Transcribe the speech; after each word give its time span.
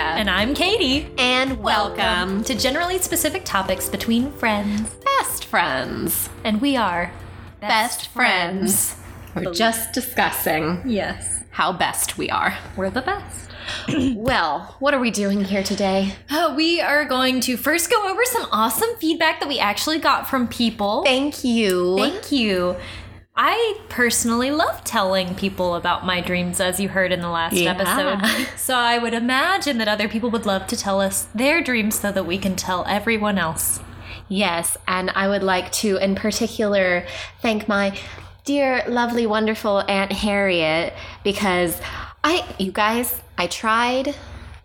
And 0.00 0.30
I'm 0.30 0.54
Katie. 0.54 1.10
And 1.18 1.58
welcome 1.60 2.44
to 2.44 2.54
generally 2.54 2.98
specific 2.98 3.44
topics 3.44 3.88
between 3.88 4.30
friends. 4.32 4.94
Best 5.18 5.44
Friends. 5.46 6.28
And 6.44 6.60
we 6.60 6.76
are 6.76 7.12
Best, 7.60 8.06
friends. 8.08 8.94
We're 9.34 9.52
just 9.52 9.92
discussing 9.92 10.82
Yes. 10.86 11.42
how 11.50 11.72
best 11.72 12.16
we 12.16 12.30
are. 12.30 12.56
We're 12.76 12.90
the 12.90 13.02
best. 13.02 13.50
Well, 14.14 14.76
what 14.78 14.94
are 14.94 15.00
we 15.00 15.10
doing 15.10 15.44
here 15.44 15.62
today? 15.62 16.14
Uh, 16.30 16.54
we 16.56 16.80
are 16.80 17.04
going 17.04 17.40
to 17.40 17.56
first 17.56 17.90
go 17.90 18.08
over 18.08 18.24
some 18.24 18.46
awesome 18.52 18.88
feedback 19.00 19.40
that 19.40 19.48
we 19.48 19.58
actually 19.58 19.98
got 19.98 20.28
from 20.28 20.46
people. 20.48 21.02
Thank 21.04 21.42
you. 21.44 21.96
Thank 21.98 22.30
you. 22.32 22.76
I 23.40 23.78
personally 23.88 24.50
love 24.50 24.82
telling 24.82 25.36
people 25.36 25.76
about 25.76 26.04
my 26.04 26.20
dreams, 26.20 26.58
as 26.58 26.80
you 26.80 26.88
heard 26.88 27.12
in 27.12 27.20
the 27.20 27.28
last 27.28 27.54
Yeah. 27.54 27.70
episode. 27.70 28.48
So 28.56 28.74
I 28.74 28.98
would 28.98 29.14
imagine 29.14 29.78
that 29.78 29.86
other 29.86 30.08
people 30.08 30.28
would 30.30 30.44
love 30.44 30.66
to 30.66 30.76
tell 30.76 31.00
us 31.00 31.28
their 31.32 31.62
dreams 31.62 32.00
so 32.00 32.10
that 32.10 32.24
we 32.26 32.36
can 32.36 32.56
tell 32.56 32.84
everyone 32.88 33.38
else. 33.38 33.78
Yes, 34.28 34.76
and 34.88 35.10
I 35.14 35.28
would 35.28 35.44
like 35.44 35.70
to, 35.72 35.96
in 35.98 36.16
particular, 36.16 37.06
thank 37.40 37.68
my 37.68 37.96
dear, 38.44 38.82
lovely, 38.88 39.24
wonderful 39.26 39.84
Aunt 39.88 40.10
Harriet 40.12 40.92
because 41.22 41.80
I, 42.24 42.44
you 42.58 42.72
guys, 42.72 43.22
I 43.38 43.46
tried. 43.46 44.16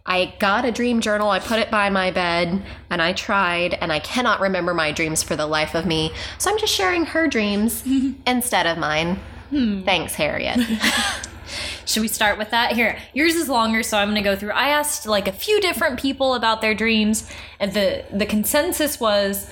I 0.05 0.33
got 0.37 0.65
a 0.65 0.71
dream 0.71 0.99
journal, 0.99 1.29
I 1.29 1.39
put 1.39 1.59
it 1.59 1.71
by 1.71 1.89
my 1.89 2.11
bed, 2.11 2.61
and 2.89 3.01
I 3.01 3.13
tried, 3.13 3.75
and 3.75 3.91
I 3.91 3.99
cannot 3.99 4.41
remember 4.41 4.73
my 4.73 4.91
dreams 4.91 5.23
for 5.23 5.35
the 5.37 5.47
life 5.47 5.75
of 5.75 5.85
me. 5.85 6.11
So 6.37 6.51
I'm 6.51 6.57
just 6.57 6.73
sharing 6.73 7.05
her 7.05 7.27
dreams 7.27 7.83
instead 8.27 8.67
of 8.67 8.77
mine. 8.77 9.19
Hmm. 9.49 9.83
Thanks, 9.83 10.15
Harriet. 10.15 10.59
Should 11.85 12.01
we 12.01 12.07
start 12.07 12.37
with 12.37 12.49
that? 12.49 12.73
Here, 12.73 12.97
yours 13.13 13.35
is 13.35 13.47
longer, 13.47 13.83
so 13.83 13.97
I'm 13.97 14.09
going 14.09 14.21
to 14.21 14.29
go 14.29 14.35
through. 14.35 14.51
I 14.51 14.69
asked 14.69 15.05
like 15.05 15.27
a 15.27 15.31
few 15.31 15.61
different 15.61 15.99
people 15.99 16.33
about 16.33 16.61
their 16.61 16.73
dreams, 16.73 17.29
and 17.59 17.73
the 17.73 18.05
the 18.11 18.25
consensus 18.25 18.99
was 18.99 19.49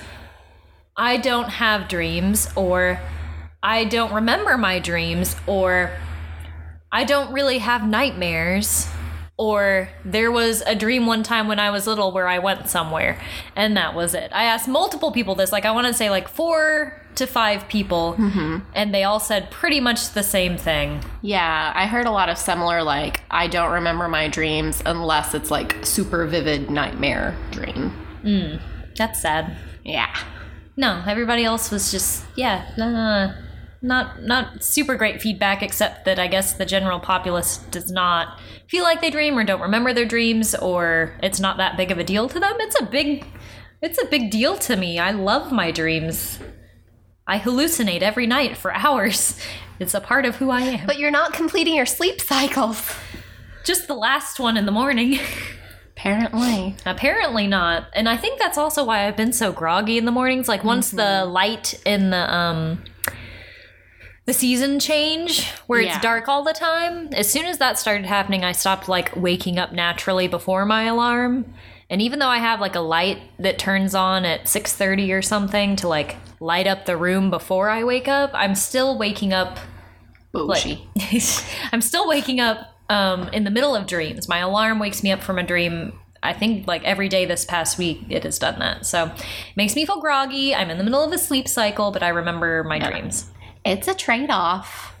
I 0.96 1.16
don't 1.16 1.48
have 1.48 1.88
dreams 1.88 2.48
or 2.56 3.00
I 3.62 3.84
don't 3.84 4.12
remember 4.12 4.58
my 4.58 4.78
dreams 4.78 5.36
or 5.46 5.92
I 6.90 7.04
don't 7.04 7.32
really 7.32 7.58
have 7.58 7.86
nightmares 7.86 8.88
or 9.36 9.88
there 10.04 10.30
was 10.30 10.62
a 10.62 10.74
dream 10.74 11.06
one 11.06 11.22
time 11.22 11.48
when 11.48 11.58
I 11.58 11.70
was 11.70 11.86
little 11.86 12.12
where 12.12 12.28
I 12.28 12.38
went 12.38 12.68
somewhere 12.68 13.20
and 13.56 13.76
that 13.76 13.94
was 13.94 14.14
it. 14.14 14.30
I 14.32 14.44
asked 14.44 14.68
multiple 14.68 15.10
people 15.10 15.34
this, 15.34 15.52
like 15.52 15.64
I 15.64 15.70
want 15.72 15.86
to 15.86 15.94
say 15.94 16.10
like 16.10 16.28
4 16.28 17.00
to 17.16 17.26
5 17.26 17.68
people 17.68 18.14
and 18.74 18.94
they 18.94 19.04
all 19.04 19.20
said 19.20 19.50
pretty 19.50 19.80
much 19.80 20.10
the 20.10 20.22
same 20.22 20.56
thing. 20.56 21.00
yeah, 21.22 21.72
I 21.74 21.86
heard 21.86 22.06
a 22.06 22.10
lot 22.10 22.28
of 22.28 22.38
similar, 22.38 22.82
like, 22.82 23.20
I 23.30 23.48
don't 23.48 23.72
remember 23.72 24.08
my 24.08 24.28
dreams 24.28 24.82
unless 24.86 25.34
it's 25.34 25.50
like 25.50 25.76
super 25.84 26.26
vivid 26.26 26.70
nightmare 26.70 27.36
dream. 27.50 27.92
That's 28.96 29.20
sad. 29.20 29.56
Yeah. 29.84 30.14
No, 30.76 31.02
everybody 31.06 31.44
else 31.44 31.70
was 31.70 31.90
just 31.90 32.24
yeah, 32.36 32.64
uh, 32.78 33.41
not 33.82 34.22
not 34.22 34.62
super 34.62 34.96
great 34.96 35.20
feedback. 35.20 35.62
Except 35.62 36.04
that 36.04 36.18
I 36.18 36.26
guess 36.28 36.54
the 36.54 36.66
general 36.66 37.00
populace 37.00 37.58
does 37.70 37.90
not 37.90 38.38
feel 38.68 38.84
like 38.84 39.00
they 39.00 39.10
dream 39.10 39.38
or 39.38 39.44
don't 39.44 39.60
remember 39.60 39.92
their 39.92 40.06
dreams, 40.06 40.54
or 40.54 41.18
it's 41.22 41.40
not 41.40 41.56
that 41.58 41.76
big 41.76 41.90
of 41.90 41.98
a 41.98 42.04
deal 42.04 42.28
to 42.28 42.40
them. 42.40 42.54
It's 42.58 42.80
a 42.80 42.84
big, 42.84 43.26
it's 43.80 44.00
a 44.02 44.06
big 44.06 44.30
deal 44.30 44.56
to 44.58 44.76
me. 44.76 44.98
I 44.98 45.10
love 45.10 45.52
my 45.52 45.70
dreams. 45.70 46.38
I 47.26 47.38
hallucinate 47.38 48.02
every 48.02 48.26
night 48.26 48.56
for 48.56 48.72
hours. 48.74 49.38
It's 49.78 49.94
a 49.94 50.00
part 50.00 50.24
of 50.24 50.36
who 50.36 50.50
I 50.50 50.60
am. 50.60 50.86
But 50.86 50.98
you're 50.98 51.10
not 51.10 51.32
completing 51.32 51.74
your 51.74 51.86
sleep 51.86 52.20
cycles. 52.20 52.94
just 53.64 53.88
the 53.88 53.94
last 53.94 54.38
one 54.38 54.56
in 54.56 54.66
the 54.66 54.72
morning. 54.72 55.18
Apparently. 55.96 56.74
Apparently 56.86 57.46
not. 57.46 57.86
And 57.94 58.08
I 58.08 58.16
think 58.16 58.38
that's 58.38 58.58
also 58.58 58.84
why 58.84 59.06
I've 59.06 59.16
been 59.16 59.32
so 59.32 59.52
groggy 59.52 59.98
in 59.98 60.04
the 60.04 60.10
mornings. 60.10 60.48
Like 60.48 60.64
once 60.64 60.90
the 60.90 61.24
light 61.24 61.80
in 61.84 62.10
the 62.10 62.34
um 62.34 62.82
the 64.24 64.32
season 64.32 64.78
change 64.78 65.50
where 65.66 65.80
Yeah. 65.80 65.94
it's 65.96 66.02
dark 66.02 66.28
all 66.28 66.42
the 66.44 66.52
time, 66.52 67.08
as 67.12 67.30
soon 67.30 67.44
as 67.46 67.58
that 67.58 67.78
started 67.78 68.06
happening, 68.06 68.44
I 68.44 68.52
stopped 68.52 68.88
like 68.88 69.14
waking 69.16 69.58
up 69.58 69.72
naturally 69.72 70.28
before 70.28 70.64
my 70.64 70.84
alarm. 70.84 71.52
And 71.90 72.00
even 72.00 72.20
though 72.20 72.28
I 72.28 72.38
have 72.38 72.60
like 72.60 72.74
a 72.76 72.80
light 72.80 73.18
that 73.38 73.58
turns 73.58 73.94
on 73.94 74.24
at 74.24 74.44
6:30 74.48 75.12
or 75.12 75.22
something 75.22 75.76
to 75.76 75.88
like 75.88 76.16
light 76.40 76.66
up 76.66 76.86
the 76.86 76.96
room 76.96 77.30
before 77.30 77.68
I 77.68 77.84
wake 77.84 78.08
up, 78.08 78.30
I'm 78.32 78.54
still 78.54 78.96
waking 78.96 79.32
up 79.32 79.58
like, 80.32 80.78
I'm 81.72 81.82
still 81.82 82.08
waking 82.08 82.40
up 82.40 82.58
um, 82.88 83.28
in 83.28 83.44
the 83.44 83.50
middle 83.50 83.74
of 83.76 83.86
dreams. 83.86 84.28
My 84.28 84.38
alarm 84.38 84.78
wakes 84.78 85.02
me 85.02 85.12
up 85.12 85.22
from 85.22 85.38
a 85.38 85.42
dream. 85.42 85.92
I 86.22 86.32
think 86.32 86.66
like 86.68 86.84
every 86.84 87.08
day 87.08 87.26
this 87.26 87.44
past 87.44 87.76
week 87.76 88.00
it 88.08 88.22
has 88.22 88.38
done 88.38 88.58
that. 88.60 88.86
So 88.86 89.06
it 89.06 89.56
makes 89.56 89.74
me 89.74 89.84
feel 89.84 90.00
groggy. 90.00 90.54
I'm 90.54 90.70
in 90.70 90.78
the 90.78 90.84
middle 90.84 91.02
of 91.02 91.12
a 91.12 91.18
sleep 91.18 91.48
cycle, 91.48 91.90
but 91.90 92.02
I 92.02 92.08
remember 92.10 92.62
my 92.64 92.78
dreams. 92.78 93.28
It's 93.64 93.88
a 93.88 93.94
trade 93.94 94.30
off. 94.30 94.94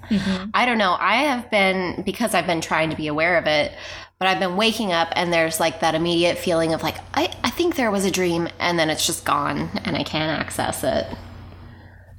I 0.54 0.66
don't 0.66 0.78
know. 0.78 0.96
I 0.98 1.22
have 1.24 1.50
been, 1.50 2.02
because 2.04 2.34
I've 2.34 2.46
been 2.46 2.60
trying 2.60 2.90
to 2.90 2.96
be 2.96 3.06
aware 3.06 3.38
of 3.38 3.46
it, 3.46 3.72
but 4.18 4.28
I've 4.28 4.38
been 4.38 4.56
waking 4.56 4.92
up 4.92 5.08
and 5.12 5.32
there's 5.32 5.58
like 5.58 5.80
that 5.80 5.94
immediate 5.94 6.38
feeling 6.38 6.74
of 6.74 6.82
like, 6.82 6.96
I, 7.14 7.34
I 7.42 7.50
think 7.50 7.76
there 7.76 7.90
was 7.90 8.04
a 8.04 8.10
dream 8.10 8.48
and 8.58 8.78
then 8.78 8.90
it's 8.90 9.06
just 9.06 9.24
gone 9.24 9.70
and 9.84 9.96
I 9.96 10.02
can't 10.02 10.38
access 10.38 10.84
it. 10.84 11.06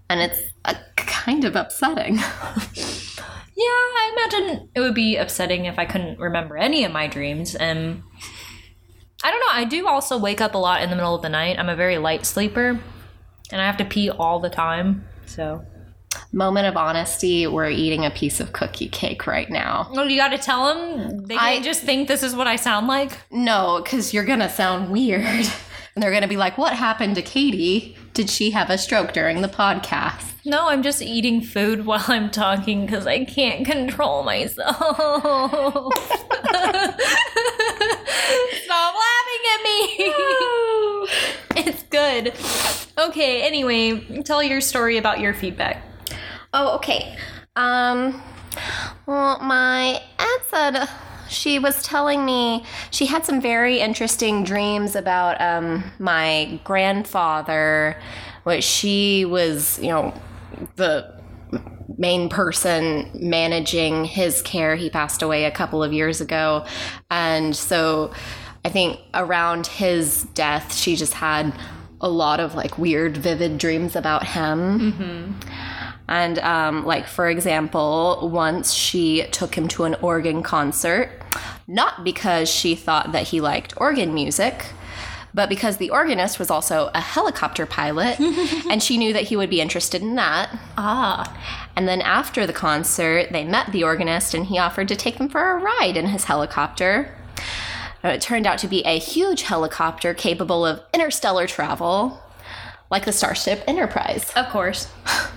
And 0.10 0.20
it's 0.20 0.40
uh, 0.66 0.76
kind 0.96 1.46
of 1.46 1.56
upsetting. 1.56 2.20
Yeah, 3.56 3.66
I 3.66 4.16
imagine 4.18 4.70
it 4.74 4.80
would 4.80 4.96
be 4.96 5.16
upsetting 5.16 5.66
if 5.66 5.78
I 5.78 5.86
couldn't 5.86 6.20
remember 6.20 6.58
any 6.58 6.86
of 6.86 6.92
my 6.92 7.08
dreams. 7.08 7.54
And 7.54 8.02
I 9.24 9.30
don't 9.30 9.40
know. 9.40 9.52
I 9.52 9.64
do 9.64 9.88
also 9.88 10.18
wake 10.18 10.42
up 10.42 10.56
a 10.56 10.58
lot 10.58 10.82
in 10.82 10.90
the 10.90 10.96
middle 10.96 11.14
of 11.16 11.22
the 11.22 11.30
night. 11.30 11.60
I'm 11.60 11.70
a 11.70 11.76
very 11.76 12.00
light 12.00 12.26
sleeper, 12.26 12.80
and 13.52 13.62
I 13.62 13.66
have 13.66 13.78
to 13.78 13.86
pee 13.86 14.10
all 14.10 14.40
the 14.40 14.50
time. 14.50 15.06
So, 15.28 15.64
Moment 16.32 16.68
of 16.68 16.76
honesty, 16.78 17.46
we're 17.48 17.70
eating 17.70 18.06
a 18.06 18.12
piece 18.12 18.40
of 18.40 18.54
cookie 18.54 18.90
cake 18.90 19.28
right 19.28 19.50
now. 19.50 19.88
well, 19.92 20.10
you 20.10 20.18
got 20.18 20.30
to 20.30 20.38
tell 20.38 20.74
them 20.74 21.26
they 21.26 21.36
I- 21.38 21.62
just 21.62 21.84
think 21.84 22.08
this 22.08 22.24
is 22.24 22.36
what 22.36 22.48
I 22.48 22.56
sound 22.56 22.88
like. 22.88 23.12
No, 23.32 23.82
because 23.84 24.14
you're 24.14 24.24
to 24.40 24.50
sound 24.50 24.90
weird. 24.92 25.24
And 25.24 25.52
they're 26.02 26.10
to 26.24 26.28
be 26.28 26.38
like, 26.38 26.58
what 26.58 26.74
happened 26.74 27.16
to 27.16 27.22
Katie? 27.22 27.96
Did 28.14 28.30
she 28.30 28.52
have 28.52 28.70
a 28.70 28.78
stroke 28.78 29.14
during 29.14 29.42
the 29.42 29.48
podcast? 29.48 30.26
No, 30.46 30.68
I'm 30.68 30.84
just 30.84 31.02
eating 31.02 31.42
food 31.42 31.86
while 31.86 32.04
I'm 32.08 32.30
talking 32.30 32.86
because 32.86 33.08
I 33.08 33.24
can't 33.26 33.66
control 33.66 34.24
myself. 34.24 34.76
Stop 38.64 38.96
laughing 38.96 39.44
at 39.54 39.64
me. 39.64 39.88
it's 41.56 41.84
good. 41.84 42.34
Okay, 42.98 43.42
anyway, 43.44 44.22
tell 44.24 44.44
your 44.44 44.62
story 44.62 44.98
about 44.98 45.20
your 45.20 45.34
feedback. 45.34 45.84
Oh, 46.54 46.76
okay. 46.76 47.18
Um, 47.56 48.22
well, 49.06 49.40
my 49.40 50.00
aunt 50.20 50.42
said 50.50 50.90
she 51.28 51.58
was 51.60 51.84
telling 51.84 52.26
me 52.26 52.64
she 52.92 53.08
had 53.08 53.26
some 53.26 53.42
very 53.42 53.80
interesting 53.80 54.44
dreams 54.44 54.96
about 54.96 55.42
um, 55.42 55.84
my 56.00 56.60
grandfather, 56.64 58.00
which 58.44 58.64
she 58.64 59.26
was, 59.26 59.80
you 59.80 59.90
know, 59.90 60.14
the 60.76 61.12
main 61.98 62.30
person 62.30 63.10
managing 63.16 64.06
his 64.06 64.42
care. 64.42 64.76
He 64.76 64.90
passed 64.90 65.22
away 65.22 65.46
a 65.46 65.52
couple 65.52 65.84
of 65.84 65.92
years 65.92 66.22
ago. 66.22 66.66
And 67.10 67.56
so 67.56 68.14
I 68.64 68.70
think 68.70 69.00
around 69.14 69.68
his 69.68 70.24
death, 70.34 70.76
she 70.76 70.96
just 70.96 71.14
had 71.14 71.54
a 72.00 72.10
lot 72.10 72.40
of 72.40 72.54
like 72.54 72.78
weird, 72.78 73.18
vivid 73.18 73.58
dreams 73.58 73.96
about 73.96 74.26
him. 74.26 75.36
And, 76.08 76.40
um, 76.40 76.86
like, 76.86 77.08
for 77.08 77.30
example, 77.30 78.30
once 78.32 78.74
she 78.74 79.24
took 79.32 79.56
him 79.56 79.68
to 79.70 79.86
an 79.86 79.96
organ 79.96 80.44
concert, 80.44 81.10
not 81.68 82.04
because 82.04 82.50
she 82.50 82.76
thought 82.76 83.12
that 83.14 83.28
he 83.30 83.40
liked 83.40 83.74
organ 83.78 84.14
music, 84.14 84.66
but 85.34 85.50
because 85.50 85.78
the 85.78 85.90
organist 85.90 86.38
was 86.38 86.52
also 86.52 86.92
a 86.94 87.02
helicopter 87.02 87.66
pilot 87.66 88.20
and 88.70 88.84
she 88.84 88.98
knew 88.98 89.14
that 89.14 89.24
he 89.24 89.36
would 89.36 89.50
be 89.50 89.62
interested 89.62 90.02
in 90.02 90.16
that. 90.16 90.56
Ah, 90.78 91.36
And 91.76 91.88
then 91.88 92.02
after 92.02 92.46
the 92.46 92.54
concert, 92.54 93.32
they 93.32 93.44
met 93.44 93.72
the 93.72 93.84
organist 93.84 94.34
and 94.34 94.46
he 94.46 94.60
offered 94.60 94.88
to 94.90 94.96
take 94.96 95.18
them 95.18 95.30
for 95.30 95.52
a 95.52 95.58
ride 95.58 95.98
in 95.98 96.08
his 96.08 96.26
helicopter. 96.26 97.16
It 98.04 98.22
turned 98.22 98.46
out 98.46 98.60
to 98.60 98.68
be 98.68 98.84
a 98.86 99.00
huge 99.00 99.44
helicopter 99.44 100.14
capable 100.14 100.66
of 100.66 100.82
interstellar 100.94 101.48
travel, 101.48 102.22
like 102.92 103.06
the 103.06 103.14
Starship 103.14 103.64
Enterprise. 103.66 104.30
of 104.36 104.50
course. 104.50 104.92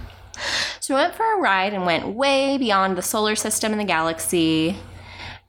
So 0.80 0.94
we 0.94 1.00
went 1.00 1.14
for 1.14 1.34
a 1.34 1.40
ride 1.40 1.74
and 1.74 1.84
went 1.84 2.08
way 2.08 2.58
beyond 2.58 2.96
the 2.96 3.02
solar 3.02 3.34
system 3.36 3.72
and 3.72 3.80
the 3.80 3.84
galaxy. 3.84 4.76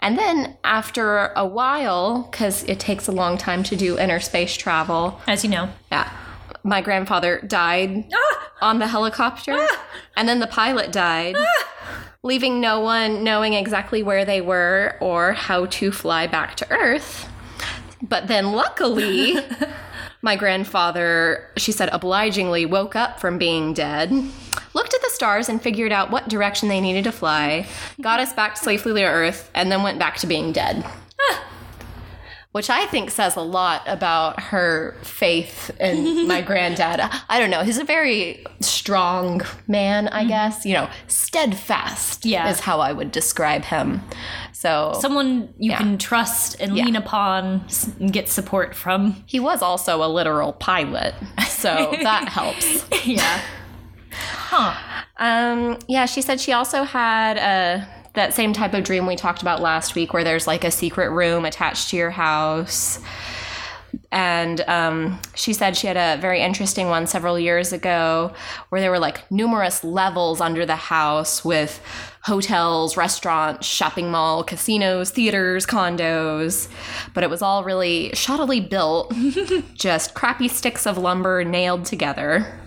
And 0.02 0.18
then 0.18 0.58
after 0.64 1.32
a 1.36 1.46
while, 1.46 2.28
because 2.32 2.64
it 2.64 2.80
takes 2.80 3.08
a 3.08 3.12
long 3.12 3.38
time 3.38 3.64
to 3.64 3.76
do 3.76 3.98
inner 3.98 4.20
space 4.20 4.56
travel, 4.56 5.20
As 5.28 5.44
you 5.44 5.50
know. 5.50 5.70
yeah, 5.92 6.12
my 6.64 6.82
grandfather 6.82 7.42
died 7.42 8.06
ah! 8.14 8.52
on 8.62 8.80
the 8.80 8.88
helicopter, 8.88 9.56
ah! 9.58 9.86
and 10.16 10.30
then 10.30 10.40
the 10.40 10.48
pilot 10.48 10.92
died, 10.92 11.36
ah! 11.38 12.04
leaving 12.22 12.62
no 12.62 12.80
one 12.80 13.24
knowing 13.24 13.54
exactly 13.54 14.04
where 14.04 14.24
they 14.24 14.42
were 14.42 14.98
or 15.00 15.34
how 15.34 15.66
to 15.66 15.92
fly 15.92 16.28
back 16.28 16.56
to 16.56 16.72
Earth. 16.72 17.28
But 18.02 18.28
then 18.28 18.52
luckily, 18.52 19.38
my 20.22 20.36
grandfather, 20.36 21.50
she 21.58 21.72
said, 21.72 21.90
obligingly 21.92 22.66
woke 22.66 22.96
up 22.96 23.20
from 23.20 23.38
being 23.38 23.74
dead, 23.74 24.12
looked 24.74 24.94
at 24.94 25.02
the 25.02 25.10
stars 25.12 25.50
and 25.50 25.62
figured 25.62 25.92
out 25.92 26.12
what 26.12 26.28
direction 26.28 26.70
they 26.70 26.82
needed 26.82 27.04
to 27.04 27.12
fly, 27.12 27.68
got 28.02 28.20
us 28.20 28.34
back 28.34 28.58
safely 28.58 28.94
to 28.94 29.04
Earth, 29.04 29.50
and 29.54 29.72
then 29.72 29.84
went 29.84 30.00
back 30.00 30.18
to 30.18 30.28
being 30.28 30.52
dead. 30.52 30.86
Which 32.54 32.72
I 32.72 32.88
think 32.88 33.12
says 33.12 33.36
a 33.36 33.42
lot 33.42 33.84
about 33.86 34.40
her 34.40 34.96
faith 35.04 35.70
in 35.80 36.28
my 36.28 36.42
granddad. 36.42 37.02
I 37.30 37.40
don't 37.40 37.52
know. 37.52 37.62
He's 37.62 37.78
a 37.78 37.84
very 37.84 38.44
strong 38.62 39.42
man, 39.68 40.08
I 40.08 40.22
mm-hmm. 40.22 40.30
guess. 40.30 40.66
You 40.66 40.74
know, 40.74 40.90
steadfast 41.08 42.26
Yeah. 42.26 42.50
is 42.50 42.62
how 42.62 42.80
I 42.80 42.94
would 42.94 43.12
describe 43.12 43.66
him. 43.66 44.02
So 44.60 44.94
Someone 45.00 45.50
you 45.60 45.70
Yeah. 45.70 45.78
can 45.78 46.00
trust 46.00 46.56
and 46.60 46.76
Yeah. 46.76 46.86
lean 46.86 46.96
upon 46.96 47.64
and 48.00 48.12
get 48.12 48.28
support 48.28 48.74
from. 48.76 49.24
he 49.28 49.40
was 49.40 49.62
also 49.62 50.04
a 50.04 50.08
literal 50.10 50.54
pilot. 50.54 51.14
So 51.48 51.96
that 52.02 52.28
helps. 52.28 52.84
yeah. 53.06 53.42
Huh. 54.12 54.74
Um, 55.18 55.78
yeah, 55.88 56.08
she 56.08 56.24
said 56.24 56.40
she 56.40 56.54
also 56.54 56.82
had 56.84 57.38
uh, 57.38 57.86
that 58.14 58.34
same 58.34 58.52
type 58.52 58.74
of 58.74 58.84
dream 58.84 59.06
we 59.06 59.16
talked 59.16 59.44
about 59.44 59.62
last 59.62 59.94
week 59.94 60.12
where 60.12 60.24
there's 60.24 60.48
like 60.48 60.64
a 60.64 60.72
secret 60.72 61.12
room 61.12 61.46
attached 61.46 61.92
to 61.92 61.98
your 61.98 62.10
house. 62.10 63.00
And 64.12 64.62
um, 64.62 65.20
she 65.36 65.54
said 65.54 65.76
she 65.76 65.88
had 65.88 65.98
a 65.98 66.20
very 66.22 66.42
interesting 66.42 66.88
one 66.88 67.08
several 67.08 67.38
years 67.38 67.74
ago 67.74 68.34
where 68.70 68.82
there 68.82 68.92
were 68.92 69.00
like 69.00 69.30
numerous 69.32 69.84
levels 69.84 70.42
under 70.42 70.66
the 70.66 70.76
house 70.76 71.44
with 71.44 71.82
hotels, 72.24 72.98
restaurants, 72.98 73.66
shopping 73.66 74.12
mall, 74.12 74.44
casinos, 74.44 75.12
theaters, 75.12 75.66
condos. 75.66 76.68
But 77.14 77.24
it 77.24 77.30
was 77.30 77.42
all 77.42 77.64
really 77.64 78.10
shoddily 78.14 78.68
built, 78.68 79.14
just 79.74 80.14
crappy 80.14 80.48
sticks 80.48 80.86
of 80.86 80.98
lumber 80.98 81.44
nailed 81.44 81.86
together. 81.86 82.60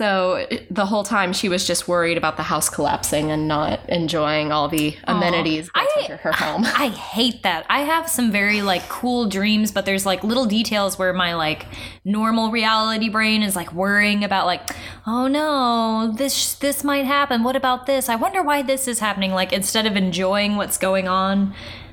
So 0.00 0.46
the 0.70 0.86
whole 0.86 1.04
time 1.04 1.34
she 1.34 1.50
was 1.50 1.66
just 1.66 1.86
worried 1.86 2.16
about 2.16 2.38
the 2.38 2.42
house 2.42 2.70
collapsing 2.70 3.30
and 3.30 3.46
not 3.46 3.86
enjoying 3.86 4.50
all 4.50 4.66
the 4.66 4.96
amenities 5.04 5.68
built 5.74 5.88
I- 5.94 6.00
into 6.00 6.16
her 6.16 6.32
home. 6.32 6.64
I 6.64 6.88
hate 6.88 7.42
that. 7.42 7.66
I 7.68 7.80
have 7.80 8.08
some 8.08 8.32
very 8.32 8.62
like 8.62 8.88
cool 8.88 9.26
dreams, 9.26 9.72
but 9.72 9.84
there's 9.84 10.06
like 10.06 10.24
little 10.24 10.46
details 10.46 10.98
where 10.98 11.12
my 11.12 11.34
like 11.34 11.66
normal 12.02 12.50
reality 12.50 13.10
brain 13.10 13.42
is 13.42 13.54
like 13.54 13.74
worrying 13.74 14.24
about 14.24 14.46
like, 14.46 14.70
oh 15.06 15.26
no, 15.26 16.10
this 16.16 16.54
this 16.54 16.82
might 16.82 17.04
happen. 17.04 17.42
What 17.42 17.54
about 17.54 17.84
this? 17.84 18.08
I 18.08 18.16
wonder 18.16 18.42
why 18.42 18.62
this 18.62 18.88
is 18.88 19.00
happening. 19.00 19.32
Like 19.32 19.52
instead 19.52 19.84
of 19.84 19.96
enjoying 19.96 20.56
what's 20.56 20.78
going 20.78 21.08
on, 21.08 21.52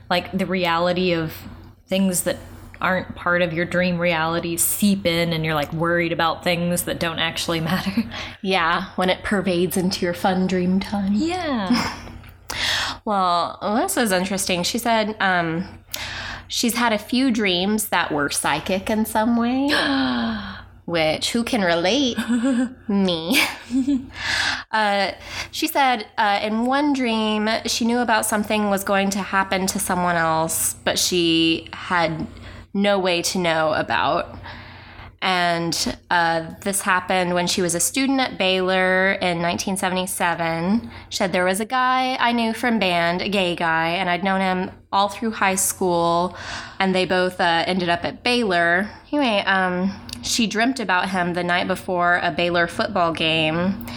like 0.10 0.32
the 0.32 0.46
reality 0.46 1.12
of 1.12 1.34
things 1.88 2.24
that 2.24 2.38
aren't 2.82 3.16
part 3.16 3.42
of 3.42 3.54
your 3.54 3.66
dream 3.66 4.00
reality 4.00 4.58
seep 4.58 5.06
in 5.06 5.34
and 5.34 5.44
you're 5.46 5.56
like 5.56 5.72
worried 5.74 6.12
about 6.12 6.44
things 6.44 6.84
that 6.84 7.00
don't 7.00 7.20
actually 7.20 7.60
matter. 7.72 8.04
Yeah, 8.42 8.90
when 8.96 9.10
it 9.10 9.24
pervades 9.24 9.78
into 9.78 10.06
your 10.06 10.14
fun 10.14 10.48
dream 10.48 10.80
time. 10.80 11.14
Yeah. 11.14 12.04
Well, 13.06 13.58
this 13.82 13.96
is 13.96 14.12
interesting. 14.12 14.64
She 14.64 14.78
said 14.78 15.16
um, 15.22 15.66
she's 16.48 16.76
had 16.76 16.92
a 16.92 16.98
few 16.98 17.32
dreams 17.32 17.90
that 17.90 18.12
were 18.12 18.30
psychic 18.30 18.90
in 18.90 19.06
some 19.06 19.38
way. 19.38 19.70
Which, 20.86 21.32
who 21.32 21.44
can 21.44 21.62
relate? 21.62 22.18
Me. 22.88 23.42
uh, 24.72 25.12
she 25.52 25.68
said 25.68 26.08
uh, 26.18 26.40
in 26.42 26.66
one 26.66 26.94
dream, 26.94 27.50
she 27.66 27.86
knew 27.86 28.00
about 28.00 28.26
something 28.26 28.70
was 28.70 28.86
going 28.86 29.10
to 29.12 29.20
happen 29.20 29.68
to 29.68 29.80
someone 29.80 30.16
else, 30.16 30.76
but 30.86 30.98
she 30.98 31.68
had 31.74 32.26
no 32.78 33.00
way 33.00 33.22
to 33.24 33.40
know 33.40 33.74
about. 33.74 34.38
And 35.20 35.98
uh, 36.12 36.54
this 36.62 36.82
happened 36.82 37.34
when 37.34 37.48
she 37.48 37.64
was 37.64 37.74
a 37.74 37.80
student 37.80 38.20
at 38.20 38.38
Baylor 38.38 39.14
in 39.14 39.42
1977. 39.42 40.92
She 41.10 41.18
said 41.18 41.32
there 41.32 41.44
was 41.44 41.60
a 41.60 41.66
guy 41.66 42.16
I 42.20 42.32
knew 42.32 42.54
from 42.54 42.78
band, 42.78 43.24
a 43.24 43.30
gay 43.30 43.56
guy, 43.56 43.90
and 43.90 44.10
I'd 44.10 44.24
known 44.24 44.42
him 44.42 44.72
all 44.92 45.10
through 45.10 45.32
high 45.32 45.56
school, 45.56 46.38
and 46.80 46.94
they 46.94 47.06
both 47.06 47.42
uh, 47.42 47.64
ended 47.66 47.90
up 47.90 48.06
at 48.06 48.24
Baylor. 48.24 48.90
Anyway, 49.12 49.44
um, 49.48 49.92
she 50.22 50.46
dreamt 50.46 50.80
about 50.80 51.10
him 51.10 51.34
the 51.34 51.44
night 51.44 51.68
before 51.68 52.20
a 52.22 52.32
Baylor 52.32 52.68
football 52.68 53.12
game 53.12 53.88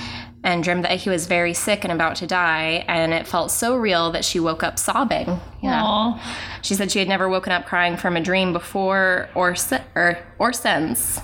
and 0.42 0.64
dreamed 0.64 0.84
that 0.84 1.00
he 1.00 1.10
was 1.10 1.26
very 1.26 1.52
sick 1.52 1.84
and 1.84 1.92
about 1.92 2.16
to 2.16 2.26
die, 2.26 2.84
and 2.88 3.12
it 3.12 3.26
felt 3.26 3.50
so 3.50 3.76
real 3.76 4.10
that 4.12 4.24
she 4.24 4.40
woke 4.40 4.62
up 4.62 4.78
sobbing. 4.78 5.40
Yeah. 5.62 5.82
Aw. 5.84 6.60
She 6.62 6.74
said 6.74 6.90
she 6.90 6.98
had 6.98 7.08
never 7.08 7.28
woken 7.28 7.52
up 7.52 7.66
crying 7.66 7.96
from 7.96 8.16
a 8.16 8.20
dream 8.20 8.52
before 8.52 9.28
or 9.34 9.54
si- 9.54 9.76
or 9.94 10.18
or 10.38 10.52
since. 10.52 11.20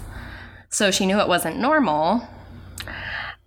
So 0.69 0.91
she 0.91 1.07
knew 1.07 1.19
it 1.19 1.29
wasn't 1.29 1.59
normal. 1.59 2.29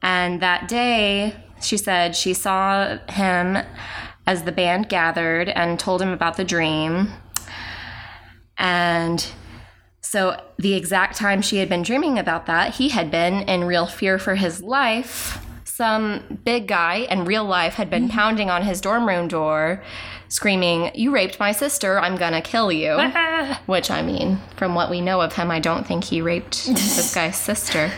And 0.02 0.42
that 0.42 0.68
day, 0.68 1.36
she 1.62 1.78
said 1.78 2.16
she 2.16 2.34
saw 2.34 2.98
him 3.10 3.58
as 4.26 4.44
the 4.44 4.52
band 4.52 4.90
gathered 4.90 5.50
and 5.50 5.80
told 5.80 6.02
him 6.02 6.10
about 6.10 6.38
the 6.38 6.44
dream. 6.44 7.10
And 8.58 9.26
so 10.02 10.42
the 10.58 10.74
exact 10.74 11.16
time 11.18 11.42
she 11.42 11.58
had 11.58 11.70
been 11.70 11.84
dreaming 11.84 12.18
about 12.18 12.46
that, 12.48 12.76
he 12.76 12.90
had 12.90 13.12
been 13.12 13.42
in 13.48 13.66
real 13.66 13.86
fear 13.86 14.18
for 14.18 14.36
his 14.36 14.62
life. 14.62 15.46
Some 15.80 16.40
big 16.44 16.68
guy 16.68 17.08
in 17.10 17.24
real 17.24 17.46
life 17.46 17.76
had 17.76 17.90
been 17.90 18.10
pounding 18.10 18.50
on 18.50 18.64
his 18.64 18.82
dorm 18.82 19.08
room 19.08 19.30
door, 19.30 19.82
screaming, 20.28 20.92
You 20.94 21.10
raped 21.10 21.40
my 21.40 21.54
sister, 21.54 21.98
I'm 21.98 22.18
gonna 22.18 22.42
kill 22.42 22.70
you. 22.70 22.98
Which, 23.66 23.90
I 23.90 24.02
mean, 24.02 24.42
from 24.58 24.76
what 24.76 24.90
we 24.90 25.00
know 25.00 25.22
of 25.22 25.32
him, 25.32 25.50
I 25.50 25.62
don't 25.62 25.88
think 25.88 26.04
he 26.04 26.20
raped 26.20 26.66
this 26.66 27.14
guy's 27.16 27.38
sister. 27.38 27.94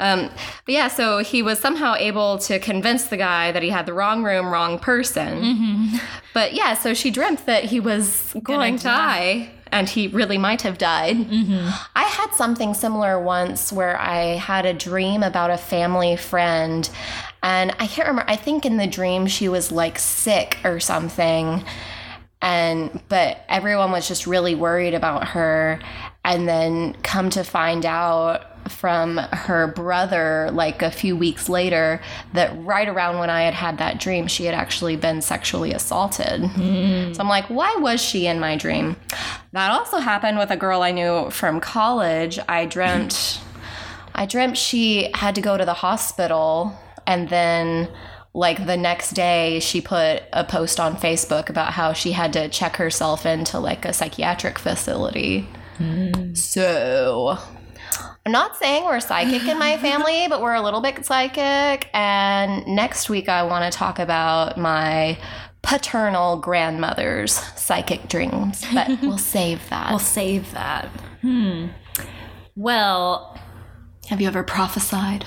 Um, 0.00 0.30
but 0.64 0.74
yeah, 0.74 0.88
so 0.88 1.18
he 1.18 1.42
was 1.42 1.60
somehow 1.60 1.94
able 1.94 2.38
to 2.38 2.58
convince 2.58 3.04
the 3.04 3.16
guy 3.16 3.52
that 3.52 3.62
he 3.62 3.70
had 3.70 3.86
the 3.86 3.92
wrong 3.92 4.24
room, 4.24 4.46
wrong 4.46 4.80
person. 4.80 6.00
But 6.34 6.54
yeah, 6.54 6.74
so 6.74 6.92
she 6.92 7.12
dreamt 7.12 7.46
that 7.46 7.66
he 7.66 7.78
was 7.78 8.34
going 8.42 8.78
to 8.78 8.82
die, 8.82 9.50
and 9.72 9.88
he 9.88 10.08
really 10.08 10.38
might 10.38 10.62
have 10.62 10.78
died. 10.78 11.16
Mm-hmm. 11.16 11.68
I 11.94 12.04
had 12.04 12.32
something 12.34 12.74
similar 12.74 13.20
once 13.20 13.72
where 13.72 13.98
I 14.00 14.36
had 14.36 14.66
a 14.66 14.72
dream 14.72 15.22
about 15.22 15.50
a 15.50 15.58
family 15.58 16.16
friend, 16.16 16.88
and 17.42 17.72
I 17.78 17.86
can't 17.86 18.08
remember. 18.08 18.30
I 18.30 18.36
think 18.36 18.66
in 18.66 18.76
the 18.76 18.86
dream 18.86 19.26
she 19.26 19.48
was 19.48 19.70
like 19.72 19.98
sick 19.98 20.58
or 20.64 20.80
something 20.80 21.64
and 22.40 23.00
but 23.08 23.44
everyone 23.48 23.90
was 23.90 24.06
just 24.06 24.26
really 24.26 24.54
worried 24.54 24.94
about 24.94 25.28
her 25.28 25.80
and 26.24 26.48
then 26.48 26.94
come 27.02 27.30
to 27.30 27.42
find 27.42 27.84
out 27.84 28.44
from 28.68 29.16
her 29.16 29.66
brother 29.66 30.50
like 30.52 30.82
a 30.82 30.90
few 30.90 31.16
weeks 31.16 31.48
later 31.48 32.00
that 32.34 32.52
right 32.64 32.88
around 32.88 33.18
when 33.18 33.30
I 33.30 33.42
had 33.42 33.54
had 33.54 33.78
that 33.78 33.98
dream 34.00 34.26
she 34.26 34.44
had 34.44 34.54
actually 34.54 34.96
been 34.96 35.20
sexually 35.22 35.72
assaulted. 35.72 36.42
Hmm. 36.42 37.12
So 37.12 37.20
I'm 37.20 37.28
like 37.28 37.48
why 37.48 37.74
was 37.78 38.00
she 38.00 38.26
in 38.26 38.40
my 38.40 38.56
dream? 38.56 38.96
That 39.52 39.70
also 39.70 39.98
happened 39.98 40.38
with 40.38 40.50
a 40.50 40.56
girl 40.56 40.82
I 40.82 40.92
knew 40.92 41.30
from 41.30 41.60
college. 41.60 42.38
I 42.48 42.66
dreamt 42.66 43.40
I 44.14 44.26
dreamt 44.26 44.56
she 44.56 45.10
had 45.14 45.34
to 45.36 45.40
go 45.40 45.56
to 45.56 45.64
the 45.64 45.74
hospital 45.74 46.76
and 47.06 47.28
then 47.28 47.88
like 48.34 48.66
the 48.66 48.76
next 48.76 49.12
day 49.12 49.58
she 49.60 49.80
put 49.80 50.22
a 50.32 50.44
post 50.44 50.78
on 50.78 50.96
Facebook 50.96 51.48
about 51.48 51.72
how 51.72 51.92
she 51.92 52.12
had 52.12 52.32
to 52.34 52.48
check 52.48 52.76
herself 52.76 53.26
into 53.26 53.58
like 53.58 53.84
a 53.84 53.92
psychiatric 53.92 54.58
facility. 54.58 55.48
Hmm. 55.78 56.34
So 56.34 57.38
I'm 58.26 58.32
not 58.32 58.56
saying 58.56 58.84
we're 58.84 59.00
psychic 59.00 59.46
in 59.48 59.58
my 59.58 59.78
family, 59.78 60.26
but 60.28 60.42
we're 60.42 60.54
a 60.54 60.62
little 60.62 60.80
bit 60.80 61.04
psychic. 61.04 61.88
And 61.94 62.66
next 62.66 63.08
week 63.08 63.28
I 63.28 63.42
want 63.44 63.70
to 63.70 63.76
talk 63.76 63.98
about 63.98 64.58
my 64.58 65.18
paternal 65.62 66.36
grandmother's 66.38 67.32
psychic 67.32 68.08
dreams, 68.08 68.64
but 68.72 68.88
we'll 69.02 69.18
save 69.18 69.68
that. 69.70 69.90
We'll 69.90 69.98
save 69.98 70.52
that. 70.52 70.86
Hmm. 71.22 71.68
Well, 72.54 73.38
Have 74.08 74.20
you 74.20 74.28
ever 74.28 74.42
prophesied? 74.42 75.26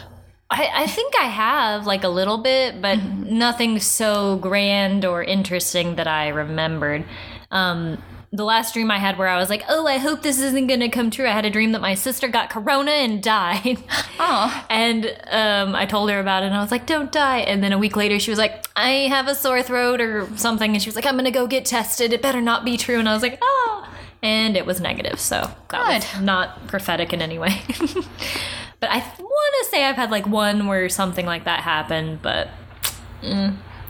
I, 0.49 0.69
I 0.83 0.87
think 0.87 1.13
I 1.17 1.25
have 1.25 1.87
like 1.87 2.03
a 2.03 2.09
little 2.09 2.37
bit, 2.39 2.81
but 2.81 3.01
nothing 3.01 3.79
so 3.79 4.35
grand 4.37 5.05
or 5.05 5.23
interesting 5.23 5.95
that 5.95 6.07
I 6.07 6.27
remembered. 6.27 7.05
Um, 7.51 8.03
the 8.33 8.45
last 8.45 8.73
dream 8.73 8.89
I 8.89 8.97
had 8.97 9.17
where 9.17 9.27
I 9.27 9.37
was 9.37 9.49
like, 9.49 9.63
oh, 9.67 9.85
I 9.87 9.97
hope 9.97 10.21
this 10.21 10.39
isn't 10.39 10.67
going 10.67 10.79
to 10.79 10.87
come 10.87 11.11
true. 11.11 11.27
I 11.27 11.31
had 11.31 11.43
a 11.45 11.49
dream 11.49 11.73
that 11.73 11.81
my 11.81 11.95
sister 11.95 12.29
got 12.29 12.49
corona 12.49 12.91
and 12.91 13.21
died. 13.21 13.83
Oh, 14.19 14.65
and 14.69 15.05
um, 15.29 15.75
I 15.75 15.85
told 15.85 16.09
her 16.09 16.19
about 16.19 16.43
it 16.43 16.45
and 16.47 16.55
I 16.55 16.61
was 16.61 16.71
like, 16.71 16.85
don't 16.85 17.11
die. 17.11 17.39
And 17.39 17.61
then 17.61 17.73
a 17.73 17.77
week 17.77 17.97
later, 17.97 18.19
she 18.19 18.31
was 18.31 18.39
like, 18.39 18.65
I 18.75 19.07
have 19.09 19.27
a 19.27 19.35
sore 19.35 19.61
throat 19.61 19.99
or 19.99 20.29
something. 20.37 20.71
And 20.71 20.81
she 20.81 20.87
was 20.87 20.95
like, 20.95 21.05
I'm 21.05 21.15
going 21.15 21.25
to 21.25 21.31
go 21.31 21.45
get 21.45 21.65
tested. 21.65 22.13
It 22.13 22.21
better 22.21 22.39
not 22.39 22.63
be 22.63 22.77
true. 22.77 22.99
And 22.99 23.09
I 23.09 23.13
was 23.13 23.21
like, 23.21 23.37
oh. 23.41 23.93
And 24.23 24.55
it 24.55 24.65
was 24.65 24.79
negative. 24.79 25.19
So 25.19 25.51
that 25.69 25.87
was 26.13 26.21
not 26.21 26.67
prophetic 26.67 27.11
in 27.11 27.21
any 27.21 27.37
way. 27.37 27.61
but 28.79 28.89
I 28.89 28.99
want 28.99 29.55
to 29.63 29.67
say 29.69 29.83
I've 29.83 29.95
had 29.95 30.09
like 30.11 30.25
one 30.27 30.67
where 30.67 30.87
something 30.87 31.25
like 31.25 31.43
that 31.45 31.61
happened, 31.61 32.21
but 32.21 32.47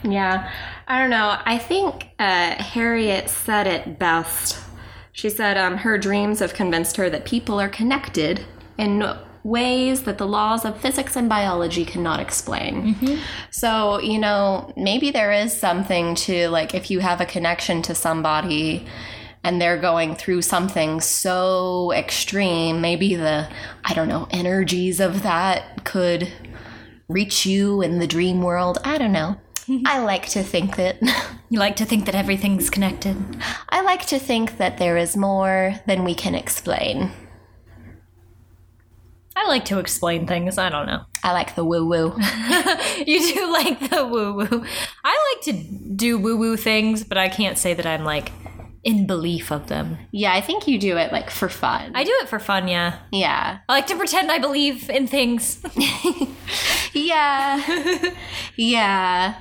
Yeah, 0.04 0.52
I 0.92 1.00
don't 1.00 1.10
know. 1.10 1.38
I 1.46 1.58
think 1.58 2.10
uh, 2.20 2.62
Harriet 2.62 3.30
said 3.30 3.66
it 3.66 3.98
best 3.98 4.60
She 5.14 5.30
said 5.30 5.58
um, 5.58 5.78
her 5.78 5.98
dreams 5.98 6.40
have 6.40 6.54
convinced 6.54 6.98
her 6.98 7.10
that 7.10 7.24
people 7.24 7.62
are 7.62 7.70
connected 7.70 8.46
in 8.78 9.04
ways 9.44 10.04
that 10.04 10.18
the 10.18 10.28
laws 10.28 10.66
of 10.66 10.82
physics 10.82 11.16
and 11.16 11.30
biology 11.30 11.86
cannot 11.86 12.20
explain. 12.20 12.96
So, 13.52 14.02
you 14.02 14.20
know, 14.20 14.74
maybe 14.76 15.12
there 15.12 15.32
is 15.32 15.58
something 15.58 16.16
to 16.16 16.50
like 16.50 16.76
if 16.76 16.92
you 16.92 17.00
have 17.00 17.22
a 17.22 17.26
connection 17.26 17.82
to 17.84 17.96
somebody 17.96 18.86
and 19.46 19.62
they're 19.62 19.80
going 19.80 20.16
through 20.16 20.42
something 20.42 21.00
so 21.00 21.94
extreme, 21.94 22.82
maybe 22.82 23.16
the, 23.16 23.48
I 23.86 23.94
don't 23.94 24.10
know, 24.10 24.28
energies 24.30 25.00
of 25.00 25.24
that 25.24 25.86
could 25.86 26.32
reach 27.08 27.46
you 27.46 27.82
in 27.82 28.00
the 28.00 28.08
dream 28.08 28.42
world. 28.42 28.78
I 28.84 28.98
don't 28.98 29.14
know. 29.14 29.38
I 29.86 30.00
like 30.04 30.28
to 30.30 30.44
think 30.44 30.76
that. 30.78 30.98
You 31.52 31.60
like 31.60 31.76
to 31.76 31.86
think 31.86 32.06
that 32.06 32.16
everything's 32.16 32.70
connected. 32.70 33.18
I 33.68 33.82
like 33.82 34.06
to 34.06 34.20
think 34.20 34.58
that 34.58 34.78
there 34.78 34.96
is 34.96 35.18
more 35.18 35.76
than 35.86 36.06
we 36.06 36.16
can 36.16 36.34
explain. 36.34 37.12
I 39.36 39.46
like 39.48 39.66
to 39.66 39.78
explain 39.80 40.28
things. 40.28 40.58
I 40.58 40.70
don't 40.70 40.86
know. 40.86 41.02
I 41.26 41.34
like 41.34 41.56
the 41.56 41.66
woo 41.66 41.86
woo. 41.86 42.16
You 43.06 43.34
do 43.34 43.52
like 43.52 43.90
the 43.90 44.06
woo 44.08 44.34
woo. 44.34 44.66
I 45.04 45.34
like 45.36 45.44
to 45.44 45.54
do 45.96 46.18
woo 46.18 46.38
woo 46.38 46.56
things, 46.56 47.04
but 47.04 47.18
I 47.18 47.28
can't 47.28 47.58
say 47.58 47.74
that 47.74 47.86
I'm 47.86 48.06
like 48.06 48.32
in 48.86 49.06
belief 49.06 49.52
of 49.52 49.68
them. 49.68 49.98
yeah, 50.12 50.34
I 50.34 50.40
think 50.40 50.70
you 50.70 50.80
do 50.80 50.96
it 50.98 51.12
like 51.12 51.30
for 51.30 51.50
fun. 51.50 51.92
I 51.96 52.06
do 52.06 52.14
it 52.22 52.30
for 52.30 52.40
fun, 52.40 52.70
yeah. 52.70 53.00
yeah. 53.12 53.60
I 53.68 53.74
like 53.74 53.88
to 53.88 53.98
pretend 53.98 54.32
I 54.32 54.40
believe 54.40 54.90
in 54.90 55.06
things. 55.08 55.62
Yeah. 56.94 58.14
yeah. 58.56 59.36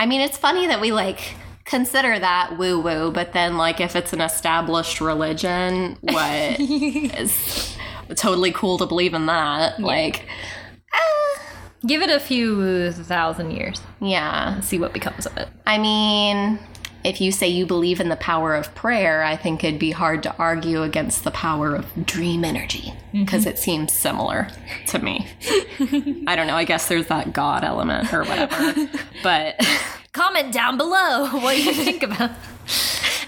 I 0.00 0.06
mean, 0.06 0.22
it's 0.22 0.38
funny 0.38 0.66
that 0.66 0.80
we 0.80 0.92
like 0.92 1.34
consider 1.66 2.18
that 2.18 2.56
woo 2.56 2.80
woo, 2.80 3.10
but 3.12 3.34
then, 3.34 3.58
like, 3.58 3.82
if 3.82 3.94
it's 3.94 4.14
an 4.14 4.22
established 4.22 4.98
religion, 5.02 5.98
what 6.00 6.58
is 6.60 7.76
totally 8.16 8.50
cool 8.50 8.78
to 8.78 8.86
believe 8.86 9.12
in 9.12 9.26
that? 9.26 9.78
Like, 9.78 10.24
eh. 10.94 11.42
Give 11.86 12.00
it 12.00 12.08
a 12.08 12.18
few 12.18 12.92
thousand 12.92 13.50
years. 13.50 13.82
yeah. 14.00 14.60
See 14.60 14.78
what 14.78 14.94
becomes 14.94 15.26
of 15.26 15.36
it. 15.36 15.48
I 15.66 15.76
mean, 15.76 16.58
if 17.04 17.20
you 17.20 17.32
say 17.32 17.48
you 17.48 17.66
believe 17.66 18.00
in 18.00 18.08
the 18.08 18.16
power 18.16 18.54
of 18.54 18.74
prayer, 18.74 19.22
I 19.22 19.36
think 19.36 19.64
it'd 19.64 19.80
be 19.80 19.90
hard 19.90 20.22
to 20.24 20.36
argue 20.36 20.82
against 20.82 21.24
the 21.24 21.30
power 21.30 21.74
of 21.74 22.06
dream 22.06 22.44
energy 22.44 22.92
because 23.12 23.42
mm-hmm. 23.42 23.50
it 23.50 23.58
seems 23.58 23.92
similar 23.92 24.48
to 24.88 24.98
me. 24.98 25.26
I 26.26 26.36
don't 26.36 26.46
know. 26.46 26.56
I 26.56 26.64
guess 26.64 26.88
there's 26.88 27.06
that 27.06 27.32
God 27.32 27.64
element 27.64 28.12
or 28.12 28.24
whatever. 28.24 28.88
but 29.22 29.56
Comment 30.12 30.52
down 30.52 30.76
below 30.76 31.28
what 31.38 31.56
you 31.56 31.72
think 31.72 32.02
about. 32.02 32.32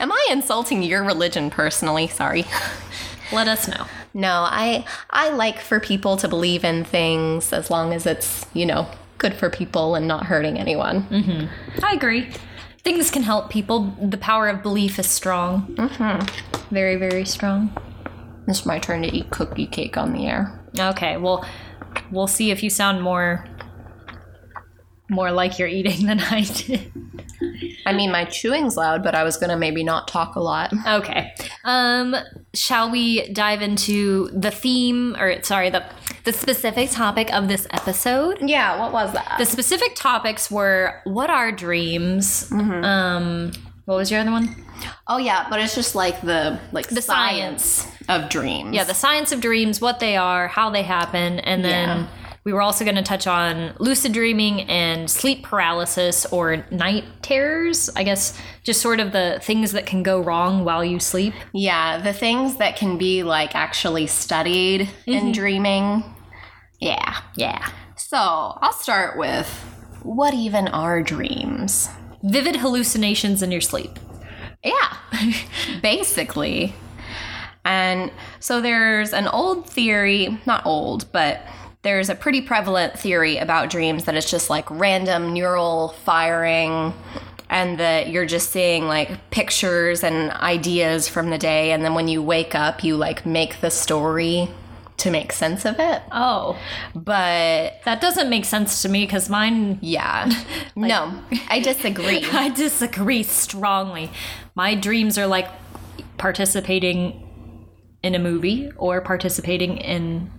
am 0.00 0.10
I 0.10 0.26
insulting 0.30 0.82
your 0.82 1.04
religion 1.04 1.48
personally? 1.48 2.08
Sorry. 2.08 2.44
Let 3.32 3.46
us 3.46 3.68
know. 3.68 3.86
No, 4.12 4.44
I 4.46 4.84
I 5.08 5.30
like 5.30 5.60
for 5.60 5.78
people 5.78 6.16
to 6.18 6.28
believe 6.28 6.64
in 6.64 6.84
things 6.84 7.52
as 7.52 7.70
long 7.70 7.94
as 7.94 8.04
it's, 8.04 8.44
you 8.52 8.66
know, 8.66 8.88
good 9.18 9.32
for 9.32 9.48
people 9.48 9.94
and 9.94 10.08
not 10.08 10.26
hurting 10.26 10.58
anyone. 10.58 11.04
Mm-hmm. 11.04 11.84
I 11.84 11.92
agree. 11.92 12.28
Things 12.84 13.10
can 13.10 13.22
help 13.22 13.50
people. 13.50 13.94
The 14.00 14.16
power 14.16 14.48
of 14.48 14.62
belief 14.62 14.98
is 14.98 15.06
strong. 15.06 15.74
Mm-hmm. 15.76 16.74
Very, 16.74 16.96
very 16.96 17.24
strong. 17.24 17.76
It's 18.48 18.66
my 18.66 18.78
turn 18.78 19.02
to 19.02 19.08
eat 19.08 19.30
cookie 19.30 19.66
cake 19.66 19.96
on 19.96 20.12
the 20.12 20.26
air. 20.26 20.60
Okay, 20.78 21.16
well, 21.16 21.46
we'll 22.10 22.26
see 22.26 22.50
if 22.50 22.62
you 22.62 22.70
sound 22.70 23.02
more 23.02 23.46
more 25.08 25.30
like 25.30 25.58
you're 25.58 25.68
eating 25.68 26.06
than 26.06 26.20
I 26.20 26.42
did. 26.42 26.90
I 27.86 27.92
mean, 27.92 28.10
my 28.10 28.24
chewing's 28.24 28.76
loud, 28.76 29.02
but 29.02 29.14
I 29.14 29.24
was 29.24 29.36
gonna 29.36 29.56
maybe 29.56 29.84
not 29.84 30.08
talk 30.08 30.36
a 30.36 30.40
lot. 30.40 30.72
Okay. 30.86 31.32
Um, 31.64 32.16
shall 32.54 32.90
we 32.90 33.28
dive 33.32 33.62
into 33.62 34.28
the 34.32 34.50
theme 34.50 35.16
or 35.18 35.42
sorry, 35.42 35.70
the 35.70 35.84
the 36.24 36.32
specific 36.32 36.90
topic 36.90 37.32
of 37.32 37.48
this 37.48 37.66
episode? 37.70 38.38
Yeah, 38.40 38.78
what 38.78 38.92
was 38.92 39.12
that? 39.14 39.36
The 39.38 39.46
specific 39.46 39.94
topics 39.94 40.50
were 40.50 41.00
what 41.04 41.30
are 41.30 41.50
dreams? 41.52 42.50
Um, 42.52 43.52
what 43.86 43.96
was 43.96 44.10
your 44.10 44.20
other 44.20 44.30
one? 44.30 44.54
oh 45.06 45.16
yeah, 45.18 45.46
but 45.48 45.60
it's 45.60 45.74
just 45.74 45.94
like 45.94 46.20
the 46.22 46.58
like 46.72 46.88
the 46.88 47.02
science. 47.02 47.86
of 48.08 48.28
dreams. 48.28 48.74
Yeah, 48.74 48.84
the 48.84 48.94
science 48.94 49.30
of 49.32 49.40
dreams, 49.40 49.80
what 49.80 50.00
they 50.00 50.16
are, 50.16 50.48
how 50.48 50.70
they 50.70 50.82
happen, 50.82 51.38
and 51.40 51.64
then 51.64 51.88
Yeah. 52.00 52.06
we 52.44 52.52
were 52.52 52.60
also 52.60 52.84
going 52.84 52.96
to 52.96 53.02
touch 53.02 53.28
on 53.28 53.74
lucid 53.78 54.12
dreaming 54.12 54.62
and 54.62 55.08
sleep 55.08 55.44
paralysis 55.44 56.26
or 56.26 56.64
night 56.72 57.04
terrors. 57.22 57.88
I 57.94 58.02
guess 58.02 58.36
just 58.62 58.80
sort 58.80 59.00
of 59.00 59.12
the 59.12 59.38
things 59.42 59.72
that 59.72 59.86
can 59.86 60.02
go 60.02 60.20
wrong 60.20 60.64
while 60.64 60.84
you 60.84 61.00
sleep. 61.00 61.34
yeah, 61.52 61.98
the 61.98 62.12
things 62.12 62.56
that 62.56 62.76
can 62.76 62.96
be 62.98 63.22
like 63.22 63.54
actually 63.54 64.06
studied 64.06 64.88
in 65.06 65.24
mm-hmm. 65.24 65.32
dreaming. 65.32 66.04
Yeah. 66.80 67.20
Yeah. 67.36 67.70
So 67.96 68.18
I'll 68.18 68.72
start 68.72 69.16
with 69.16 69.48
what 70.02 70.34
even 70.34 70.68
are 70.68 71.02
dreams? 71.02 71.88
Vivid 72.22 72.56
hallucinations 72.56 73.42
in 73.42 73.50
your 73.50 73.60
sleep. 73.60 73.98
Yeah, 74.64 74.96
basically. 75.82 76.74
And 77.64 78.10
so 78.40 78.60
there's 78.60 79.12
an 79.12 79.28
old 79.28 79.68
theory, 79.68 80.40
not 80.46 80.66
old, 80.66 81.10
but 81.12 81.40
there's 81.82 82.08
a 82.08 82.14
pretty 82.14 82.40
prevalent 82.40 82.98
theory 82.98 83.38
about 83.38 83.70
dreams 83.70 84.04
that 84.04 84.14
it's 84.14 84.30
just 84.30 84.50
like 84.50 84.70
random 84.70 85.32
neural 85.32 85.88
firing 86.04 86.92
and 87.52 87.78
that 87.78 88.08
you're 88.08 88.26
just 88.26 88.50
seeing 88.50 88.86
like 88.86 89.30
pictures 89.30 90.02
and 90.02 90.30
ideas 90.32 91.06
from 91.06 91.30
the 91.30 91.38
day 91.38 91.70
and 91.72 91.84
then 91.84 91.94
when 91.94 92.08
you 92.08 92.22
wake 92.22 92.54
up 92.54 92.82
you 92.82 92.96
like 92.96 93.24
make 93.26 93.60
the 93.60 93.70
story 93.70 94.48
to 94.98 95.10
make 95.10 95.32
sense 95.32 95.64
of 95.64 95.80
it. 95.80 96.00
Oh, 96.12 96.56
But 96.94 97.80
that 97.84 98.00
doesn't 98.00 98.30
make 98.30 98.44
sense 98.44 98.82
to 98.82 98.88
me 98.88 99.04
because 99.04 99.28
mine. 99.28 99.78
yeah. 99.82 100.30
no, 100.76 101.20
I 101.48 101.58
disagree. 101.60 102.24
I 102.32 102.50
disagree 102.50 103.24
strongly. 103.24 104.10
My 104.54 104.74
dreams 104.76 105.18
are 105.18 105.26
like 105.26 105.48
participating 106.18 107.28
in 108.02 108.14
a 108.14 108.18
movie 108.18 108.70
or 108.76 109.00
participating 109.00 109.76
in 109.78 110.30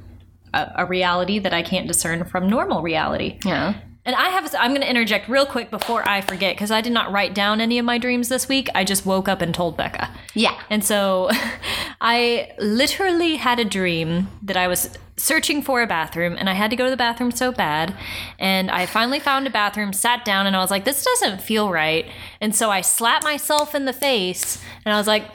a, 0.53 0.71
a 0.77 0.85
reality 0.85 1.39
that 1.39 1.53
I 1.53 1.61
can't 1.61 1.87
discern 1.87 2.23
from 2.23 2.47
normal 2.49 2.81
reality. 2.81 3.39
Yeah. 3.43 3.73
And 4.05 4.15
I 4.15 4.29
have, 4.29 4.53
I'm 4.59 4.71
going 4.71 4.81
to 4.81 4.89
interject 4.89 5.29
real 5.29 5.45
quick 5.45 5.71
before 5.71 6.07
I 6.07 6.21
forget 6.21 6.55
because 6.55 6.71
I 6.71 6.81
did 6.81 6.91
not 6.91 7.11
write 7.11 7.33
down 7.33 7.61
any 7.61 7.79
of 7.79 7.85
my 7.85 7.97
dreams 7.97 8.27
this 8.27 8.49
week. 8.49 8.69
I 8.75 8.83
just 8.83 9.05
woke 9.05 9.29
up 9.29 9.41
and 9.41 9.53
told 9.53 9.77
Becca. 9.77 10.09
Yeah. 10.33 10.59
And 10.69 10.83
so 10.83 11.29
I 12.01 12.51
literally 12.59 13.37
had 13.37 13.59
a 13.59 13.65
dream 13.65 14.27
that 14.41 14.57
I 14.57 14.67
was 14.67 14.97
searching 15.15 15.61
for 15.61 15.81
a 15.81 15.87
bathroom 15.87 16.35
and 16.37 16.49
I 16.49 16.53
had 16.53 16.69
to 16.71 16.75
go 16.75 16.85
to 16.85 16.89
the 16.89 16.97
bathroom 16.97 17.31
so 17.31 17.51
bad. 17.51 17.95
And 18.39 18.69
I 18.69 18.85
finally 18.85 19.19
found 19.19 19.47
a 19.47 19.51
bathroom, 19.51 19.93
sat 19.93 20.25
down, 20.25 20.47
and 20.47 20.55
I 20.55 20.59
was 20.59 20.71
like, 20.71 20.85
this 20.85 21.05
doesn't 21.05 21.41
feel 21.41 21.71
right. 21.71 22.05
And 22.41 22.53
so 22.55 22.71
I 22.71 22.81
slapped 22.81 23.23
myself 23.23 23.73
in 23.73 23.85
the 23.85 23.93
face 23.93 24.61
and 24.83 24.93
I 24.93 24.97
was 24.97 25.07
like, 25.07 25.25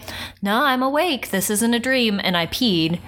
no, 0.43 0.65
I'm 0.65 0.83
awake. 0.83 1.31
This 1.31 1.49
isn't 1.49 1.75
a 1.75 1.79
dream. 1.79 2.21
And 2.23 2.37
I 2.37 2.47
peed. 2.47 3.01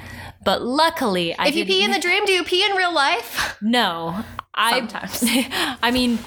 But 0.44 0.62
luckily, 0.62 1.34
I 1.36 1.48
If 1.48 1.56
you 1.56 1.64
pee 1.66 1.84
in 1.84 1.90
the 1.90 1.98
dream, 1.98 2.24
do 2.24 2.32
you 2.32 2.44
pee 2.44 2.64
in 2.64 2.72
real 2.76 2.92
life? 2.94 3.56
no, 3.60 4.24
I. 4.54 4.78
Sometimes. 4.78 5.22
I 5.82 5.90
mean, 5.90 6.18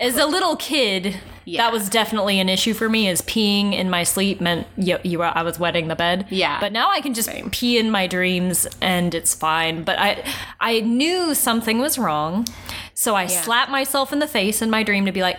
as 0.00 0.16
a 0.16 0.26
little 0.26 0.56
kid, 0.56 1.20
Yeah. 1.44 1.62
that 1.62 1.72
was 1.72 1.88
definitely 1.88 2.40
an 2.40 2.48
issue 2.48 2.74
for 2.74 2.88
me. 2.88 3.08
Is 3.08 3.22
peeing 3.22 3.72
in 3.74 3.90
my 3.90 4.02
sleep 4.02 4.40
meant 4.40 4.66
you, 4.76 4.98
you 5.04 5.18
were, 5.20 5.30
I 5.32 5.42
was 5.42 5.58
wetting 5.58 5.88
the 5.88 5.94
bed. 5.96 6.26
Yeah. 6.30 6.58
But 6.60 6.72
now 6.72 6.90
I 6.90 7.00
can 7.00 7.14
just 7.14 7.28
pee 7.52 7.78
in 7.78 7.90
my 7.90 8.06
dreams 8.06 8.66
and 8.80 9.14
it's 9.14 9.34
fine. 9.34 9.84
But 9.84 9.98
I, 9.98 10.24
I 10.60 10.80
knew 10.80 11.34
something 11.34 11.78
was 11.78 11.96
wrong, 11.98 12.46
so 12.94 13.14
I 13.14 13.26
slapped 13.26 13.70
myself 13.70 14.12
in 14.12 14.18
the 14.18 14.28
face 14.28 14.62
in 14.62 14.70
my 14.70 14.82
dream 14.82 15.06
to 15.06 15.12
be 15.12 15.22
like, 15.22 15.38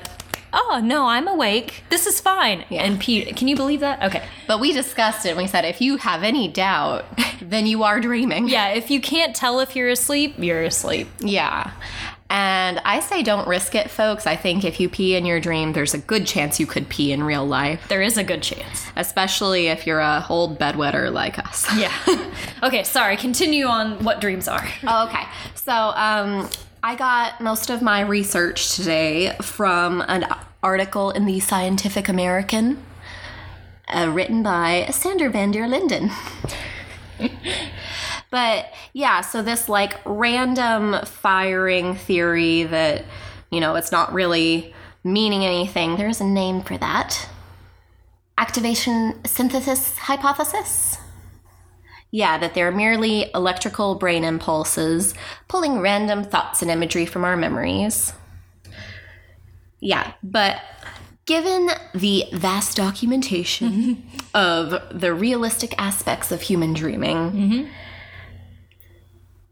"Oh 0.55 0.79
no, 0.83 1.05
I'm 1.07 1.27
awake. 1.27 1.83
This 1.89 2.07
is 2.07 2.19
fine." 2.19 2.61
And 2.71 2.99
pee. 2.99 3.25
Can 3.33 3.47
you 3.47 3.55
believe 3.55 3.81
that? 3.81 4.01
Okay. 4.01 4.23
But 4.47 4.59
we 4.59 4.71
discussed 4.71 5.25
it 5.25 5.29
and 5.29 5.37
we 5.37 5.47
said 5.47 5.65
if 5.65 5.81
you 5.81 5.97
have 5.97 6.23
any 6.23 6.47
doubt, 6.47 7.05
then 7.41 7.67
you 7.67 7.83
are 7.83 7.99
dreaming. 7.99 8.47
Yeah. 8.47 8.69
If 8.69 8.89
you 8.89 8.99
can't 9.01 9.35
tell 9.35 9.59
if 9.59 9.75
you're 9.75 9.89
asleep, 9.89 10.35
you're 10.39 10.63
asleep. 10.63 11.07
Yeah. 11.19 11.71
And 12.27 12.81
I 12.83 13.01
say 13.01 13.21
don't 13.21 13.47
risk 13.47 13.75
it, 13.75 13.89
folks. 13.91 14.25
I 14.25 14.35
think 14.35 14.65
if 14.65 14.79
you 14.79 14.89
pee 14.89 15.15
in 15.15 15.27
your 15.27 15.39
dream, 15.39 15.73
there's 15.73 15.93
a 15.93 15.99
good 15.99 16.25
chance 16.25 16.59
you 16.59 16.65
could 16.65 16.89
pee 16.89 17.11
in 17.11 17.21
real 17.23 17.45
life, 17.45 17.87
There 17.87 18.01
is 18.01 18.17
a 18.17 18.23
good 18.23 18.41
chance. 18.41 18.87
especially 18.95 19.67
if 19.67 19.85
you're 19.85 19.99
a 19.99 20.25
old 20.27 20.57
bedwetter 20.57 21.13
like 21.13 21.37
us. 21.37 21.67
Yeah. 21.77 21.93
okay, 22.63 22.83
sorry. 22.83 23.15
Continue 23.15 23.65
on 23.67 24.03
what 24.03 24.21
dreams 24.21 24.47
are. 24.47 24.67
Oh, 24.87 25.05
okay. 25.07 25.23
So, 25.53 25.71
um, 25.71 26.49
I 26.85 26.93
got 26.93 27.41
most 27.41 27.71
of 27.71 27.81
my 27.81 28.01
research 28.01 28.75
today 28.75 29.35
from 29.41 30.01
an 30.07 30.27
article 30.61 31.09
in 31.09 31.25
the 31.25 31.39
Scientific 31.39 32.07
American 32.07 32.77
uh, 33.87 34.11
written 34.13 34.43
by 34.43 34.89
Sander 34.91 35.31
van 35.31 35.49
der 35.49 35.65
Linden. 35.65 36.11
but 38.29 38.71
yeah, 38.93 39.21
so 39.21 39.41
this 39.41 39.67
like 39.67 39.99
random 40.05 41.03
firing 41.05 41.95
theory 41.95 42.65
that, 42.65 43.03
you 43.49 43.59
know, 43.59 43.73
it's 43.73 43.91
not 43.91 44.13
really 44.13 44.71
meaning 45.03 45.43
anything. 45.43 45.97
There's 45.97 46.21
a 46.21 46.25
name 46.25 46.61
for 46.61 46.77
that. 46.77 47.27
activation 48.37 49.25
synthesis 49.25 49.97
hypothesis. 49.97 50.99
Yeah, 52.15 52.37
that 52.37 52.53
they're 52.53 52.71
merely 52.71 53.29
electrical 53.35 53.95
brain 53.95 54.23
impulses 54.23 55.13
pulling 55.49 55.79
random 55.81 56.23
thoughts 56.23 56.61
and 56.61 56.71
imagery 56.71 57.05
from 57.05 57.25
our 57.25 57.35
memories. 57.35 58.13
Yeah, 59.81 60.13
but 60.23 60.61
given 61.25 61.69
the 61.93 62.23
vast 62.31 62.77
documentation 62.77 64.01
of 64.33 64.75
the 64.97 65.13
realistic 65.13 65.75
aspects 65.77 66.31
of 66.31 66.41
human 66.41 66.71
dreaming, 66.73 67.67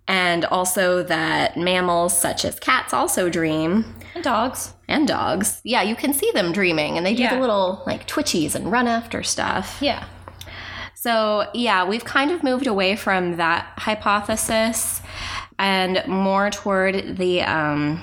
and 0.08 0.46
also 0.46 1.04
that 1.04 1.58
mammals 1.58 2.18
such 2.18 2.46
as 2.46 2.60
cats 2.62 2.94
also 2.94 3.30
dream, 3.30 3.94
And 4.16 4.24
dogs. 4.24 4.74
and 4.88 5.06
dogs, 5.06 5.60
yeah, 5.66 5.82
you 5.82 5.98
can 5.98 6.14
see 6.14 6.32
them 6.32 6.54
dreaming 6.54 6.96
and 6.98 7.06
they 7.06 7.14
do 7.14 7.24
Yeah. 7.24 7.36
the 7.36 7.42
little 7.42 7.84
like 7.86 8.08
twitchies 8.08 8.56
and 8.56 8.72
run 8.72 8.88
after 8.88 9.22
stuff. 9.22 9.80
Yeah. 9.82 10.06
So, 11.04 11.50
yeah, 11.54 11.86
we've 11.86 12.06
kind 12.06 12.32
of 12.32 12.44
moved 12.44 12.66
away 12.66 12.96
from 12.96 13.36
that 13.36 13.74
hypothesis 13.76 15.02
and 15.60 16.02
more 16.08 16.50
toward 16.50 17.18
the 17.18 17.42
um, 17.42 18.02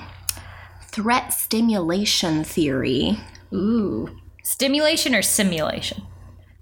threat 0.83 1.33
stimulation 1.33 2.43
theory. 2.43 3.17
Ooh, 3.51 4.07
Stimulation 4.43 5.15
or 5.15 5.23
simulation? 5.23 6.03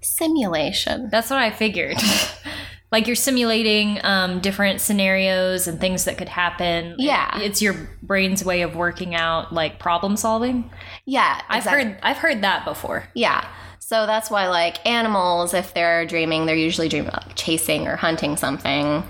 simulation. 0.00 1.10
That's 1.10 1.28
what 1.28 1.40
I 1.40 1.50
figured. 1.50 1.98
like 2.90 3.06
you're 3.06 3.16
simulating 3.16 4.00
um, 4.02 4.40
different 4.40 4.80
scenarios 4.80 5.68
and 5.68 5.78
things 5.78 6.06
that 6.06 6.16
could 6.16 6.30
happen. 6.30 6.94
Yeah. 6.96 7.38
It's 7.38 7.60
your 7.60 7.74
brain's 8.02 8.42
way 8.42 8.62
of 8.62 8.74
working 8.74 9.14
out 9.14 9.52
like 9.52 9.78
problem 9.78 10.16
solving. 10.16 10.70
Yeah, 11.04 11.42
I've 11.50 11.64
heard 11.64 11.98
I've 12.02 12.16
heard 12.16 12.40
that 12.40 12.64
before. 12.64 13.08
Yeah. 13.14 13.46
So 13.90 14.06
that's 14.06 14.30
why, 14.30 14.46
like, 14.46 14.86
animals, 14.86 15.52
if 15.52 15.74
they're 15.74 16.06
dreaming, 16.06 16.46
they're 16.46 16.54
usually 16.54 16.88
dreaming 16.88 17.08
about 17.08 17.34
chasing 17.34 17.88
or 17.88 17.96
hunting 17.96 18.36
something 18.36 19.02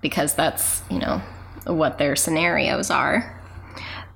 because 0.00 0.32
that's, 0.32 0.80
you 0.88 0.98
know, 0.98 1.20
what 1.66 1.98
their 1.98 2.16
scenarios 2.16 2.90
are. 2.90 3.38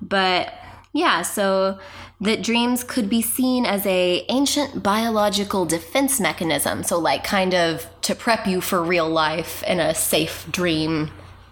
But 0.01 0.51
yeah, 0.91 1.21
so 1.21 1.77
that 2.19 2.41
dreams 2.41 2.83
could 2.83 3.11
be 3.11 3.21
seen 3.21 3.67
as 3.67 3.85
a 3.85 4.25
ancient 4.27 4.81
biological 4.81 5.67
defense 5.67 6.19
mechanism. 6.19 6.81
So 6.81 6.97
like 6.97 7.23
kind 7.23 7.53
of 7.53 7.85
to 8.01 8.15
prep 8.15 8.47
you 8.47 8.59
for 8.59 8.81
real 8.83 9.07
life 9.07 9.61
in 9.65 9.79
a 9.79 9.93
safe 9.93 10.47
dream 10.49 11.11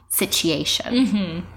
situation. 0.10 1.06
Mm-hmm. 1.06 1.55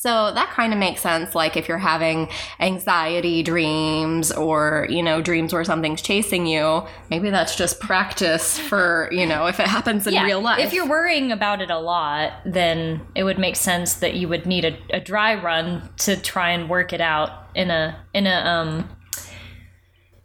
So 0.00 0.32
that 0.32 0.48
kind 0.52 0.72
of 0.72 0.78
makes 0.78 1.02
sense. 1.02 1.34
Like 1.34 1.58
if 1.58 1.68
you're 1.68 1.76
having 1.76 2.30
anxiety 2.58 3.42
dreams 3.42 4.32
or, 4.32 4.86
you 4.88 5.02
know, 5.02 5.20
dreams 5.20 5.52
where 5.52 5.62
something's 5.62 6.00
chasing 6.00 6.46
you, 6.46 6.84
maybe 7.10 7.28
that's 7.28 7.54
just 7.54 7.80
practice 7.80 8.58
for, 8.58 9.10
you 9.12 9.26
know, 9.26 9.44
if 9.44 9.60
it 9.60 9.66
happens 9.66 10.06
in 10.06 10.14
real 10.24 10.40
life. 10.40 10.64
If 10.64 10.72
you're 10.72 10.88
worrying 10.88 11.32
about 11.32 11.60
it 11.60 11.70
a 11.70 11.78
lot, 11.78 12.32
then 12.46 13.02
it 13.14 13.24
would 13.24 13.38
make 13.38 13.56
sense 13.56 13.92
that 13.96 14.14
you 14.14 14.26
would 14.26 14.46
need 14.46 14.64
a, 14.64 14.78
a 14.88 15.00
dry 15.00 15.34
run 15.34 15.90
to 15.98 16.16
try 16.16 16.52
and 16.52 16.70
work 16.70 16.94
it 16.94 17.02
out 17.02 17.50
in 17.54 17.70
a 17.70 18.02
in 18.14 18.26
a 18.26 18.36
um 18.36 18.88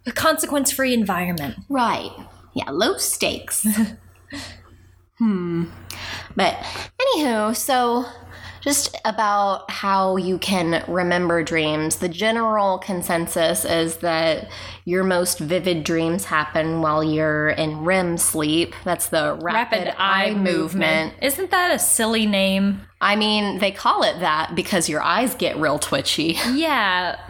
a 0.06 0.12
consequence 0.12 0.72
free 0.72 0.94
environment. 0.94 1.54
Right. 1.68 2.12
Yeah, 2.54 2.70
low 2.70 2.96
stakes. 2.96 3.66
hmm. 5.18 5.64
But 6.34 6.54
anywho, 6.98 7.54
so 7.54 8.06
just 8.66 8.96
about 9.04 9.70
how 9.70 10.16
you 10.16 10.38
can 10.38 10.82
remember 10.88 11.44
dreams. 11.44 11.96
The 11.96 12.08
general 12.08 12.78
consensus 12.78 13.64
is 13.64 13.98
that 13.98 14.48
your 14.84 15.04
most 15.04 15.38
vivid 15.38 15.84
dreams 15.84 16.24
happen 16.24 16.82
while 16.82 17.04
you're 17.04 17.50
in 17.50 17.84
REM 17.84 18.18
sleep. 18.18 18.74
That's 18.82 19.08
the 19.08 19.38
rapid, 19.40 19.94
eye, 19.96 20.34
movement. 20.34 21.14
Isn't 21.22 21.52
that 21.52 21.72
a 21.72 21.78
silly 21.78 22.26
name? 22.26 22.80
I 23.00 23.14
mean, 23.14 23.60
they 23.60 23.70
call 23.70 24.02
it 24.02 24.18
that 24.18 24.56
because 24.56 24.88
your 24.88 25.00
eyes 25.00 25.36
get 25.36 25.56
real 25.58 25.78
twitchy. 25.78 26.36
Yeah, 26.56 27.20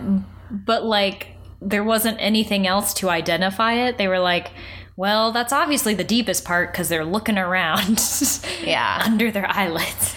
but 0.50 0.84
like 0.84 1.28
there 1.60 1.84
wasn't 1.84 2.16
anything 2.18 2.66
else 2.66 2.94
to 2.94 3.10
identify 3.10 3.74
it. 3.74 3.98
They 3.98 4.08
were 4.08 4.20
like, 4.20 4.52
well, 4.96 5.32
that's 5.32 5.52
obviously 5.52 5.92
the 5.94 6.04
deepest 6.04 6.44
part 6.46 6.72
because 6.72 6.88
they're 6.88 7.04
looking 7.04 7.36
around 7.36 8.00
Yeah. 8.62 9.02
under 9.04 9.30
their 9.30 9.46
eyelids. 9.50 10.14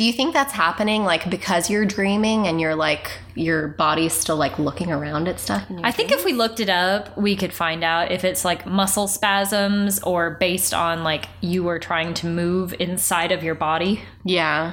Do 0.00 0.06
you 0.06 0.14
think 0.14 0.32
that's 0.32 0.54
happening 0.54 1.04
like 1.04 1.28
because 1.28 1.68
you're 1.68 1.84
dreaming 1.84 2.46
and 2.46 2.58
you're 2.58 2.74
like 2.74 3.10
your 3.34 3.68
body's 3.68 4.14
still 4.14 4.38
like 4.38 4.58
looking 4.58 4.90
around 4.90 5.28
at 5.28 5.38
stuff? 5.38 5.66
I 5.82 5.92
think 5.92 6.10
if 6.10 6.24
we 6.24 6.32
looked 6.32 6.58
it 6.58 6.70
up, 6.70 7.14
we 7.18 7.36
could 7.36 7.52
find 7.52 7.84
out 7.84 8.10
if 8.10 8.24
it's 8.24 8.42
like 8.42 8.64
muscle 8.64 9.08
spasms 9.08 9.98
or 10.02 10.30
based 10.30 10.72
on 10.72 11.04
like 11.04 11.26
you 11.42 11.64
were 11.64 11.78
trying 11.78 12.14
to 12.14 12.26
move 12.26 12.74
inside 12.80 13.30
of 13.30 13.44
your 13.44 13.54
body. 13.54 14.00
Yeah. 14.24 14.72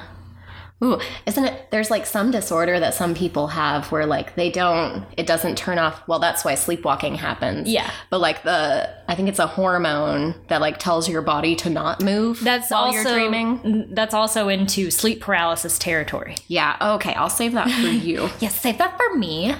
Ooh, 0.84 1.00
isn't 1.26 1.44
it? 1.44 1.72
There's 1.72 1.90
like 1.90 2.06
some 2.06 2.30
disorder 2.30 2.80
that 2.80 2.94
some 2.94 3.16
people 3.16 3.48
have 3.48 3.92
where 3.92 4.06
like 4.06 4.36
they 4.36 4.52
don't, 4.52 5.06
it 5.18 5.26
doesn't 5.26 5.58
turn 5.58 5.80
off. 5.80 6.08
Well, 6.08 6.20
that's 6.20 6.46
why 6.46 6.54
sleepwalking 6.54 7.16
happens. 7.16 7.68
Yeah. 7.68 7.90
But 8.12 8.22
like 8.22 8.44
the, 8.44 8.88
I 9.08 9.16
think 9.16 9.28
it's 9.28 9.40
a 9.40 9.48
hormone 9.48 10.36
that 10.50 10.62
like 10.62 10.78
tells 10.78 11.10
your 11.10 11.24
body 11.24 11.56
to 11.58 11.70
not 11.72 12.04
move. 12.04 12.44
That's 12.44 12.70
while 12.70 12.86
also 12.86 12.98
you're 12.98 13.04
dreaming. 13.14 13.88
That's 13.92 14.14
also 14.14 14.50
into 14.50 14.92
sleep 14.92 15.20
paralysis 15.22 15.80
territory. 15.80 16.36
Yeah. 16.48 16.78
Okay. 16.80 17.14
I'll 17.16 17.30
save 17.30 17.54
that 17.54 17.70
for 17.72 17.88
you. 17.88 18.30
Yes, 18.40 18.60
save 18.60 18.78
that 18.78 18.98
for 18.98 19.16
me. 19.18 19.56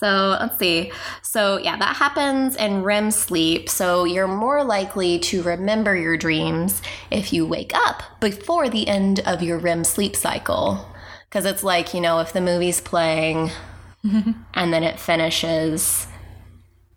So 0.00 0.38
let's 0.40 0.58
see. 0.58 0.92
So, 1.20 1.58
yeah, 1.58 1.76
that 1.76 1.96
happens 1.96 2.56
in 2.56 2.82
REM 2.82 3.10
sleep. 3.10 3.68
So, 3.68 4.04
you're 4.04 4.26
more 4.26 4.64
likely 4.64 5.18
to 5.18 5.42
remember 5.42 5.94
your 5.94 6.16
dreams 6.16 6.80
if 7.10 7.34
you 7.34 7.46
wake 7.46 7.72
up 7.74 8.02
before 8.18 8.70
the 8.70 8.88
end 8.88 9.20
of 9.20 9.42
your 9.42 9.58
REM 9.58 9.84
sleep 9.84 10.16
cycle. 10.16 10.88
Because 11.28 11.44
it's 11.44 11.62
like, 11.62 11.92
you 11.92 12.00
know, 12.00 12.20
if 12.20 12.32
the 12.32 12.40
movie's 12.40 12.80
playing 12.80 13.50
and 14.02 14.72
then 14.72 14.82
it 14.82 14.98
finishes 14.98 16.06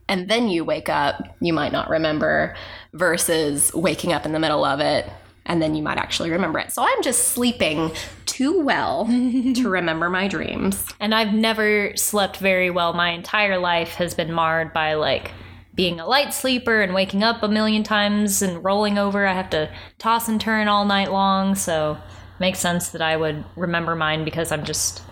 and 0.07 0.29
then 0.29 0.47
you 0.47 0.63
wake 0.63 0.87
up, 0.87 1.35
you 1.41 1.51
might 1.51 1.73
not 1.73 1.89
remember, 1.89 2.55
versus 2.93 3.73
waking 3.73 4.13
up 4.13 4.25
in 4.25 4.31
the 4.31 4.39
middle 4.39 4.63
of 4.63 4.79
it 4.79 5.09
and 5.45 5.61
then 5.61 5.75
you 5.75 5.83
might 5.83 5.97
actually 5.97 6.31
remember 6.31 6.57
it. 6.59 6.71
So, 6.71 6.81
I'm 6.81 7.03
just 7.03 7.27
sleeping 7.29 7.91
too 8.34 8.62
well 8.62 9.06
to 9.56 9.69
remember 9.69 10.10
my 10.10 10.28
dreams. 10.28 10.84
And 11.00 11.13
I've 11.13 11.34
never 11.34 11.96
slept 11.96 12.38
very 12.38 12.72
well. 12.72 12.93
My 12.93 13.10
entire 13.12 13.60
life 13.60 13.93
has 13.96 14.15
been 14.15 14.32
marred 14.34 14.74
by 14.74 14.96
like 14.96 15.32
being 15.76 16.00
a 16.00 16.08
light 16.08 16.34
sleeper 16.34 16.82
and 16.82 16.93
waking 16.96 17.24
up 17.24 17.43
a 17.43 17.48
million 17.48 17.84
times 17.84 18.41
and 18.41 18.63
rolling 18.63 18.98
over. 18.98 19.28
I 19.28 19.34
have 19.34 19.52
to 19.52 19.69
toss 20.00 20.28
and 20.28 20.41
turn 20.41 20.67
all 20.67 20.86
night 20.86 21.12
long. 21.12 21.54
So 21.54 21.93
it 21.93 22.39
makes 22.39 22.58
sense 22.60 22.89
that 22.89 23.02
I 23.04 23.17
would 23.17 23.46
remember 23.56 23.96
mine 23.96 24.26
because 24.26 24.52
I'm 24.52 24.65
just 24.65 25.04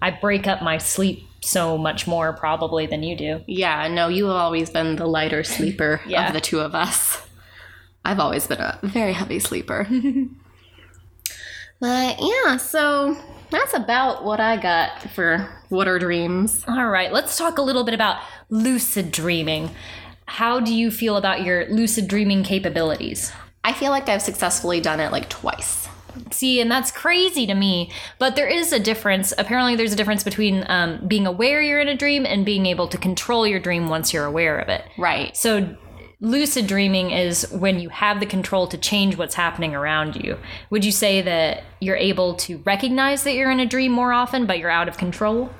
I 0.00 0.10
break 0.10 0.46
up 0.46 0.62
my 0.62 0.78
sleep 0.78 1.26
so 1.42 1.76
much 1.76 2.06
more 2.06 2.32
probably 2.32 2.86
than 2.86 3.02
you 3.02 3.16
do. 3.16 3.40
Yeah, 3.46 3.88
no, 3.88 4.08
you 4.08 4.26
have 4.26 4.36
always 4.36 4.70
been 4.70 4.96
the 4.96 5.06
lighter 5.06 5.44
sleeper 5.44 6.00
Yeah. 6.06 6.28
of 6.28 6.32
the 6.32 6.40
two 6.40 6.60
of 6.60 6.74
us. 6.74 7.20
I've 8.04 8.18
always 8.20 8.46
been 8.46 8.60
a 8.60 8.78
very 8.82 9.12
heavy 9.12 9.38
sleeper. 9.40 9.86
but 11.82 12.20
yeah, 12.20 12.58
so 12.58 13.16
that's 13.50 13.74
about 13.74 14.24
what 14.24 14.38
I 14.38 14.56
got 14.56 15.02
for 15.10 15.48
what 15.68 15.88
are 15.88 15.98
dreams. 15.98 16.64
All 16.68 16.86
right, 16.86 17.12
let's 17.12 17.36
talk 17.36 17.58
a 17.58 17.62
little 17.62 17.82
bit 17.82 17.92
about 17.92 18.20
lucid 18.50 19.10
dreaming. 19.10 19.68
How 20.26 20.60
do 20.60 20.72
you 20.72 20.92
feel 20.92 21.16
about 21.16 21.42
your 21.42 21.68
lucid 21.70 22.06
dreaming 22.06 22.44
capabilities? 22.44 23.32
I 23.64 23.72
feel 23.72 23.90
like 23.90 24.08
I've 24.08 24.22
successfully 24.22 24.80
done 24.80 25.00
it 25.00 25.10
like 25.10 25.28
twice. 25.28 25.88
See, 26.30 26.60
and 26.60 26.70
that's 26.70 26.92
crazy 26.92 27.48
to 27.48 27.54
me. 27.54 27.90
But 28.20 28.36
there 28.36 28.46
is 28.46 28.72
a 28.72 28.78
difference. 28.78 29.34
Apparently, 29.36 29.74
there's 29.74 29.92
a 29.92 29.96
difference 29.96 30.22
between 30.22 30.64
um, 30.68 31.04
being 31.08 31.26
aware 31.26 31.60
you're 31.60 31.80
in 31.80 31.88
a 31.88 31.96
dream 31.96 32.24
and 32.26 32.46
being 32.46 32.66
able 32.66 32.86
to 32.86 32.96
control 32.96 33.44
your 33.44 33.58
dream 33.58 33.88
once 33.88 34.12
you're 34.12 34.24
aware 34.24 34.58
of 34.60 34.68
it. 34.68 34.84
Right. 34.96 35.36
So, 35.36 35.76
lucid 36.22 36.68
dreaming 36.68 37.10
is 37.10 37.50
when 37.50 37.80
you 37.80 37.88
have 37.88 38.20
the 38.20 38.26
control 38.26 38.68
to 38.68 38.78
change 38.78 39.18
what's 39.18 39.34
happening 39.34 39.74
around 39.74 40.14
you. 40.16 40.38
Would 40.70 40.84
you 40.84 40.92
say 40.92 41.20
that 41.20 41.64
you're 41.80 41.96
able 41.96 42.34
to 42.34 42.58
recognize 42.58 43.24
that 43.24 43.34
you're 43.34 43.50
in 43.50 43.58
a 43.58 43.66
dream 43.66 43.90
more 43.90 44.12
often, 44.12 44.46
but 44.46 44.60
you're 44.60 44.70
out 44.70 44.88
of 44.88 44.96
control? 44.96 45.50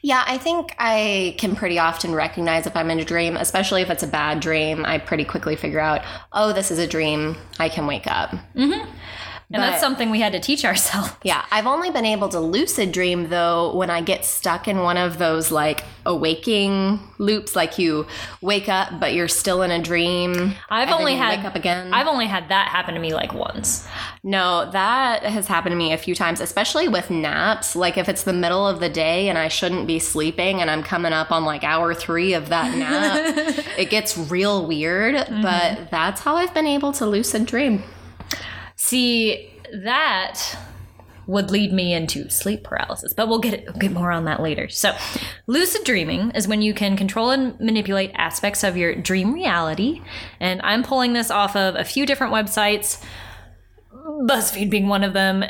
Yeah, 0.00 0.24
I 0.26 0.38
think 0.38 0.74
I 0.78 1.34
can 1.38 1.56
pretty 1.56 1.78
often 1.78 2.14
recognize 2.14 2.66
if 2.66 2.76
I'm 2.76 2.90
in 2.90 3.00
a 3.00 3.04
dream, 3.04 3.36
especially 3.36 3.82
if 3.82 3.90
it's 3.90 4.02
a 4.02 4.08
bad 4.08 4.40
dream. 4.40 4.84
I 4.84 4.98
pretty 4.98 5.24
quickly 5.24 5.56
figure 5.56 5.80
out, 5.80 6.02
oh, 6.32 6.52
this 6.52 6.70
is 6.70 6.78
a 6.78 6.86
dream. 6.86 7.36
I 7.58 7.68
can 7.68 7.86
wake 7.86 8.06
up. 8.06 8.30
Mm-hmm. 8.54 8.88
And 9.50 9.62
that's 9.62 9.80
something 9.80 10.10
we 10.10 10.20
had 10.20 10.32
to 10.32 10.40
teach 10.40 10.64
ourselves. 10.64 11.12
Yeah, 11.24 11.44
I've 11.50 11.66
only 11.66 11.90
been 11.90 12.06
able 12.06 12.28
to 12.30 12.40
lucid 12.40 12.92
dream 12.92 13.28
though 13.28 13.74
when 13.76 13.90
I 13.90 14.00
get 14.00 14.24
stuck 14.24 14.66
in 14.68 14.78
one 14.78 14.96
of 14.96 15.18
those 15.18 15.50
like 15.50 15.84
awaking 16.06 17.00
loops, 17.18 17.54
like 17.54 17.78
you 17.78 18.06
wake 18.40 18.68
up 18.68 19.00
but 19.00 19.14
you're 19.14 19.28
still 19.28 19.62
in 19.62 19.70
a 19.70 19.82
dream. 19.82 20.54
I've 20.70 20.90
only 20.90 21.16
had 21.16 21.38
wake 21.38 21.46
up 21.46 21.54
again. 21.54 21.92
I've 21.92 22.06
only 22.06 22.26
had 22.26 22.48
that 22.48 22.68
happen 22.68 22.94
to 22.94 23.00
me 23.00 23.12
like 23.14 23.34
once. 23.34 23.86
no, 24.22 24.70
that 24.70 25.22
has 25.24 25.46
happened 25.46 25.72
to 25.72 25.76
me 25.76 25.92
a 25.92 25.98
few 25.98 26.14
times, 26.14 26.40
especially 26.40 26.88
with 26.88 27.10
naps. 27.10 27.76
Like 27.76 27.98
if 27.98 28.08
it's 28.08 28.22
the 28.22 28.32
middle 28.32 28.66
of 28.66 28.80
the 28.80 28.88
day 28.88 29.28
and 29.28 29.36
I 29.36 29.48
shouldn't 29.48 29.86
be 29.86 29.98
sleeping, 29.98 30.60
and 30.60 30.70
I'm 30.70 30.82
coming 30.82 31.12
up 31.12 31.30
on 31.32 31.44
like 31.44 31.64
hour 31.64 31.94
three 31.94 32.32
of 32.34 32.48
that 32.48 32.76
nap, 32.76 33.34
it 33.78 33.90
gets 33.90 34.16
real 34.16 34.66
weird. 34.66 35.14
But 35.14 35.24
mm-hmm. 35.26 35.84
that's 35.90 36.20
how 36.22 36.36
I've 36.36 36.54
been 36.54 36.66
able 36.66 36.92
to 36.92 37.06
lucid 37.06 37.46
dream. 37.46 37.82
See, 38.80 39.50
that 39.72 40.56
would 41.26 41.50
lead 41.50 41.72
me 41.72 41.92
into 41.92 42.30
sleep 42.30 42.62
paralysis, 42.62 43.12
but 43.12 43.28
we'll 43.28 43.40
get 43.40 43.64
we'll 43.66 43.74
get 43.74 43.90
more 43.90 44.12
on 44.12 44.24
that 44.24 44.40
later. 44.40 44.68
So, 44.68 44.96
lucid 45.48 45.84
dreaming 45.84 46.30
is 46.30 46.46
when 46.46 46.62
you 46.62 46.72
can 46.72 46.96
control 46.96 47.30
and 47.30 47.58
manipulate 47.58 48.12
aspects 48.14 48.62
of 48.62 48.76
your 48.76 48.94
dream 48.94 49.34
reality, 49.34 50.00
and 50.38 50.60
I'm 50.62 50.84
pulling 50.84 51.12
this 51.12 51.30
off 51.30 51.56
of 51.56 51.74
a 51.74 51.84
few 51.84 52.06
different 52.06 52.32
websites, 52.32 53.02
BuzzFeed 53.92 54.70
being 54.70 54.86
one 54.86 55.02
of 55.02 55.12
them, 55.12 55.42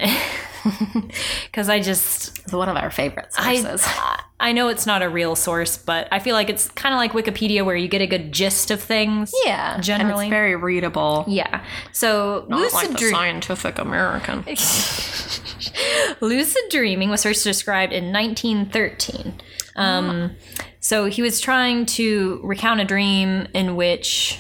because 1.44 1.68
I 1.68 1.80
just 1.80 2.38
It's 2.40 2.52
one 2.52 2.70
of 2.70 2.76
our 2.76 2.90
favorite 2.90 3.34
sources. 3.34 3.82
I 3.86 4.22
I 4.40 4.52
know 4.52 4.68
it's 4.68 4.86
not 4.86 5.02
a 5.02 5.08
real 5.08 5.34
source, 5.34 5.76
but 5.76 6.06
I 6.12 6.20
feel 6.20 6.34
like 6.34 6.48
it's 6.48 6.68
kind 6.70 6.94
of 6.94 6.98
like 6.98 7.12
Wikipedia 7.12 7.64
where 7.64 7.74
you 7.74 7.88
get 7.88 8.00
a 8.02 8.06
good 8.06 8.30
gist 8.32 8.70
of 8.70 8.80
things. 8.80 9.32
yeah, 9.44 9.80
generally. 9.80 10.26
and 10.26 10.32
it's 10.32 10.36
very 10.36 10.54
readable. 10.54 11.24
Yeah. 11.26 11.64
So 11.92 12.46
lucid 12.48 12.96
dream. 12.96 13.10
Scientific 13.12 13.78
American. 13.78 14.44
Lucid 16.20 16.62
dreaming 16.70 17.10
was 17.10 17.22
first 17.22 17.44
described 17.44 17.92
in 17.92 18.12
1913. 18.12 19.34
Um, 19.76 20.36
So 20.80 21.06
he 21.06 21.22
was 21.22 21.40
trying 21.40 21.86
to 21.86 22.40
recount 22.44 22.80
a 22.80 22.84
dream 22.84 23.46
in 23.54 23.76
which 23.76 24.38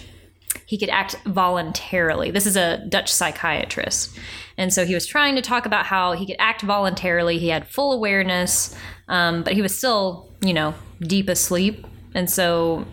he 0.66 0.78
could 0.78 0.88
act 0.88 1.16
voluntarily. 1.26 2.30
This 2.30 2.46
is 2.46 2.56
a 2.56 2.84
Dutch 2.88 3.12
psychiatrist. 3.12 4.16
And 4.56 4.72
so 4.72 4.84
he 4.84 4.94
was 4.94 5.06
trying 5.06 5.34
to 5.36 5.42
talk 5.42 5.66
about 5.66 5.86
how 5.86 6.12
he 6.12 6.26
could 6.26 6.36
act 6.38 6.62
voluntarily. 6.62 7.38
He 7.38 7.48
had 7.48 7.66
full 7.68 7.92
awareness, 7.92 8.74
um, 9.08 9.42
but 9.42 9.52
he 9.54 9.62
was 9.62 9.76
still, 9.76 10.28
you 10.40 10.52
know, 10.54 10.74
deep 11.00 11.28
asleep. 11.28 11.86
And 12.14 12.28
so 12.30 12.86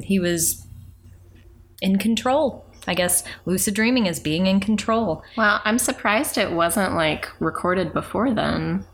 he 0.00 0.18
was 0.18 0.66
in 1.80 1.98
control. 1.98 2.64
I 2.88 2.94
guess 2.94 3.24
lucid 3.46 3.74
dreaming 3.74 4.06
is 4.06 4.20
being 4.20 4.46
in 4.46 4.60
control. 4.60 5.24
Wow, 5.36 5.60
I'm 5.64 5.78
surprised 5.78 6.38
it 6.38 6.52
wasn't 6.52 6.94
like 6.94 7.28
recorded 7.40 7.92
before 7.92 8.32
then. 8.32 8.84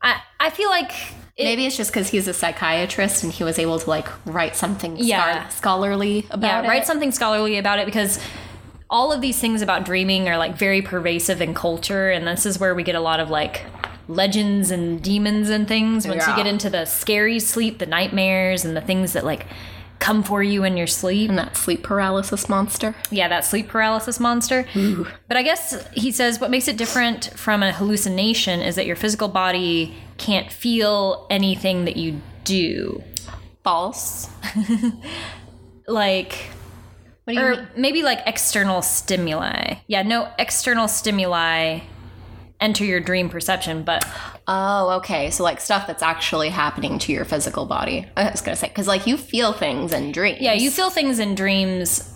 I, 0.00 0.20
I 0.38 0.50
feel 0.50 0.70
like 0.70 0.92
it, 1.36 1.44
Maybe 1.44 1.66
it's 1.66 1.76
just 1.76 1.90
because 1.90 2.08
he's 2.08 2.28
a 2.28 2.32
psychiatrist 2.34 3.24
and 3.24 3.32
he 3.32 3.42
was 3.44 3.58
able 3.58 3.78
to 3.80 3.88
like 3.90 4.06
write 4.26 4.54
something 4.54 4.96
Yeah. 4.96 5.48
scar- 5.48 5.50
scholarly 5.50 6.26
about 6.30 6.46
yeah, 6.48 6.62
it. 6.62 6.68
write 6.68 6.86
something 6.86 7.10
scholarly 7.10 7.58
about 7.58 7.78
it 7.80 7.86
because 7.86 8.20
all 8.90 9.12
of 9.12 9.20
these 9.20 9.38
things 9.40 9.62
about 9.62 9.84
dreaming 9.84 10.28
are 10.28 10.38
like 10.38 10.56
very 10.56 10.80
pervasive 10.82 11.42
in 11.42 11.54
culture, 11.54 12.10
and 12.10 12.26
this 12.26 12.46
is 12.46 12.58
where 12.58 12.74
we 12.74 12.82
get 12.84 12.94
a 12.94 13.00
lot 13.00 13.20
of 13.20 13.30
like 13.30 13.64
legends 14.08 14.70
and 14.70 15.02
demons 15.02 15.50
and 15.50 15.68
things. 15.68 16.06
Once 16.08 16.26
you 16.26 16.34
get 16.34 16.46
into 16.46 16.68
the 16.70 16.84
scary 16.84 17.38
sleep, 17.38 17.78
the 17.78 17.86
nightmares, 17.86 18.64
and 18.64 18.76
the 18.76 18.80
things 18.80 19.12
that 19.12 19.24
like 19.24 19.46
come 19.98 20.22
for 20.22 20.42
you 20.42 20.64
in 20.64 20.76
your 20.76 20.86
sleep. 20.86 21.28
And 21.28 21.38
that 21.38 21.56
sleep 21.56 21.82
paralysis 21.82 22.48
monster. 22.48 22.94
Yeah, 23.10 23.28
that 23.28 23.44
sleep 23.44 23.68
paralysis 23.68 24.18
monster. 24.20 24.64
But 25.26 25.36
I 25.36 25.42
guess 25.42 25.86
he 25.92 26.10
says 26.12 26.40
what 26.40 26.50
makes 26.50 26.68
it 26.68 26.76
different 26.76 27.30
from 27.36 27.62
a 27.62 27.72
hallucination 27.72 28.60
is 28.60 28.76
that 28.76 28.86
your 28.86 28.96
physical 28.96 29.28
body 29.28 29.94
can't 30.16 30.50
feel 30.52 31.26
anything 31.30 31.84
that 31.84 31.96
you 31.96 32.20
do. 32.44 33.02
False. 33.62 34.28
Like 35.86 36.34
What 37.24 37.32
do 37.34 37.40
you 37.40 37.46
mean? 37.46 37.58
or 37.60 37.68
maybe 37.76 38.02
like 38.02 38.20
external 38.26 38.82
stimuli. 38.82 39.76
Yeah, 39.86 40.02
no 40.02 40.30
external 40.38 40.86
stimuli 40.86 41.80
enter 42.60 42.84
your 42.84 43.00
dream 43.00 43.28
perception, 43.28 43.82
but 43.84 44.04
Oh, 44.46 44.90
okay. 44.98 45.30
So 45.30 45.44
like 45.44 45.60
stuff 45.60 45.86
that's 45.86 46.02
actually 46.02 46.48
happening 46.48 46.98
to 47.00 47.12
your 47.12 47.24
physical 47.24 47.66
body. 47.66 48.06
I 48.16 48.30
was 48.30 48.40
gonna 48.40 48.56
say 48.56 48.68
because 48.68 48.86
like 48.88 49.06
you 49.06 49.16
feel 49.16 49.52
things 49.52 49.92
in 49.92 50.12
dreams. 50.12 50.38
yeah, 50.40 50.54
you 50.54 50.70
feel 50.70 50.90
things 50.90 51.18
in 51.18 51.34
dreams, 51.34 52.12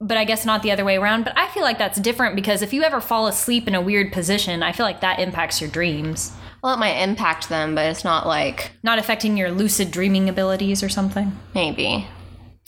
but 0.00 0.16
I 0.16 0.24
guess 0.24 0.44
not 0.46 0.62
the 0.62 0.72
other 0.72 0.84
way 0.84 0.96
around. 0.96 1.24
But 1.24 1.36
I 1.38 1.48
feel 1.48 1.62
like 1.62 1.78
that's 1.78 2.00
different 2.00 2.36
because 2.36 2.62
if 2.62 2.72
you 2.72 2.82
ever 2.82 3.00
fall 3.00 3.26
asleep 3.26 3.68
in 3.68 3.74
a 3.74 3.80
weird 3.80 4.12
position, 4.12 4.62
I 4.62 4.72
feel 4.72 4.86
like 4.86 5.00
that 5.00 5.18
impacts 5.20 5.60
your 5.60 5.68
dreams, 5.70 6.32
Well, 6.62 6.74
it 6.74 6.78
might 6.78 7.00
impact 7.02 7.48
them, 7.48 7.74
but 7.74 7.86
it's 7.86 8.02
not 8.04 8.26
like 8.26 8.72
not 8.82 8.98
affecting 8.98 9.36
your 9.36 9.50
lucid 9.50 9.90
dreaming 9.90 10.28
abilities 10.28 10.82
or 10.82 10.88
something. 10.88 11.36
maybe. 11.54 12.06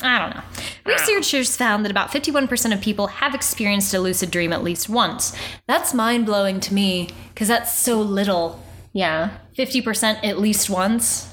I 0.02 0.18
don't 0.18 0.34
know. 0.34 0.42
Researchers 0.86 1.56
found 1.56 1.84
that 1.84 1.90
about 1.90 2.10
51% 2.10 2.72
of 2.72 2.80
people 2.80 3.08
have 3.08 3.34
experienced 3.34 3.92
a 3.94 4.00
lucid 4.00 4.30
dream 4.30 4.52
at 4.52 4.62
least 4.62 4.88
once. 4.88 5.36
That's 5.66 5.94
mind 5.94 6.26
blowing 6.26 6.60
to 6.60 6.74
me 6.74 7.10
because 7.32 7.48
that's 7.48 7.74
so 7.74 8.00
little. 8.00 8.62
Yeah. 8.92 9.38
50% 9.56 10.24
at 10.24 10.38
least 10.38 10.70
once. 10.70 11.32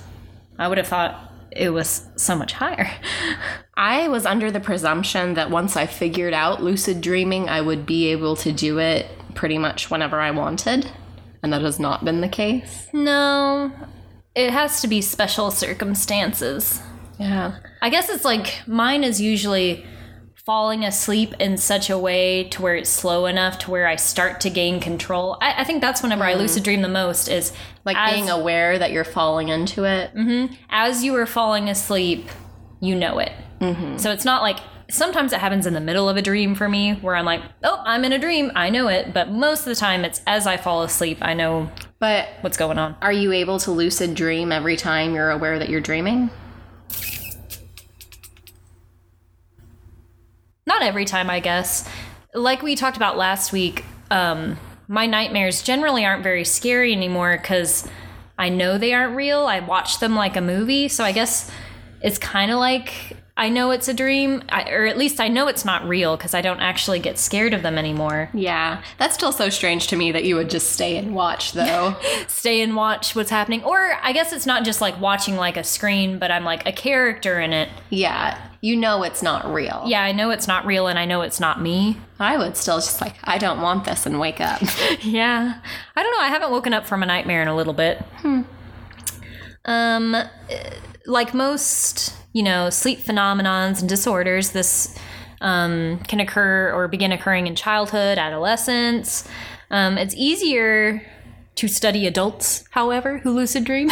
I 0.59 0.67
would 0.67 0.77
have 0.77 0.87
thought 0.87 1.31
it 1.51 1.69
was 1.69 2.07
so 2.15 2.35
much 2.35 2.53
higher. 2.53 2.91
I 3.77 4.07
was 4.07 4.25
under 4.25 4.51
the 4.51 4.59
presumption 4.59 5.35
that 5.35 5.49
once 5.49 5.75
I 5.75 5.85
figured 5.85 6.33
out 6.33 6.63
lucid 6.63 7.01
dreaming, 7.01 7.49
I 7.49 7.61
would 7.61 7.85
be 7.85 8.07
able 8.07 8.35
to 8.37 8.51
do 8.51 8.79
it 8.79 9.07
pretty 9.33 9.57
much 9.57 9.89
whenever 9.89 10.19
I 10.19 10.31
wanted. 10.31 10.91
And 11.43 11.53
that 11.53 11.61
has 11.61 11.79
not 11.79 12.03
been 12.03 12.21
the 12.21 12.27
case. 12.27 12.87
No, 12.91 13.71
it 14.35 14.51
has 14.51 14.81
to 14.81 14.87
be 14.87 15.01
special 15.01 15.51
circumstances. 15.51 16.81
Yeah. 17.19 17.57
I 17.81 17.89
guess 17.89 18.09
it's 18.09 18.25
like 18.25 18.61
mine 18.67 19.03
is 19.03 19.19
usually 19.21 19.85
falling 20.45 20.85
asleep 20.85 21.33
in 21.39 21.57
such 21.57 21.89
a 21.89 21.97
way 21.97 22.45
to 22.45 22.61
where 22.61 22.75
it's 22.75 22.89
slow 22.89 23.25
enough 23.25 23.59
to 23.59 23.69
where 23.71 23.85
I 23.85 23.97
start 23.97 24.39
to 24.41 24.49
gain 24.49 24.79
control. 24.79 25.37
I, 25.41 25.61
I 25.61 25.63
think 25.65 25.81
that's 25.81 26.01
whenever 26.01 26.23
I 26.23 26.35
lucid 26.35 26.61
mm. 26.61 26.65
dream 26.65 26.81
the 26.81 26.87
most 26.87 27.27
is 27.27 27.51
Like 27.83 27.97
as- 27.97 28.13
being 28.13 28.29
aware 28.29 28.79
that 28.79 28.91
you're 28.91 29.03
falling 29.03 29.49
into 29.49 29.83
it. 29.83 30.13
Mm-hmm. 30.15 30.53
as 30.69 31.03
you 31.03 31.15
are 31.15 31.25
falling 31.25 31.67
asleep, 31.69 32.29
you 32.79 32.95
know 32.95 33.19
it. 33.19 33.33
Mm-hmm. 33.59 33.97
So 33.97 34.11
it's 34.11 34.23
not 34.23 34.41
like 34.41 34.59
sometimes 34.89 35.33
it 35.33 35.39
happens 35.39 35.65
in 35.65 35.73
the 35.73 35.81
middle 35.81 36.07
of 36.07 36.15
a 36.15 36.21
dream 36.21 36.55
for 36.55 36.69
me 36.69 36.93
where 36.93 37.15
I'm 37.15 37.25
like, 37.25 37.41
oh, 37.65 37.81
I'm 37.85 38.05
in 38.05 38.13
a 38.13 38.19
dream. 38.19 38.51
I 38.55 38.69
know 38.69 38.87
it. 38.87 39.13
But 39.13 39.29
most 39.31 39.61
of 39.61 39.65
the 39.65 39.75
time, 39.75 40.05
it's 40.05 40.21
as 40.25 40.47
I 40.47 40.55
fall 40.55 40.83
asleep, 40.83 41.17
I 41.21 41.33
know 41.33 41.69
But 41.99 42.29
what's 42.39 42.55
going 42.55 42.77
on. 42.77 42.95
are 43.01 43.11
you 43.11 43.33
able 43.33 43.59
to 43.59 43.71
lucid 43.71 44.15
dream 44.15 44.53
every 44.53 44.77
time 44.77 45.13
you're 45.13 45.31
aware 45.31 45.59
that 45.59 45.67
you're 45.67 45.81
dreaming? 45.81 46.29
Not 50.79 50.85
every 50.85 51.05
time, 51.05 51.27
I 51.27 51.39
guess. 51.39 51.89
Like 52.35 52.61
we 52.61 52.75
talked 52.75 52.97
about 52.97 53.17
last 53.17 53.51
week, 53.51 53.83
um, 54.11 54.57
my 54.87 55.07
nightmares 55.07 55.63
generally 55.63 56.05
aren't 56.05 56.21
very 56.21 56.45
scary 56.45 56.93
anymore 56.93 57.35
because 57.41 57.87
I 58.37 58.49
know 58.49 58.77
they 58.77 58.93
aren't 58.93 59.15
real. 59.15 59.47
I 59.47 59.59
watch 59.59 59.99
them 59.99 60.15
like 60.15 60.35
a 60.35 60.41
movie. 60.41 60.87
So 60.87 61.03
I 61.03 61.13
guess 61.13 61.49
it's 62.03 62.19
kind 62.19 62.51
of 62.51 62.59
like 62.59 63.17
I 63.35 63.49
know 63.49 63.71
it's 63.71 63.87
a 63.87 63.93
dream, 63.93 64.43
I, 64.49 64.69
or 64.69 64.85
at 64.85 64.99
least 64.99 65.19
I 65.19 65.29
know 65.29 65.47
it's 65.47 65.65
not 65.65 65.87
real 65.87 66.15
because 66.15 66.35
I 66.35 66.41
don't 66.41 66.59
actually 66.59 66.99
get 66.99 67.17
scared 67.17 67.55
of 67.55 67.63
them 67.63 67.79
anymore. 67.79 68.29
Yeah. 68.35 68.83
That's 68.99 69.15
still 69.15 69.31
so 69.31 69.49
strange 69.49 69.87
to 69.87 69.95
me 69.95 70.11
that 70.11 70.25
you 70.25 70.35
would 70.35 70.51
just 70.51 70.71
stay 70.73 70.97
and 70.97 71.15
watch, 71.15 71.53
though. 71.53 71.95
Stay 72.27 72.61
and 72.61 72.75
watch 72.75 73.15
what's 73.15 73.31
happening. 73.31 73.63
Or 73.63 73.93
I 74.03 74.11
guess 74.11 74.31
it's 74.31 74.45
not 74.45 74.63
just 74.63 74.79
like 74.79 74.99
watching 75.01 75.37
like 75.37 75.57
a 75.57 75.63
screen, 75.63 76.19
but 76.19 76.29
I'm 76.29 76.43
like 76.43 76.67
a 76.67 76.71
character 76.71 77.39
in 77.39 77.51
it. 77.51 77.69
yeah. 77.89 78.46
You 78.61 78.75
know 78.75 79.03
it's 79.03 79.21
not 79.21 79.51
real. 79.53 79.83
Yeah, 79.85 80.01
I 80.01 80.11
know 80.11 80.31
it's 80.31 80.47
not 80.47 80.65
real 80.65 80.87
and 80.87 80.97
I 80.97 81.05
know 81.05 81.21
it's 81.21 81.39
not 81.39 81.61
me. 81.61 81.97
I 82.19 82.37
would 82.37 82.57
still 82.57 82.77
just 82.77 83.01
like, 83.01 83.15
I 83.23 83.37
don't 83.37 83.61
want 83.61 83.85
this 83.85 84.05
and 84.05 84.19
wake 84.19 84.41
up. 84.41 84.61
Yeah. 85.01 85.61
I 85.95 86.03
don't 86.03 86.11
know. 86.11 86.23
I 86.23 86.29
haven't 86.29 86.51
woken 86.51 86.73
up 86.73 86.85
from 86.85 87.03
a 87.03 87.05
nightmare 87.05 87.41
in 87.41 87.47
a 87.47 87.55
little 87.55 87.73
bit. 87.73 88.03
Um, 89.65 90.15
uh, 90.15 90.25
like 91.05 91.33
most, 91.33 92.15
you 92.33 92.43
know, 92.43 92.69
sleep 92.69 92.99
phenomenons 92.99 93.79
and 93.79 93.87
disorders, 93.87 94.51
this 94.51 94.97
um, 95.41 95.99
can 96.07 96.19
occur 96.19 96.71
or 96.73 96.87
begin 96.87 97.11
occurring 97.11 97.47
in 97.47 97.55
childhood, 97.55 98.17
adolescence. 98.17 99.27
Um, 99.69 99.97
it's 99.97 100.15
easier 100.15 101.05
to 101.57 101.67
study 101.67 102.07
adults, 102.07 102.63
however, 102.71 103.17
who 103.19 103.31
lucid 103.31 103.63
dream. 103.65 103.91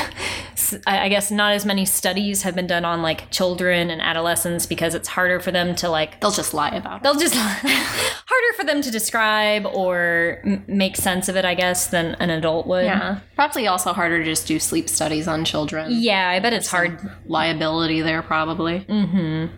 I 0.87 1.09
guess 1.09 1.29
not 1.29 1.53
as 1.53 1.65
many 1.65 1.85
studies 1.85 2.41
have 2.41 2.55
been 2.55 2.65
done 2.67 2.85
on 2.85 3.01
like 3.03 3.29
children 3.29 3.91
and 3.91 4.01
adolescents 4.01 4.65
because 4.65 4.95
it's 4.95 5.07
harder 5.07 5.39
for 5.39 5.51
them 5.51 5.75
to 5.75 5.89
like 5.89 6.19
They'll 6.21 6.31
just 6.31 6.53
lie 6.55 6.69
about 6.69 6.97
it. 6.97 7.03
they'll 7.03 7.19
just 7.19 7.35
harder 7.35 8.53
for 8.57 8.63
them 8.65 8.81
to 8.81 8.89
describe 8.89 9.65
or 9.67 10.41
m- 10.45 10.63
make 10.67 10.95
sense 10.95 11.29
of 11.29 11.35
it, 11.35 11.45
I 11.45 11.53
guess, 11.53 11.87
than 11.87 12.15
an 12.15 12.29
adult 12.31 12.65
would. 12.67 12.85
Yeah. 12.85 13.19
Probably 13.35 13.67
also 13.67 13.93
harder 13.93 14.19
to 14.19 14.23
just 14.25 14.47
do 14.47 14.59
sleep 14.59 14.89
studies 14.89 15.27
on 15.27 15.45
children. 15.45 15.87
Yeah, 15.91 16.29
I 16.29 16.39
bet 16.39 16.53
it's 16.53 16.67
hard. 16.69 16.99
Liability 17.25 18.01
there, 18.01 18.21
probably. 18.23 18.79
Mm-hmm. 18.81 19.55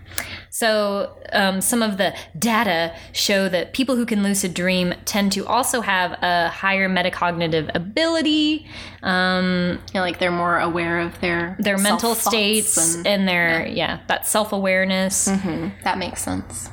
So, 0.57 1.15
um, 1.33 1.61
some 1.61 1.83
of 1.83 1.97
the 1.99 2.15
data 2.39 2.91
show 3.13 3.47
that 3.47 3.73
people 3.73 3.95
who 3.95 4.07
can 4.07 4.23
lucid 4.23 4.55
dream 4.55 4.91
tend 5.05 5.31
to 5.33 5.45
also 5.45 5.81
have 5.81 6.13
a 6.23 6.49
higher 6.49 6.89
metacognitive 6.89 7.69
ability, 7.75 8.65
um, 9.03 9.77
know, 9.93 10.01
like 10.01 10.17
they're 10.17 10.31
more 10.31 10.57
aware 10.57 10.99
of 10.99 11.21
their 11.21 11.55
their 11.59 11.77
mental 11.77 12.15
states, 12.15 12.95
and- 12.95 13.05
and, 13.05 13.27
their, 13.27 13.67
yeah, 13.67 13.99
that 14.07 14.25
self 14.25 14.51
awareness. 14.51 15.25
that 15.83 15.99
makes 15.99 16.23
sense. 16.23 16.71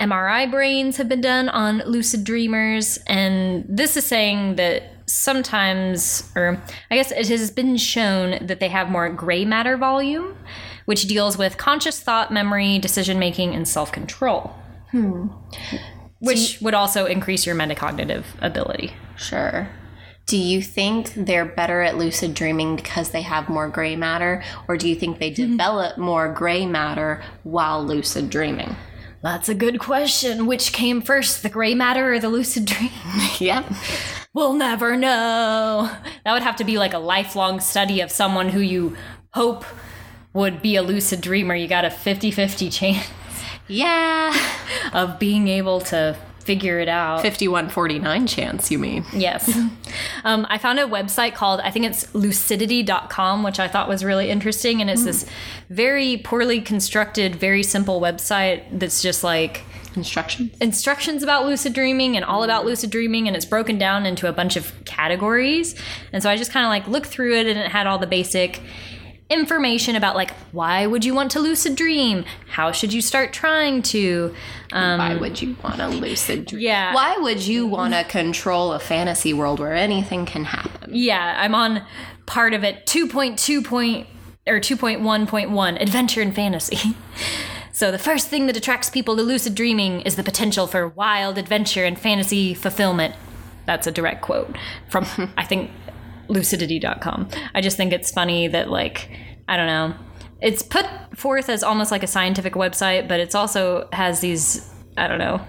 MRI 0.00 0.50
brains 0.50 0.96
have 0.96 1.10
been 1.10 1.20
done 1.20 1.50
on 1.50 1.82
lucid 1.84 2.24
dreamers, 2.24 2.98
and 3.08 3.66
this 3.68 3.98
is 3.98 4.06
saying 4.06 4.56
that 4.56 4.84
sometimes, 5.04 6.22
or 6.34 6.58
I 6.90 6.96
guess 6.96 7.10
it 7.12 7.28
has 7.28 7.50
been 7.50 7.76
shown 7.76 8.46
that 8.46 8.58
they 8.58 8.68
have 8.68 8.88
more 8.88 9.10
gray 9.10 9.44
matter 9.44 9.76
volume, 9.76 10.34
which 10.88 11.06
deals 11.06 11.36
with 11.36 11.58
conscious 11.58 12.00
thought, 12.00 12.32
memory, 12.32 12.78
decision 12.78 13.18
making, 13.18 13.54
and 13.54 13.68
self 13.68 13.92
control. 13.92 14.54
Hmm. 14.90 15.26
Which 16.18 16.62
would 16.62 16.72
also 16.72 17.04
increase 17.04 17.44
your 17.44 17.54
metacognitive 17.54 18.24
ability. 18.40 18.94
Sure. 19.14 19.68
Do 20.24 20.38
you 20.38 20.62
think 20.62 21.12
they're 21.12 21.44
better 21.44 21.82
at 21.82 21.98
lucid 21.98 22.32
dreaming 22.32 22.74
because 22.74 23.10
they 23.10 23.20
have 23.20 23.50
more 23.50 23.68
gray 23.68 23.96
matter, 23.96 24.42
or 24.66 24.78
do 24.78 24.88
you 24.88 24.94
think 24.94 25.18
they 25.18 25.30
mm-hmm. 25.30 25.50
develop 25.50 25.98
more 25.98 26.32
gray 26.32 26.64
matter 26.64 27.22
while 27.42 27.84
lucid 27.84 28.30
dreaming? 28.30 28.74
That's 29.22 29.50
a 29.50 29.54
good 29.54 29.78
question. 29.80 30.46
Which 30.46 30.72
came 30.72 31.02
first, 31.02 31.42
the 31.42 31.50
gray 31.50 31.74
matter 31.74 32.14
or 32.14 32.18
the 32.18 32.30
lucid 32.30 32.64
dream? 32.64 32.92
Yep. 33.38 33.66
We'll 34.32 34.54
never 34.54 34.96
know. 34.96 35.94
That 36.24 36.32
would 36.32 36.42
have 36.42 36.56
to 36.56 36.64
be 36.64 36.78
like 36.78 36.94
a 36.94 36.98
lifelong 36.98 37.60
study 37.60 38.00
of 38.00 38.10
someone 38.10 38.48
who 38.48 38.60
you 38.60 38.96
hope 39.32 39.66
would 40.32 40.62
be 40.62 40.76
a 40.76 40.82
lucid 40.82 41.20
dreamer. 41.20 41.54
You 41.54 41.68
got 41.68 41.84
a 41.84 41.90
50 41.90 42.30
50 42.30 42.70
chance 42.70 43.08
Yeah. 43.66 44.34
of 44.92 45.18
being 45.18 45.48
able 45.48 45.80
to 45.82 46.16
figure 46.40 46.78
it 46.80 46.88
out. 46.88 47.20
5149 47.22 48.26
chance, 48.26 48.70
you 48.70 48.78
mean? 48.78 49.04
Yes. 49.12 49.58
Um, 50.24 50.46
I 50.50 50.58
found 50.58 50.78
a 50.80 50.82
website 50.84 51.34
called, 51.34 51.60
I 51.60 51.70
think 51.70 51.86
it's 51.86 52.12
lucidity.com, 52.14 53.44
which 53.44 53.60
I 53.60 53.68
thought 53.68 53.88
was 53.88 54.04
really 54.04 54.30
interesting. 54.30 54.80
And 54.80 54.90
it's 54.90 55.04
this 55.04 55.24
very 55.70 56.18
poorly 56.18 56.60
constructed, 56.60 57.36
very 57.36 57.62
simple 57.62 58.00
website 58.00 58.64
that's 58.72 59.00
just 59.00 59.22
like 59.22 59.62
Instructions? 59.94 60.56
instructions 60.60 61.22
about 61.22 61.46
lucid 61.46 61.72
dreaming 61.72 62.16
and 62.16 62.24
all 62.24 62.42
about 62.44 62.64
lucid 62.66 62.90
dreaming 62.90 63.26
and 63.26 63.36
it's 63.36 63.46
broken 63.46 63.78
down 63.78 64.04
into 64.06 64.28
a 64.28 64.32
bunch 64.32 64.54
of 64.56 64.72
categories 64.84 65.74
and 66.12 66.22
so 66.22 66.30
i 66.30 66.36
just 66.36 66.52
kind 66.52 66.64
of 66.64 66.68
like 66.68 66.86
looked 66.86 67.06
through 67.08 67.34
it 67.34 67.46
and 67.46 67.58
it 67.58 67.68
had 67.72 67.86
all 67.88 67.98
the 67.98 68.06
basic 68.06 68.60
information 69.30 69.94
about 69.94 70.16
like 70.16 70.30
why 70.52 70.86
would 70.86 71.04
you 71.04 71.14
want 71.14 71.30
to 71.30 71.38
lucid 71.38 71.76
dream 71.76 72.24
how 72.50 72.72
should 72.72 72.92
you 72.94 73.02
start 73.02 73.30
trying 73.32 73.82
to 73.82 74.34
um, 74.72 74.98
Why 74.98 75.16
would 75.16 75.40
you 75.42 75.54
want 75.62 75.76
to 75.76 75.88
lucid 75.88 76.46
dream? 76.46 76.62
Yeah. 76.62 76.94
Why 76.94 77.16
would 77.18 77.46
you 77.46 77.66
want 77.66 77.92
to 77.94 78.04
control 78.04 78.72
a 78.72 78.78
fantasy 78.78 79.32
world 79.34 79.60
where 79.60 79.74
anything 79.74 80.24
can 80.24 80.44
happen? 80.44 80.90
yeah 80.94 81.36
i'm 81.40 81.54
on 81.54 81.82
part 82.24 82.54
of 82.54 82.64
it 82.64 82.86
2.2 82.86 83.64
point 83.64 84.06
or 84.46 84.60
2.1.1 84.60 85.82
adventure 85.82 86.22
and 86.22 86.34
fantasy 86.34 86.96
so 87.72 87.90
the 87.90 87.98
first 87.98 88.28
thing 88.28 88.46
that 88.46 88.56
attracts 88.56 88.88
people 88.88 89.14
to 89.14 89.22
lucid 89.22 89.54
dreaming 89.54 90.00
is 90.02 90.16
the 90.16 90.22
potential 90.24 90.66
for 90.66 90.88
wild 90.88 91.36
adventure 91.36 91.84
and 91.84 91.98
fantasy 91.98 92.54
fulfillment 92.54 93.14
that's 93.66 93.86
a 93.86 93.90
direct 93.92 94.22
quote 94.22 94.56
from 94.88 95.04
i 95.36 95.44
think 95.44 95.70
lucidity.com 96.28 97.28
i 97.54 97.60
just 97.60 97.76
think 97.76 97.92
it's 97.92 98.10
funny 98.10 98.48
that 98.48 98.70
like 98.70 99.10
i 99.48 99.56
don't 99.56 99.66
know 99.66 99.94
it's 100.40 100.62
put 100.62 100.86
forth 101.16 101.48
as 101.48 101.62
almost 101.62 101.90
like 101.90 102.02
a 102.02 102.06
scientific 102.06 102.54
website 102.54 103.08
but 103.08 103.18
it's 103.20 103.34
also 103.34 103.88
has 103.92 104.20
these 104.20 104.72
i 104.96 105.06
don't 105.08 105.18
know 105.18 105.40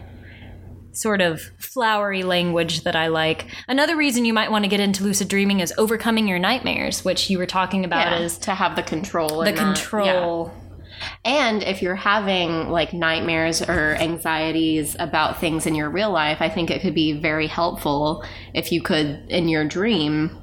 sort 0.92 1.22
of 1.22 1.40
flowery 1.60 2.24
language 2.24 2.82
that 2.84 2.96
I 2.96 3.08
like. 3.08 3.46
Another 3.70 3.96
reason 3.96 4.26
you 4.26 4.34
might 4.34 4.52
want 4.52 4.66
to 4.66 4.68
get 4.70 4.80
into 4.82 5.04
lucid 5.04 5.30
dreaming 5.30 5.60
is 5.62 5.72
overcoming 5.78 6.28
your 6.28 6.40
nightmares, 6.40 7.06
which 7.06 7.30
you 7.30 7.38
were 7.38 7.46
talking 7.46 7.86
about 7.86 8.12
Yeah, 8.12 8.20
is 8.20 8.38
to 8.40 8.56
have 8.56 8.76
the 8.76 8.82
control. 8.84 9.44
the 9.46 9.54
control. 9.54 10.52
yeah. 10.52 11.10
And 11.24 11.64
if 11.64 11.82
you're 11.82 11.96
having 11.96 12.70
like 12.70 12.92
nightmares 12.92 13.62
or 13.62 13.96
anxieties 13.96 14.98
about 15.00 15.40
things 15.40 15.66
in 15.66 15.76
your 15.76 15.90
real 15.90 16.12
life, 16.12 16.40
I 16.42 16.50
think 16.50 16.70
it 16.70 16.82
could 16.82 16.96
be 16.96 17.14
very 17.14 17.48
helpful 17.48 18.26
if 18.54 18.72
you 18.72 18.82
could, 18.82 19.26
in 19.30 19.48
your 19.48 19.64
dream, 19.66 20.38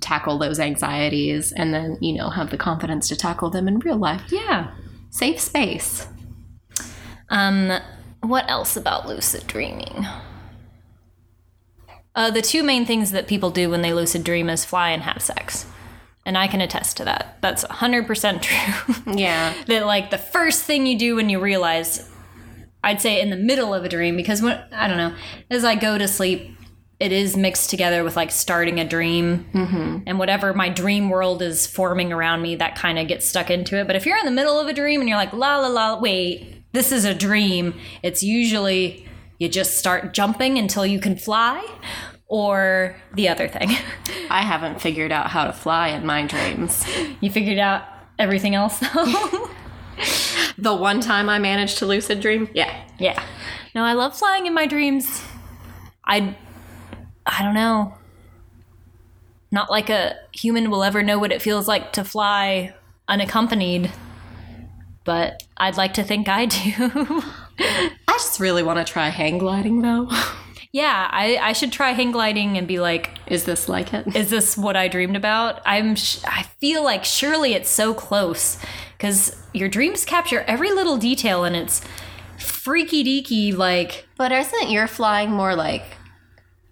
tackle 0.00 0.38
those 0.38 0.58
anxieties 0.58 1.52
and 1.52 1.72
then, 1.74 1.98
you 2.00 2.14
know, 2.14 2.30
have 2.30 2.50
the 2.50 2.56
confidence 2.56 3.08
to 3.08 3.16
tackle 3.16 3.50
them 3.50 3.68
in 3.68 3.78
real 3.80 3.96
life. 3.98 4.22
Yeah. 4.30 4.72
Safe 5.10 5.40
space. 5.40 6.06
Um 7.28 7.72
what 8.20 8.48
else 8.50 8.76
about 8.76 9.06
lucid 9.06 9.46
dreaming? 9.46 10.06
Uh, 12.14 12.30
the 12.30 12.42
two 12.42 12.62
main 12.62 12.84
things 12.84 13.12
that 13.12 13.28
people 13.28 13.50
do 13.50 13.70
when 13.70 13.82
they 13.82 13.92
lucid 13.94 14.24
dream 14.24 14.50
is 14.50 14.64
fly 14.64 14.90
and 14.90 15.02
have 15.02 15.22
sex. 15.22 15.64
And 16.26 16.36
I 16.36 16.48
can 16.48 16.60
attest 16.60 16.96
to 16.98 17.04
that. 17.04 17.38
That's 17.40 17.64
100% 17.64 18.42
true. 19.04 19.14
Yeah. 19.16 19.54
that 19.66 19.86
like 19.86 20.10
the 20.10 20.18
first 20.18 20.64
thing 20.64 20.86
you 20.86 20.98
do 20.98 21.16
when 21.16 21.28
you 21.28 21.40
realize 21.40 22.08
i'd 22.82 23.00
say 23.00 23.20
in 23.20 23.28
the 23.28 23.36
middle 23.36 23.74
of 23.74 23.84
a 23.84 23.88
dream 23.90 24.16
because 24.16 24.40
when 24.40 24.58
i 24.72 24.88
don't 24.88 24.96
know 24.96 25.14
as 25.50 25.64
i 25.64 25.74
go 25.74 25.98
to 25.98 26.08
sleep 26.08 26.56
it 27.00 27.12
is 27.12 27.36
mixed 27.36 27.70
together 27.70 28.04
with 28.04 28.14
like 28.14 28.30
starting 28.30 28.78
a 28.78 28.84
dream 28.86 29.46
mm-hmm. 29.52 29.98
and 30.06 30.18
whatever 30.18 30.52
my 30.54 30.68
dream 30.68 31.08
world 31.08 31.42
is 31.42 31.66
forming 31.66 32.12
around 32.12 32.42
me 32.42 32.54
that 32.56 32.76
kind 32.76 32.98
of 32.98 33.08
gets 33.08 33.26
stuck 33.26 33.50
into 33.50 33.76
it 33.78 33.86
but 33.86 33.96
if 33.96 34.06
you're 34.06 34.18
in 34.18 34.26
the 34.26 34.30
middle 34.30 34.60
of 34.60 34.68
a 34.68 34.72
dream 34.72 35.00
and 35.00 35.08
you're 35.08 35.18
like 35.18 35.32
la 35.32 35.58
la 35.58 35.68
la 35.68 35.98
wait 35.98 36.62
this 36.72 36.92
is 36.92 37.04
a 37.04 37.14
dream 37.14 37.74
it's 38.02 38.22
usually 38.22 39.06
you 39.38 39.48
just 39.48 39.78
start 39.78 40.12
jumping 40.12 40.58
until 40.58 40.86
you 40.86 41.00
can 41.00 41.16
fly 41.16 41.66
or 42.28 42.94
the 43.14 43.28
other 43.28 43.48
thing 43.48 43.70
I 44.30 44.42
haven't 44.42 44.80
figured 44.80 45.10
out 45.10 45.30
how 45.30 45.44
to 45.46 45.52
fly 45.52 45.88
in 45.88 46.06
my 46.06 46.24
dreams. 46.26 46.86
you 47.20 47.30
figured 47.30 47.58
out 47.58 47.82
everything 48.18 48.54
else 48.54 48.78
though 48.78 49.50
The 50.60 50.74
one 50.74 51.00
time 51.00 51.30
I 51.30 51.38
managed 51.38 51.78
to 51.78 51.86
lucid 51.86 52.20
dream, 52.20 52.48
yeah. 52.52 52.84
Yeah. 52.98 53.22
No, 53.74 53.82
I 53.82 53.94
love 53.94 54.16
flying 54.16 54.46
in 54.46 54.52
my 54.52 54.66
dreams. 54.66 55.22
I 56.04 56.36
I 57.30 57.42
don't 57.42 57.54
know. 57.54 57.94
Not 59.52 59.70
like 59.70 59.88
a 59.90 60.16
human 60.32 60.70
will 60.70 60.82
ever 60.84 61.02
know 61.02 61.18
what 61.18 61.32
it 61.32 61.42
feels 61.42 61.66
like 61.68 61.92
to 61.94 62.04
fly 62.04 62.74
unaccompanied. 63.08 63.90
But 65.04 65.42
I'd 65.56 65.76
like 65.76 65.94
to 65.94 66.02
think 66.04 66.28
I 66.28 66.46
do. 66.46 66.72
I 67.58 67.90
just 68.08 68.40
really 68.40 68.62
want 68.62 68.84
to 68.84 68.90
try 68.92 69.08
hang 69.08 69.38
gliding 69.38 69.82
though. 69.82 70.08
yeah, 70.72 71.08
I, 71.10 71.36
I 71.38 71.52
should 71.52 71.72
try 71.72 71.92
hang 71.92 72.12
gliding 72.12 72.58
and 72.58 72.66
be 72.68 72.78
like, 72.80 73.10
Is 73.26 73.44
this 73.44 73.68
like 73.68 73.92
it? 73.94 74.14
is 74.14 74.30
this 74.30 74.56
what 74.56 74.76
I 74.76 74.88
dreamed 74.88 75.16
about? 75.16 75.60
I'm 75.64 75.94
sh- 75.96 76.22
I 76.26 76.42
feel 76.60 76.84
like 76.84 77.04
surely 77.04 77.54
it's 77.54 77.70
so 77.70 77.94
close 77.94 78.58
cuz 78.98 79.34
your 79.52 79.68
dreams 79.68 80.04
capture 80.04 80.42
every 80.46 80.70
little 80.72 80.96
detail 80.96 81.44
and 81.44 81.56
it's 81.56 81.80
freaky 82.38 83.02
deaky 83.02 83.56
like 83.56 84.06
But 84.16 84.32
isn't 84.32 84.70
your 84.70 84.86
flying 84.86 85.30
more 85.30 85.54
like, 85.56 85.84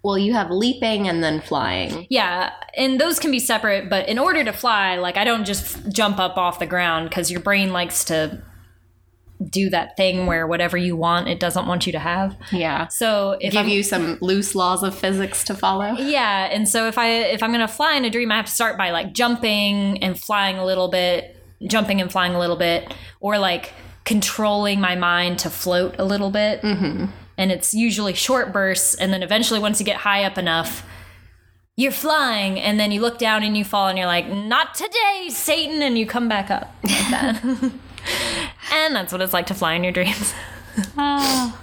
well, 0.03 0.17
you 0.17 0.33
have 0.33 0.49
leaping 0.49 1.07
and 1.07 1.23
then 1.23 1.41
flying? 1.41 2.07
Yeah, 2.09 2.53
and 2.77 2.99
those 2.99 3.19
can 3.19 3.31
be 3.31 3.39
separate, 3.39 3.89
but 3.89 4.07
in 4.07 4.17
order 4.17 4.43
to 4.43 4.53
fly, 4.53 4.95
like 4.95 5.17
I 5.17 5.23
don't 5.23 5.45
just 5.45 5.77
f- 5.77 5.91
jump 5.91 6.19
up 6.19 6.37
off 6.37 6.59
the 6.59 6.65
ground 6.65 7.09
because 7.09 7.29
your 7.29 7.41
brain 7.41 7.71
likes 7.73 8.05
to 8.05 8.41
do 9.49 9.69
that 9.69 9.95
thing 9.95 10.25
where 10.25 10.45
whatever 10.45 10.75
you 10.75 10.97
want, 10.97 11.29
it 11.29 11.39
doesn't 11.39 11.65
want 11.65 11.85
you 11.85 11.93
to 11.93 11.99
have. 11.99 12.35
Yeah. 12.51 12.87
So 12.87 13.37
if 13.39 13.53
Give 13.53 13.61
I'm, 13.65 13.69
you 13.69 13.83
some 13.83 14.17
loose 14.19 14.53
laws 14.53 14.83
of 14.83 14.93
physics 14.93 15.45
to 15.45 15.55
follow. 15.55 15.93
yeah, 15.93 16.49
and 16.51 16.67
so 16.67 16.87
if 16.87 16.97
I 16.97 17.07
if 17.09 17.41
I'm 17.41 17.51
gonna 17.51 17.67
fly 17.67 17.95
in 17.95 18.03
a 18.05 18.09
dream, 18.09 18.31
I 18.31 18.35
have 18.37 18.45
to 18.47 18.51
start 18.51 18.77
by 18.77 18.91
like 18.91 19.13
jumping 19.13 20.03
and 20.03 20.19
flying 20.19 20.57
a 20.57 20.65
little 20.65 20.89
bit, 20.89 21.37
jumping 21.67 22.01
and 22.01 22.11
flying 22.11 22.33
a 22.35 22.39
little 22.39 22.57
bit, 22.57 22.93
or 23.21 23.37
like 23.37 23.73
controlling 24.05 24.81
my 24.81 24.95
mind 24.95 25.39
to 25.39 25.49
float 25.49 25.95
a 25.99 26.03
little 26.05 26.31
bit. 26.31 26.61
Mm-hmm. 26.61 27.05
And 27.39 27.51
it's 27.53 27.73
usually 27.73 28.13
short 28.13 28.51
bursts, 28.51 28.93
and 28.95 29.13
then 29.13 29.23
eventually, 29.23 29.59
once 29.61 29.79
you 29.79 29.85
get 29.85 29.97
high 30.01 30.25
up 30.25 30.37
enough, 30.37 30.85
you're 31.77 31.93
flying, 31.93 32.59
and 32.59 32.77
then 32.77 32.91
you 32.91 32.99
look 32.99 33.17
down 33.17 33.43
and 33.43 33.55
you 33.55 33.63
fall, 33.63 33.87
and 33.87 33.97
you're 33.97 34.07
like, 34.07 34.27
"Not 34.27 34.75
today, 34.75 35.29
Satan!" 35.29 35.81
and 35.81 35.97
you 35.97 36.05
come 36.05 36.27
back 36.27 36.51
up 36.51 36.75
like 36.83 36.91
that. 37.11 37.41
and 38.73 38.93
that's 38.95 39.13
what 39.13 39.21
it's 39.21 39.31
like 39.33 39.45
to 39.47 39.53
fly 39.53 39.73
in 39.75 39.83
your 39.83 39.93
dreams. 39.93 40.33
Ah, 40.97 41.57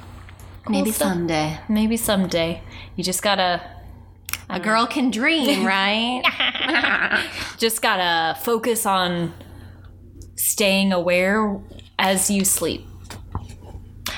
Maybe 0.69 0.85
Cool 0.87 0.93
stuff. 0.95 1.09
someday. 1.13 1.59
Maybe 1.69 1.97
someday 1.97 2.63
you 2.97 3.05
just 3.05 3.23
gotta 3.23 3.61
A 4.51 4.59
girl 4.61 4.87
can 4.87 5.11
dream, 5.11 5.65
right? 5.77 6.23
just 7.59 7.83
gotta 7.83 8.39
focus 8.41 8.85
on 8.87 9.33
staying 10.37 10.93
aware 10.93 11.59
as 11.99 12.31
you 12.31 12.45
sleep. 12.45 12.87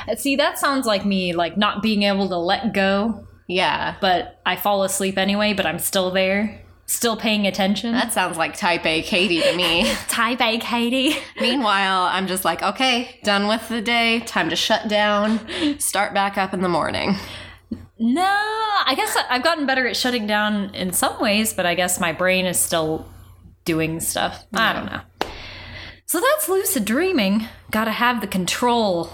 Uh, 0.08 0.16
See, 0.16 0.36
that 0.36 0.58
sounds 0.58 0.86
like 0.86 1.04
me, 1.04 1.32
like 1.32 1.56
not 1.56 1.82
being 1.82 2.02
able 2.04 2.28
to 2.28 2.36
let 2.36 2.72
go, 2.72 3.26
yeah. 3.46 3.96
but 4.00 4.40
I 4.46 4.56
fall 4.56 4.82
asleep 4.82 5.18
anyway, 5.18 5.52
but 5.54 5.66
I'm 5.66 5.78
still 5.78 6.10
there. 6.10 6.60
still 6.86 7.16
paying 7.16 7.46
attention. 7.46 7.92
That 7.92 8.12
sounds 8.12 8.36
like 8.38 8.56
type 8.56 8.86
A 8.86 9.02
Katie 9.02 9.40
to 9.42 9.54
me. 9.56 9.92
type 10.08 10.40
A 10.40 10.58
Katie. 10.58 11.16
Meanwhile, 11.40 12.04
I'm 12.04 12.26
just 12.26 12.44
like, 12.44 12.62
okay, 12.62 13.18
done 13.24 13.46
with 13.46 13.68
the 13.68 13.80
day, 13.82 14.20
time 14.20 14.48
to 14.50 14.56
shut 14.56 14.88
down, 14.88 15.40
start 15.78 16.14
back 16.14 16.38
up 16.38 16.54
in 16.54 16.62
the 16.62 16.68
morning. 16.68 17.16
No, 17.98 18.22
I 18.22 18.94
guess 18.96 19.16
I've 19.28 19.42
gotten 19.42 19.66
better 19.66 19.86
at 19.86 19.96
shutting 19.96 20.26
down 20.26 20.74
in 20.74 20.92
some 20.92 21.20
ways, 21.20 21.52
but 21.52 21.66
I 21.66 21.74
guess 21.74 21.98
my 21.98 22.12
brain 22.12 22.46
is 22.46 22.58
still 22.58 23.06
doing 23.64 23.98
stuff. 24.00 24.46
I 24.54 24.72
don't 24.72 24.86
know. 24.86 25.00
So 26.06 26.20
that's 26.20 26.48
lucid 26.48 26.84
dreaming. 26.84 27.48
Gotta 27.70 27.90
have 27.90 28.20
the 28.20 28.26
control. 28.28 29.12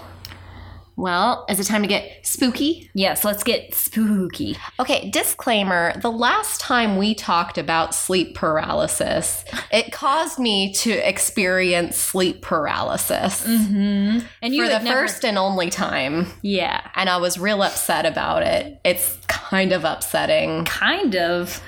Well, 0.97 1.45
is 1.49 1.59
it 1.59 1.65
time 1.65 1.81
to 1.81 1.87
get 1.87 2.25
spooky? 2.25 2.89
Yes, 2.93 3.25
let's 3.25 3.43
get 3.43 3.73
spooky. 3.75 4.57
Okay, 4.79 5.09
disclaimer 5.09 5.93
the 5.99 6.11
last 6.11 6.61
time 6.61 6.95
we 6.97 7.13
talked 7.13 7.57
about 7.57 7.93
sleep 7.93 8.33
paralysis, 8.35 9.43
it 9.71 9.91
caused 9.91 10.39
me 10.39 10.73
to 10.75 10.91
experience 10.91 11.97
sleep 11.97 12.41
paralysis 12.41 13.45
mm-hmm. 13.45 14.25
And 14.41 14.55
you 14.55 14.63
for 14.63 14.69
the 14.69 14.79
never- 14.79 15.01
first 15.01 15.25
and 15.25 15.37
only 15.37 15.69
time. 15.69 16.27
yeah, 16.41 16.81
And 16.95 17.09
I 17.09 17.17
was 17.17 17.37
real 17.37 17.61
upset 17.61 18.05
about 18.05 18.43
it. 18.43 18.79
It's 18.85 19.17
kind 19.27 19.71
of 19.73 19.83
upsetting. 19.83 20.65
kind 20.65 21.15
of. 21.15 21.61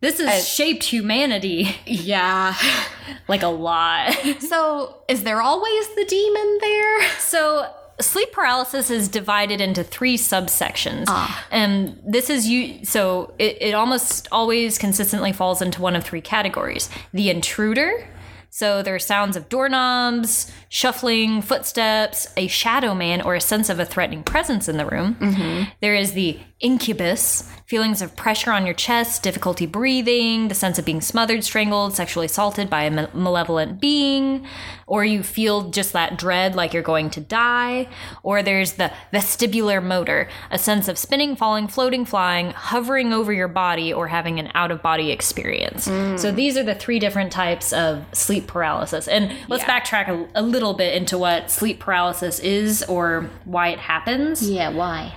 This 0.00 0.18
has 0.18 0.48
shaped 0.48 0.84
humanity 0.84 1.76
Yeah. 1.84 2.54
like 3.28 3.42
a 3.42 3.48
lot. 3.48 4.14
So, 4.40 5.02
is 5.08 5.24
there 5.24 5.42
always 5.42 5.88
the 5.94 6.04
demon 6.06 6.58
there? 6.62 7.02
So 7.18 7.70
sleep 8.02 8.32
paralysis 8.32 8.90
is 8.90 9.08
divided 9.08 9.60
into 9.60 9.82
three 9.84 10.16
subsections. 10.16 11.04
Ah. 11.08 11.46
And 11.50 12.00
this 12.06 12.30
is 12.30 12.48
you 12.48 12.84
so 12.84 13.34
it, 13.38 13.60
it 13.60 13.74
almost 13.74 14.28
always 14.32 14.78
consistently 14.78 15.32
falls 15.32 15.62
into 15.62 15.82
one 15.82 15.96
of 15.96 16.04
three 16.04 16.20
categories. 16.20 16.88
The 17.12 17.30
intruder. 17.30 18.08
So 18.52 18.82
there 18.82 18.96
are 18.96 19.00
sounds 19.00 19.36
of 19.36 19.48
doorknobs, 19.48 20.50
shuffling, 20.72 21.42
footsteps, 21.42 22.28
a 22.36 22.46
shadow 22.46 22.94
man, 22.94 23.20
or 23.20 23.34
a 23.34 23.40
sense 23.40 23.68
of 23.68 23.80
a 23.80 23.84
threatening 23.84 24.22
presence 24.22 24.68
in 24.68 24.76
the 24.76 24.86
room. 24.86 25.16
Mm-hmm. 25.16 25.64
There 25.80 25.96
is 25.96 26.12
the 26.12 26.38
incubus, 26.60 27.50
feelings 27.66 28.02
of 28.02 28.14
pressure 28.14 28.52
on 28.52 28.66
your 28.66 28.74
chest, 28.74 29.22
difficulty 29.22 29.66
breathing, 29.66 30.46
the 30.48 30.54
sense 30.54 30.78
of 30.78 30.84
being 30.84 31.00
smothered, 31.00 31.42
strangled, 31.42 31.94
sexually 31.94 32.26
assaulted 32.26 32.68
by 32.68 32.84
a 32.84 32.90
ma- 32.90 33.06
malevolent 33.14 33.80
being, 33.80 34.46
or 34.86 35.04
you 35.04 35.22
feel 35.22 35.70
just 35.70 35.92
that 35.94 36.18
dread 36.18 36.54
like 36.54 36.72
you're 36.74 36.82
going 36.82 37.08
to 37.10 37.20
die. 37.20 37.88
Or 38.22 38.42
there's 38.42 38.74
the 38.74 38.92
vestibular 39.12 39.82
motor, 39.82 40.28
a 40.50 40.58
sense 40.58 40.86
of 40.86 40.98
spinning, 40.98 41.34
falling, 41.34 41.66
floating, 41.66 42.04
flying, 42.04 42.50
hovering 42.50 43.12
over 43.12 43.32
your 43.32 43.48
body, 43.48 43.92
or 43.92 44.06
having 44.08 44.38
an 44.38 44.50
out 44.54 44.70
of 44.70 44.82
body 44.82 45.10
experience. 45.10 45.84
So 45.84 45.90
mm. 45.90 46.34
these 46.36 46.56
are 46.56 46.62
the 46.62 46.74
three 46.74 46.98
different 46.98 47.32
types 47.32 47.72
of 47.72 48.04
sleep 48.12 48.46
paralysis. 48.46 49.08
And 49.08 49.32
let's 49.48 49.64
Yeah. 49.64 49.80
backtrack 49.80 50.08
a, 50.08 50.28
a 50.40 50.42
little 50.42 50.59
bit 50.74 50.94
into 50.94 51.18
what 51.18 51.50
sleep 51.50 51.80
paralysis 51.80 52.38
is 52.40 52.82
or 52.84 53.30
why 53.44 53.68
it 53.68 53.78
happens. 53.78 54.48
Yeah, 54.48 54.70
why? 54.70 55.14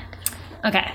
Okay. 0.65 0.91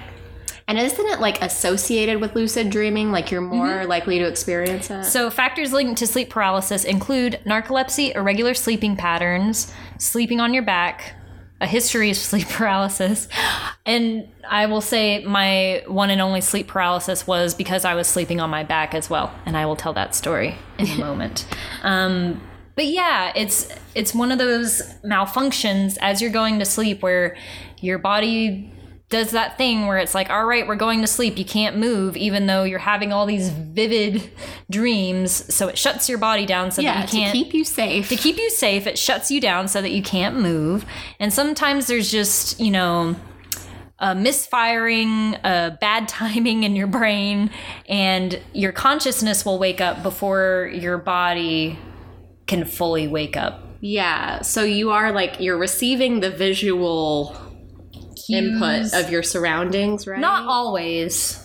And 0.68 0.78
isn't 0.78 1.06
it 1.06 1.18
like 1.18 1.40
associated 1.40 2.20
with 2.20 2.34
lucid 2.34 2.68
dreaming? 2.68 3.10
Like 3.10 3.30
you're 3.30 3.40
more 3.40 3.86
likely 3.86 4.18
to 4.18 4.26
experience 4.26 4.90
it? 4.90 5.04
So, 5.04 5.30
factors 5.30 5.72
linked 5.72 5.98
to 6.00 6.06
sleep 6.06 6.28
paralysis 6.28 6.84
include 6.84 7.40
narcolepsy, 7.46 8.14
irregular 8.14 8.52
sleeping 8.52 8.94
patterns, 8.94 9.72
sleeping 9.96 10.40
on 10.40 10.52
your 10.52 10.62
back, 10.62 11.14
a 11.62 11.66
history 11.66 12.10
of 12.10 12.16
sleep 12.18 12.48
paralysis. 12.48 13.28
And 13.86 14.28
I 14.46 14.66
will 14.66 14.82
say 14.82 15.24
my 15.24 15.82
one 15.86 16.10
and 16.10 16.20
only 16.20 16.42
sleep 16.42 16.68
paralysis 16.68 17.26
was 17.26 17.54
because 17.54 17.86
I 17.86 17.94
was 17.94 18.06
sleeping 18.06 18.38
on 18.38 18.50
my 18.50 18.62
back 18.62 18.94
as 18.94 19.08
well. 19.08 19.34
And 19.46 19.56
I 19.56 19.64
will 19.64 19.76
tell 19.76 19.94
that 19.94 20.14
story 20.14 20.56
in 20.78 20.86
a 20.86 20.98
moment. 20.98 21.46
Um, 21.82 22.42
but 22.78 22.86
yeah, 22.86 23.32
it's 23.34 23.68
it's 23.96 24.14
one 24.14 24.30
of 24.30 24.38
those 24.38 24.82
malfunctions 25.04 25.98
as 26.00 26.22
you're 26.22 26.30
going 26.30 26.60
to 26.60 26.64
sleep 26.64 27.02
where 27.02 27.36
your 27.80 27.98
body 27.98 28.72
does 29.08 29.32
that 29.32 29.58
thing 29.58 29.88
where 29.88 29.98
it's 29.98 30.14
like, 30.14 30.30
all 30.30 30.44
right, 30.46 30.64
we're 30.64 30.76
going 30.76 31.00
to 31.00 31.08
sleep. 31.08 31.36
You 31.38 31.44
can't 31.44 31.76
move, 31.76 32.16
even 32.16 32.46
though 32.46 32.62
you're 32.62 32.78
having 32.78 33.12
all 33.12 33.26
these 33.26 33.48
vivid 33.48 34.30
dreams. 34.70 35.52
So 35.52 35.66
it 35.66 35.76
shuts 35.76 36.08
your 36.08 36.18
body 36.18 36.46
down 36.46 36.70
so 36.70 36.80
yeah, 36.80 37.00
that 37.00 37.12
you 37.12 37.18
can't. 37.18 37.34
to 37.34 37.42
keep 37.42 37.52
you 37.52 37.64
safe. 37.64 38.08
to 38.10 38.16
keep 38.16 38.36
you 38.36 38.48
safe, 38.48 38.86
it 38.86 38.96
shuts 38.96 39.28
you 39.28 39.40
down 39.40 39.66
so 39.66 39.82
that 39.82 39.90
you 39.90 40.02
can't 40.04 40.38
move. 40.38 40.86
And 41.18 41.32
sometimes 41.32 41.88
there's 41.88 42.12
just, 42.12 42.60
you 42.60 42.70
know, 42.70 43.16
a 43.98 44.14
misfiring, 44.14 45.34
a 45.42 45.76
bad 45.80 46.06
timing 46.08 46.62
in 46.62 46.76
your 46.76 46.86
brain, 46.86 47.50
and 47.88 48.40
your 48.52 48.70
consciousness 48.70 49.44
will 49.44 49.58
wake 49.58 49.80
up 49.80 50.04
before 50.04 50.70
your 50.72 50.96
body 50.96 51.76
can 52.48 52.64
fully 52.64 53.06
wake 53.06 53.36
up. 53.36 53.62
yeah, 53.80 54.42
so 54.42 54.64
you 54.64 54.90
are 54.90 55.12
like 55.12 55.38
you're 55.38 55.58
receiving 55.58 56.20
the 56.20 56.30
visual 56.30 57.36
input 58.28 58.92
of 58.94 59.10
your 59.10 59.22
surroundings, 59.22 60.06
right? 60.06 60.18
Not 60.18 60.46
always. 60.46 61.44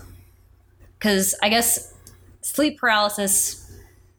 Because 0.98 1.36
I 1.44 1.50
guess 1.50 1.94
sleep 2.42 2.80
paralysis, 2.80 3.72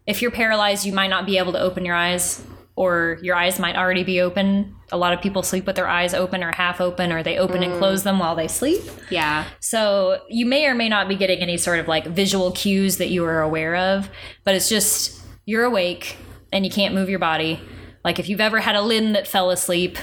if 0.06 0.22
you're 0.22 0.30
paralyzed, 0.30 0.84
you 0.84 0.92
might 0.92 1.08
not 1.08 1.26
be 1.26 1.38
able 1.38 1.52
to 1.52 1.60
open 1.60 1.84
your 1.84 1.94
eyes, 1.94 2.42
or 2.76 3.18
your 3.22 3.36
eyes 3.36 3.58
might 3.58 3.76
already 3.76 4.04
be 4.04 4.20
open. 4.20 4.74
A 4.92 4.96
lot 4.98 5.12
of 5.12 5.20
people 5.20 5.42
sleep 5.42 5.66
with 5.66 5.76
their 5.76 5.88
eyes 5.88 6.12
open 6.12 6.44
or 6.44 6.52
half 6.52 6.80
open, 6.80 7.10
or 7.10 7.22
they 7.22 7.38
open 7.38 7.62
and 7.62 7.72
mm. 7.72 7.78
close 7.78 8.02
them 8.02 8.18
while 8.18 8.36
they 8.36 8.48
sleep. 8.48 8.82
Yeah. 9.10 9.46
So 9.60 10.20
you 10.28 10.46
may 10.46 10.66
or 10.66 10.74
may 10.74 10.88
not 10.88 11.08
be 11.08 11.16
getting 11.16 11.38
any 11.38 11.56
sort 11.56 11.80
of 11.80 11.88
like 11.88 12.06
visual 12.06 12.52
cues 12.52 12.98
that 12.98 13.08
you 13.08 13.24
are 13.24 13.40
aware 13.40 13.76
of, 13.76 14.10
but 14.44 14.54
it's 14.54 14.68
just 14.68 15.20
you're 15.46 15.64
awake 15.64 16.16
and 16.54 16.64
you 16.64 16.70
can't 16.70 16.94
move 16.94 17.10
your 17.10 17.18
body. 17.18 17.60
Like 18.02 18.18
if 18.18 18.28
you've 18.30 18.40
ever 18.40 18.60
had 18.60 18.74
a 18.76 18.80
limb 18.80 19.12
that 19.12 19.26
fell 19.28 19.50
asleep, 19.50 19.98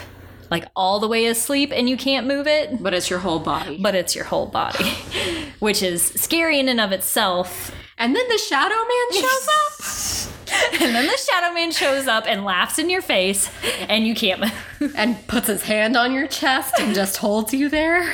like 0.52 0.66
all 0.76 1.00
the 1.00 1.08
way 1.08 1.26
asleep 1.26 1.72
and 1.74 1.90
you 1.90 1.98
can't 1.98 2.28
move 2.28 2.46
it, 2.46 2.84
But 2.84 2.94
it's 2.94 3.10
your 3.10 3.20
whole 3.20 3.40
body. 3.40 3.80
but 3.82 3.96
it's 3.96 4.14
your 4.16 4.26
whole 4.26 4.46
body, 4.48 4.84
which 5.60 5.82
is 5.82 6.04
scary 6.04 6.60
in 6.60 6.68
and 6.70 6.80
of 6.82 6.92
itself. 6.92 7.72
and 7.98 8.16
then 8.16 8.28
the 8.28 8.38
shadow 8.38 8.76
man 8.76 9.22
shows 9.22 9.48
up 10.28 10.82
And 10.82 10.94
then 10.96 11.06
the 11.06 11.18
shadow 11.18 11.54
man 11.54 11.72
shows 11.72 12.08
up 12.08 12.26
and 12.28 12.44
laughs 12.44 12.78
in 12.80 12.90
your 12.90 13.02
face, 13.02 13.50
and 13.88 14.06
you 14.06 14.14
can't 14.14 14.42
move. 14.42 14.94
and 14.98 15.16
puts 15.28 15.48
his 15.48 15.64
hand 15.64 15.96
on 15.96 16.12
your 16.12 16.28
chest 16.28 16.74
and 16.80 16.94
just 16.94 17.18
holds 17.18 17.54
you 17.54 17.70
there. 17.70 18.14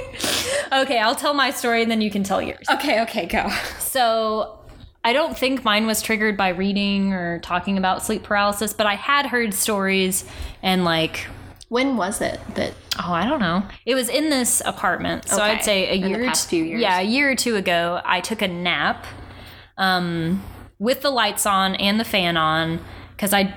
okay, 0.72 0.98
I'll 0.98 1.14
tell 1.14 1.34
my 1.34 1.50
story 1.50 1.82
and 1.82 1.90
then 1.90 2.00
you 2.00 2.10
can 2.10 2.22
tell 2.24 2.42
yours. 2.42 2.66
Okay, 2.72 3.02
okay, 3.02 3.26
go. 3.26 3.48
So 3.78 4.59
I 5.02 5.12
don't 5.12 5.36
think 5.36 5.64
mine 5.64 5.86
was 5.86 6.02
triggered 6.02 6.36
by 6.36 6.48
reading 6.48 7.12
or 7.14 7.38
talking 7.40 7.78
about 7.78 8.02
sleep 8.04 8.22
paralysis, 8.22 8.72
but 8.74 8.86
I 8.86 8.96
had 8.96 9.26
heard 9.26 9.54
stories 9.54 10.24
and 10.62 10.84
like 10.84 11.26
When 11.68 11.96
was 11.96 12.20
it 12.20 12.38
that 12.56 12.74
oh 13.02 13.12
I 13.12 13.26
don't 13.26 13.40
know. 13.40 13.62
It 13.86 13.94
was 13.94 14.08
in 14.08 14.28
this 14.28 14.60
apartment, 14.64 15.28
so 15.28 15.36
Okay. 15.36 15.44
I'd 15.52 15.64
say 15.64 15.88
a 15.88 15.92
In 15.94 16.02
the 16.02 16.08
year 16.10 16.24
past 16.26 16.50
few 16.50 16.62
years. 16.64 16.80
Yeah, 16.82 16.98
a 17.00 17.02
year 17.04 17.30
or 17.30 17.34
two 17.34 17.56
ago, 17.56 18.00
I 18.04 18.20
took 18.20 18.42
a 18.42 18.48
nap, 18.48 19.06
um, 19.78 20.42
with 20.78 21.00
the 21.02 21.10
lights 21.10 21.46
on 21.46 21.74
and 21.76 21.98
the 21.98 22.04
fan 22.04 22.36
on 22.36 22.80
because 23.12 23.32
I 23.32 23.54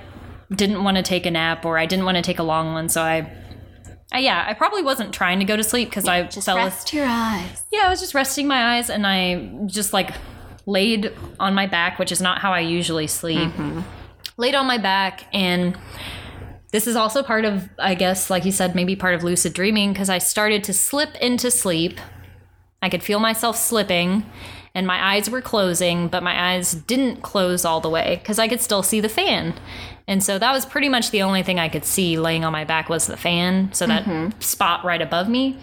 didn't 0.54 0.84
want 0.84 0.96
to 0.96 1.02
take 1.02 1.26
a 1.26 1.30
nap 1.30 1.64
or 1.64 1.78
I 1.78 1.86
didn't 1.86 2.04
want 2.04 2.16
to 2.16 2.22
take 2.22 2.38
a 2.38 2.42
long 2.42 2.72
one, 2.72 2.88
so 2.88 3.02
I. 3.02 3.30
Yeah, 4.16 4.44
I 4.46 4.54
probably 4.54 4.82
wasn't 4.82 5.12
trying 5.12 5.40
to 5.40 5.44
go 5.44 5.56
to 5.56 5.64
sleep 5.64 5.90
because 5.90 6.06
I 6.06 6.22
just 6.22 6.46
fell 6.46 6.56
rest 6.56 6.92
your 6.92 7.04
eyes? 7.04 7.64
yeah, 7.72 7.86
I 7.86 7.90
was 7.90 7.98
just 7.98 8.14
resting 8.14 8.46
my 8.46 8.76
eyes 8.76 8.88
and 8.88 9.04
I 9.04 9.50
just 9.66 9.92
like 9.92 10.10
laid 10.66 11.12
on 11.38 11.54
my 11.54 11.66
back, 11.66 11.98
which 11.98 12.12
is 12.12 12.20
not 12.20 12.38
how 12.38 12.52
I 12.52 12.60
usually 12.60 13.06
sleep. 13.06 13.50
Mm-hmm. 13.50 13.80
Laid 14.36 14.54
on 14.54 14.66
my 14.66 14.78
back 14.78 15.26
and 15.32 15.78
this 16.72 16.88
is 16.88 16.96
also 16.96 17.22
part 17.22 17.44
of 17.44 17.68
I 17.78 17.94
guess 17.94 18.30
like 18.30 18.44
you 18.44 18.50
said 18.50 18.74
maybe 18.74 18.96
part 18.96 19.14
of 19.14 19.22
lucid 19.22 19.52
dreaming 19.52 19.92
because 19.92 20.10
I 20.10 20.18
started 20.18 20.64
to 20.64 20.72
slip 20.72 21.14
into 21.16 21.50
sleep. 21.50 22.00
I 22.82 22.88
could 22.88 23.02
feel 23.02 23.20
myself 23.20 23.56
slipping 23.56 24.26
and 24.74 24.86
my 24.86 25.14
eyes 25.14 25.30
were 25.30 25.40
closing, 25.40 26.08
but 26.08 26.22
my 26.24 26.52
eyes 26.52 26.72
didn't 26.72 27.22
close 27.22 27.64
all 27.64 27.80
the 27.80 27.88
way 27.88 28.18
because 28.20 28.40
I 28.40 28.48
could 28.48 28.60
still 28.60 28.82
see 28.82 29.00
the 29.00 29.08
fan. 29.08 29.54
And 30.08 30.22
so 30.22 30.38
that 30.38 30.52
was 30.52 30.66
pretty 30.66 30.88
much 30.88 31.12
the 31.12 31.22
only 31.22 31.44
thing 31.44 31.60
I 31.60 31.68
could 31.68 31.84
see 31.84 32.18
laying 32.18 32.44
on 32.44 32.52
my 32.52 32.64
back 32.64 32.88
was 32.88 33.06
the 33.06 33.16
fan, 33.16 33.72
so 33.72 33.86
that 33.86 34.04
mm-hmm. 34.04 34.38
spot 34.40 34.84
right 34.84 35.00
above 35.00 35.28
me 35.28 35.56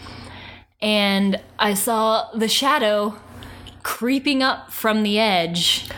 and 0.81 1.39
I 1.59 1.73
saw 1.75 2.29
the 2.33 2.47
shadow 2.47 3.15
creeping 3.83 4.41
up 4.43 4.71
from 4.71 5.03
the 5.03 5.19
edge. 5.19 5.89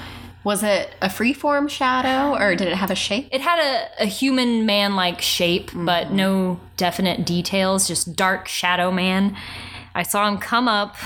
Was 0.44 0.62
it 0.62 0.94
a 1.02 1.08
freeform 1.08 1.70
shadow 1.70 2.38
or 2.38 2.56
did 2.56 2.68
it 2.68 2.76
have 2.76 2.92
a 2.92 2.96
shape? 2.96 3.30
It 3.32 3.40
had 3.40 3.60
a, 3.60 4.04
a 4.04 4.06
human 4.06 4.66
man 4.66 4.96
like 4.96 5.22
shape, 5.22 5.72
but 5.74 6.12
no 6.12 6.60
definite 6.76 7.26
details, 7.26 7.88
just 7.88 8.16
dark 8.16 8.48
shadow 8.50 8.92
man. 8.92 9.38
I 9.96 10.04
saw 10.04 10.28
him 10.28 10.38
come 10.38 10.68
up. 10.68 10.98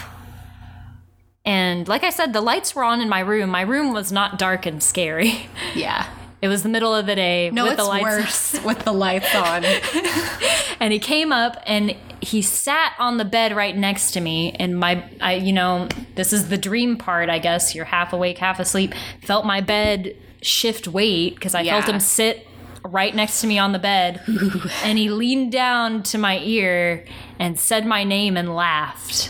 And 1.45 1.88
like 1.88 2.04
I 2.04 2.10
said, 2.10 2.34
the 2.34 2.41
lights 2.41 2.76
were 2.76 2.84
on 2.84 2.99
in 2.99 3.08
my 3.10 3.20
room. 3.20 3.49
My 3.51 3.62
room 3.62 3.93
was 3.93 4.12
not 4.12 4.39
dark 4.39 4.66
and 4.66 4.82
scary. 4.82 5.47
Yeah. 5.76 6.08
It 6.39 6.49
was 6.49 6.62
the 6.62 6.70
middle 6.70 6.93
of 6.93 7.08
the 7.08 7.16
day 7.16 7.49
No, 7.49 7.64
with 7.64 7.74
it's 7.74 7.82
the 7.82 7.88
lights 7.88 8.04
worse 8.04 8.64
with 8.64 8.80
the 8.84 8.91
lights 8.91 9.34
on. 9.34 9.64
and 10.80 10.93
he 10.93 10.99
came 10.99 11.32
up 11.32 11.57
and 11.65 11.95
he 12.21 12.41
sat 12.41 12.93
on 12.99 13.17
the 13.17 13.25
bed 13.25 13.55
right 13.55 13.75
next 13.75 14.11
to 14.11 14.21
me, 14.21 14.51
and 14.53 14.80
my, 14.80 15.03
I, 15.21 15.36
you 15.36 15.53
know, 15.53 15.88
this 16.15 16.34
is 16.34 16.49
the 16.49 16.57
dream 16.57 16.97
part, 16.97 17.30
I 17.30 17.39
guess. 17.39 17.75
You're 17.75 17.86
half 17.86 18.13
awake, 18.13 18.38
half 18.39 18.59
asleep. 18.59 18.93
Felt 19.21 19.45
my 19.45 19.61
bed 19.61 20.15
shift 20.41 20.88
weight 20.88 21.36
because 21.36 21.55
I 21.55 21.63
felt 21.63 21.88
him 21.88 21.99
sit 21.99 22.47
right 22.84 23.13
next 23.13 23.41
to 23.41 23.47
me 23.47 23.59
on 23.59 23.71
the 23.71 23.80
bed, 23.80 24.21
and 24.84 24.97
he 24.97 25.09
leaned 25.09 25.51
down 25.51 26.03
to 26.03 26.17
my 26.17 26.39
ear 26.39 27.05
and 27.39 27.59
said 27.59 27.86
my 27.86 28.03
name 28.03 28.38
and 28.38 28.55
laughed. 28.55 29.30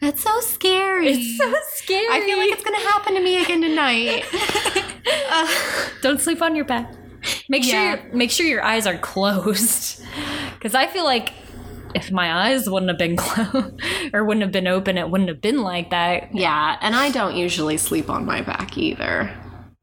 That's 0.00 0.22
so 0.22 0.40
scary. 0.40 1.08
It's 1.08 1.38
so 1.38 1.52
scary. 1.74 2.06
I 2.08 2.20
feel 2.20 2.38
like 2.38 2.52
it's 2.52 2.62
gonna 2.62 2.78
happen 2.78 3.14
to 3.14 3.20
me 3.20 3.42
again 3.42 3.62
tonight. 3.62 4.24
Uh, 5.30 5.46
Don't 6.02 6.20
sleep 6.20 6.42
on 6.42 6.54
your 6.54 6.64
back. 6.64 6.90
Make 7.48 7.64
sure 7.64 7.72
Yeah. 7.74 7.94
your, 8.04 8.12
make 8.14 8.30
sure 8.30 8.46
your 8.46 8.62
eyes 8.62 8.86
are 8.86 8.98
closed. 8.98 10.02
Cuz 10.60 10.74
I 10.74 10.86
feel 10.86 11.04
like 11.04 11.32
if 11.94 12.10
my 12.10 12.48
eyes 12.48 12.68
wouldn't 12.68 12.90
have 12.90 12.98
been 12.98 13.16
closed 13.26 13.80
or 14.12 14.24
wouldn't 14.24 14.42
have 14.42 14.52
been 14.52 14.66
open, 14.66 14.98
it 14.98 15.08
wouldn't 15.10 15.28
have 15.30 15.40
been 15.40 15.62
like 15.62 15.90
that. 15.90 16.34
yeah, 16.34 16.76
and 16.82 16.94
I 16.94 17.10
don't 17.10 17.34
usually 17.36 17.76
sleep 17.78 18.10
on 18.10 18.24
my 18.26 18.42
back 18.42 18.76
either. 18.76 19.30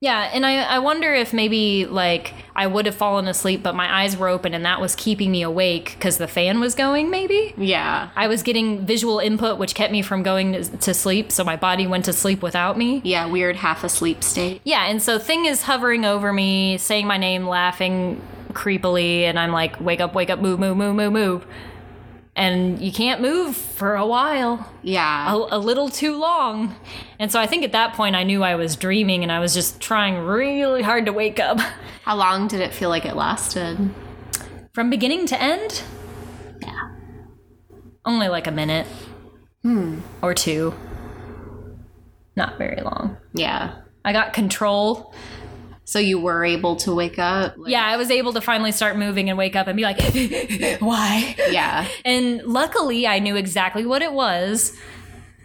Yeah, 0.05 0.29
and 0.31 0.45
I 0.45 0.57
I 0.75 0.79
wonder 0.79 1.11
if 1.15 1.33
maybe 1.33 1.87
like 1.87 2.33
I 2.55 2.67
would 2.67 2.85
have 2.85 2.93
fallen 2.93 3.27
asleep 3.27 3.63
but 3.63 3.73
my 3.73 4.01
eyes 4.01 4.15
were 4.15 4.27
open 4.27 4.53
and 4.53 4.63
that 4.63 4.79
was 4.79 4.95
keeping 4.95 5.31
me 5.31 5.41
awake 5.41 5.97
cuz 5.99 6.17
the 6.17 6.27
fan 6.27 6.59
was 6.59 6.75
going 6.75 7.09
maybe. 7.09 7.55
Yeah. 7.57 8.09
I 8.15 8.27
was 8.27 8.43
getting 8.43 8.85
visual 8.85 9.17
input 9.17 9.57
which 9.57 9.73
kept 9.73 9.91
me 9.91 10.03
from 10.03 10.21
going 10.21 10.53
to, 10.53 10.63
to 10.63 10.93
sleep, 10.93 11.31
so 11.31 11.43
my 11.43 11.55
body 11.55 11.87
went 11.87 12.05
to 12.05 12.13
sleep 12.13 12.43
without 12.43 12.77
me. 12.77 13.01
Yeah, 13.03 13.25
weird 13.25 13.55
half 13.55 13.83
asleep 13.83 14.23
state. 14.23 14.61
Yeah, 14.63 14.85
and 14.85 15.01
so 15.01 15.17
Thing 15.17 15.45
is 15.45 15.63
hovering 15.63 16.05
over 16.05 16.31
me, 16.31 16.77
saying 16.77 17.07
my 17.07 17.17
name, 17.17 17.47
laughing 17.47 18.21
creepily, 18.53 19.21
and 19.23 19.39
I'm 19.39 19.51
like, 19.51 19.81
wake 19.81 20.01
up, 20.01 20.13
wake 20.13 20.29
up, 20.29 20.39
move, 20.39 20.59
move, 20.59 20.77
move, 20.77 20.95
move, 20.95 21.13
move. 21.13 21.45
And 22.37 22.81
you 22.81 22.91
can't 22.91 23.21
move 23.21 23.55
for 23.55 23.95
a 23.95 24.05
while, 24.05 24.69
Yeah. 24.83 25.31
a, 25.33 25.55
a 25.55 25.57
little 25.57 25.87
too 25.87 26.17
long. 26.17 26.75
And 27.17 27.31
so 27.31 27.39
I 27.39 27.47
think 27.47 27.63
at 27.63 27.71
that 27.71 27.93
point 27.93 28.15
I 28.15 28.23
knew 28.23 28.43
I 28.43 28.55
was 28.55 28.75
dreaming 28.75 29.23
and 29.23 29.31
I 29.31 29.39
was 29.39 29.53
just 29.53 29.79
trying 29.79 30.17
really 30.17 30.81
hard 30.81 31.05
to 31.05 31.13
wake 31.13 31.39
up. 31.39 31.59
How 32.03 32.17
long 32.17 32.47
did 32.49 32.59
it 32.59 32.73
feel 32.73 32.89
like 32.89 33.05
it 33.05 33.15
lasted? 33.15 33.77
From 34.73 34.89
beginning 34.89 35.27
to 35.27 35.41
end? 35.41 35.81
Yeah. 36.61 36.73
Only 38.03 38.27
like 38.27 38.47
a 38.47 38.51
minute. 38.51 38.85
Hmm. 39.63 39.99
Or 40.21 40.33
two. 40.33 40.73
Not 42.35 42.57
very 42.57 42.81
long. 42.81 43.15
Yeah. 43.33 43.75
I 44.03 44.11
got 44.11 44.33
control. 44.33 45.13
So 45.85 45.99
you 45.99 46.19
were 46.19 46.43
able 46.43 46.75
to 46.77 46.93
wake 46.93 47.19
up? 47.19 47.55
Like- 47.57 47.71
Yeah, 47.71 47.85
I 47.85 47.95
was 47.95 48.09
able 48.11 48.33
to 48.33 48.41
finally 48.41 48.71
start 48.71 48.97
moving 48.97 49.29
and 49.29 49.37
wake 49.37 49.55
up 49.55 49.67
and 49.67 49.77
be 49.77 49.83
like, 49.83 49.99
why? 50.81 51.35
Yeah. 51.51 51.87
And 52.03 52.41
luckily, 52.43 53.05
I 53.07 53.19
knew 53.19 53.35
exactly 53.35 53.85
what 53.85 54.01
it 54.01 54.11
was. 54.11 54.75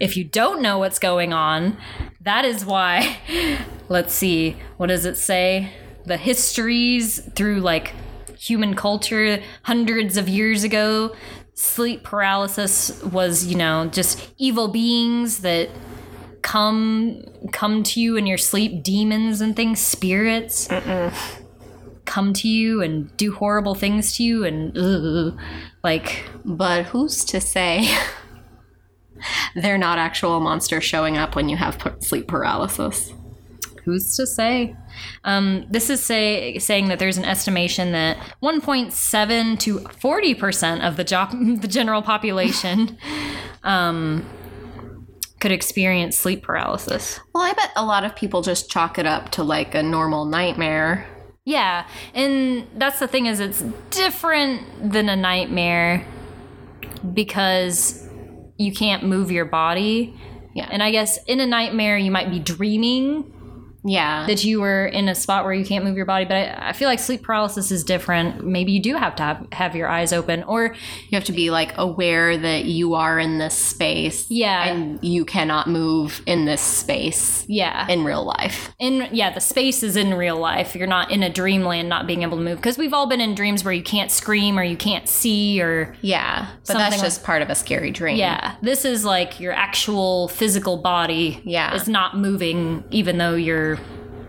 If 0.00 0.16
you 0.16 0.24
don't 0.24 0.62
know 0.62 0.78
what's 0.78 0.98
going 0.98 1.32
on, 1.34 1.76
that 2.22 2.44
is 2.46 2.64
why. 2.64 3.18
Let's 3.90 4.14
see, 4.14 4.56
what 4.78 4.86
does 4.86 5.04
it 5.04 5.16
say? 5.18 5.72
The 6.06 6.16
histories 6.16 7.20
through 7.34 7.60
like 7.60 7.92
human 8.38 8.74
culture 8.74 9.42
hundreds 9.64 10.16
of 10.16 10.26
years 10.26 10.64
ago, 10.64 11.14
sleep 11.52 12.02
paralysis 12.02 13.02
was, 13.02 13.44
you 13.44 13.56
know, 13.58 13.88
just 13.88 14.30
evil 14.38 14.68
beings 14.68 15.40
that 15.40 15.68
come 16.42 17.22
come 17.52 17.82
to 17.82 18.00
you 18.00 18.16
in 18.16 18.26
your 18.26 18.38
sleep 18.38 18.82
demons 18.82 19.40
and 19.40 19.54
things 19.56 19.80
spirits 19.80 20.68
come 22.10 22.32
to 22.32 22.48
you 22.48 22.82
and 22.82 23.16
do 23.16 23.32
horrible 23.32 23.74
things 23.74 24.16
to 24.16 24.24
you 24.24 24.44
and 24.44 24.76
ugh, 24.76 25.38
like 25.84 26.24
But 26.44 26.86
who's 26.86 27.24
to 27.26 27.40
say 27.40 27.88
they're 29.54 29.78
not 29.78 29.98
actual 29.98 30.40
monsters 30.40 30.84
showing 30.84 31.16
up 31.16 31.36
when 31.36 31.48
you 31.48 31.56
have 31.56 31.78
p- 31.78 31.90
sleep 32.00 32.26
paralysis? 32.26 33.12
who's 33.84 34.14
to 34.14 34.26
say 34.26 34.76
um, 35.24 35.64
this 35.70 35.88
is 35.88 36.02
say, 36.02 36.58
saying 36.58 36.88
that 36.88 36.98
there's 36.98 37.16
an 37.16 37.24
estimation 37.24 37.92
that 37.92 38.18
1.7 38.42 39.58
to 39.58 39.78
40 39.78 40.34
percent 40.34 40.82
of 40.82 40.96
the 40.96 41.04
job 41.04 41.30
the 41.60 41.68
general 41.68 42.02
population 42.02 42.98
um, 43.62 44.24
could 45.40 45.52
experience 45.52 46.16
sleep 46.16 46.42
paralysis 46.42 47.18
Well, 47.34 47.44
I 47.44 47.52
bet 47.52 47.72
a 47.76 47.84
lot 47.84 48.04
of 48.04 48.14
people 48.14 48.42
just 48.42 48.70
chalk 48.70 48.98
it 48.98 49.06
up 49.06 49.30
to 49.32 49.42
like 49.42 49.74
a 49.74 49.82
normal 49.82 50.24
nightmare. 50.24 51.06
Yeah, 51.44 51.86
and 52.14 52.66
that's 52.76 53.00
the 53.00 53.08
thing 53.08 53.26
is 53.26 53.40
it's 53.40 53.62
different 53.90 54.92
than 54.92 55.08
a 55.08 55.16
nightmare 55.16 56.06
because 57.14 58.06
you 58.58 58.72
can't 58.72 59.04
move 59.04 59.30
your 59.30 59.46
body. 59.46 60.14
Yeah. 60.54 60.68
And 60.70 60.82
I 60.82 60.90
guess 60.90 61.22
in 61.24 61.40
a 61.40 61.46
nightmare 61.46 61.96
you 61.96 62.10
might 62.10 62.30
be 62.30 62.38
dreaming 62.38 63.32
Yeah. 63.84 64.26
that 64.26 64.44
you 64.44 64.60
were 64.60 64.86
in 64.86 65.08
a 65.08 65.14
spot 65.14 65.44
where 65.44 65.52
you 65.54 65.64
can't 65.64 65.84
move 65.84 65.96
your 65.96 66.06
body, 66.06 66.24
but 66.24 66.36
I, 66.36 66.68
I 66.68 66.72
feel 66.72 66.88
like 66.88 66.98
sleep 66.98 67.22
paralysis 67.22 67.70
is 67.70 67.84
different. 67.84 68.44
Maybe 68.44 68.72
you 68.72 68.80
do 68.82 68.96
have 68.96 69.16
to 69.16 69.22
have, 69.22 69.46
have 69.52 69.76
your 69.76 69.88
eyes 69.88 70.12
open 70.12 70.42
or 70.44 70.74
you 71.08 71.16
have 71.16 71.24
to 71.24 71.32
be 71.32 71.50
like 71.50 71.72
aware 71.76 72.36
that 72.36 72.64
you 72.64 72.94
are 72.94 73.18
in 73.18 73.38
this 73.38 73.54
space. 73.54 74.30
Yeah. 74.30 74.64
And 74.64 75.02
you 75.02 75.24
cannot 75.24 75.66
move 75.68 76.22
in 76.26 76.44
this 76.44 76.60
space 76.60 77.44
yeah. 77.48 77.86
in 77.88 78.04
real 78.04 78.24
life. 78.24 78.72
in 78.78 79.08
yeah, 79.12 79.32
the 79.32 79.40
space 79.40 79.82
is 79.82 79.96
in 79.96 80.14
real 80.14 80.36
life. 80.36 80.74
You're 80.74 80.86
not 80.86 81.10
in 81.10 81.22
a 81.22 81.30
dreamland 81.30 81.88
not 81.88 82.06
being 82.06 82.22
able 82.22 82.36
to 82.36 82.42
move 82.42 82.58
because 82.58 82.78
we've 82.78 82.92
all 82.92 83.06
been 83.06 83.20
in 83.20 83.34
dreams 83.34 83.64
where 83.64 83.74
you 83.74 83.82
can't 83.82 84.10
scream 84.10 84.58
or 84.58 84.62
you 84.62 84.76
can't 84.76 85.08
see 85.08 85.60
or 85.60 85.96
Yeah. 86.02 86.48
But 86.66 86.74
that's 86.74 86.96
like- 86.96 87.04
just 87.04 87.24
part 87.24 87.42
of 87.42 87.50
a 87.50 87.54
scary 87.54 87.90
dream. 87.90 88.16
Yeah, 88.16 88.56
this 88.62 88.84
is 88.84 89.04
like 89.04 89.40
your 89.40 89.52
actual 89.52 90.28
physical 90.28 90.76
body. 90.76 91.40
Yeah. 91.44 91.74
is 91.74 91.88
not 91.88 92.16
moving, 92.16 92.84
even 92.90 93.18
though 93.18 93.34
you're 93.34 93.69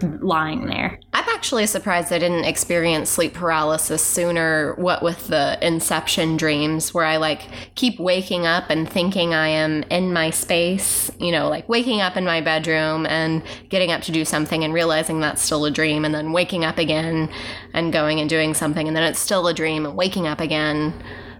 lying 0.04 0.68
there. 0.68 0.99
I'm 1.14 1.28
actually 1.30 1.66
surprised 1.66 2.12
I 2.12 2.20
didn't 2.20 2.45
experience 2.45 3.10
sleep 3.10 3.34
paralysis 3.34 4.04
sooner. 4.04 4.76
What 4.76 5.04
with 5.04 5.28
the 5.28 5.58
inception 5.66 6.38
dreams, 6.38 6.93
where 6.93 7.06
I 7.06 7.18
like 7.18 7.41
keep 7.76 7.99
waking 7.99 8.45
up 8.45 8.70
and 8.70 8.89
thinking 8.89 9.34
I 9.34 9.47
am 9.47 9.84
in 9.84 10.14
my 10.14 10.30
space, 10.30 11.12
you 11.20 11.32
know, 11.32 11.49
like 11.49 11.68
waking 11.68 12.02
up 12.02 12.18
in 12.18 12.26
my 12.26 12.41
bedroom 12.41 13.06
and 13.06 13.43
getting 13.70 13.91
up 13.91 14.02
to 14.04 14.12
do 14.12 14.26
something 14.26 14.64
and 14.64 14.74
realizing 14.74 15.20
that's 15.20 15.41
still 15.41 15.66
a 15.66 15.72
dream, 15.72 16.06
and 16.06 16.14
then 16.14 16.32
waking 16.32 16.66
up 16.66 16.78
again 16.78 17.30
and 17.74 17.93
going 17.93 18.20
and 18.20 18.30
doing 18.30 18.54
something, 18.54 18.88
and 18.88 18.95
then 18.95 19.04
it's 19.04 19.20
still 19.20 19.47
a 19.47 19.54
dream 19.54 19.86
and 19.86 19.95
waking 19.95 20.28
up 20.28 20.39
again. 20.39 20.93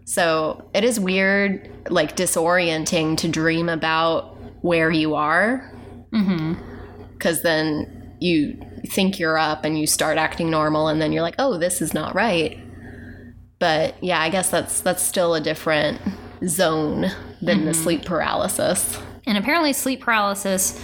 So 0.06 0.70
it 0.74 0.84
is 0.84 1.00
weird, 1.00 1.70
like 1.90 2.18
disorienting 2.18 3.18
to 3.18 3.28
dream 3.28 3.70
about 3.70 4.38
where 4.64 4.92
you 4.92 5.16
are 5.16 5.72
mm-hmm. 6.12 6.54
because 7.14 7.42
then 7.44 8.01
you 8.22 8.58
think 8.88 9.20
you're 9.20 9.38
up 9.38 9.66
and 9.66 9.80
you 9.80 9.88
start 9.88 10.18
acting 10.18 10.50
normal 10.50 10.88
and 10.88 11.02
then 11.02 11.12
you're 11.12 11.22
like 11.22 11.36
oh 11.40 11.58
this 11.58 11.82
is 11.82 11.94
not 11.94 12.16
right. 12.16 12.60
But 13.60 14.02
yeah 14.04 14.20
i 14.20 14.30
guess 14.30 14.50
that's 14.50 14.82
that's 14.82 15.04
still 15.04 15.36
a 15.36 15.42
different 15.42 16.02
zone 16.48 17.12
than 17.42 17.66
the 17.66 17.74
sleep 17.74 18.06
paralysis. 18.06 19.00
And 19.26 19.38
apparently, 19.38 19.74
sleep 19.74 20.02
paralysis 20.02 20.80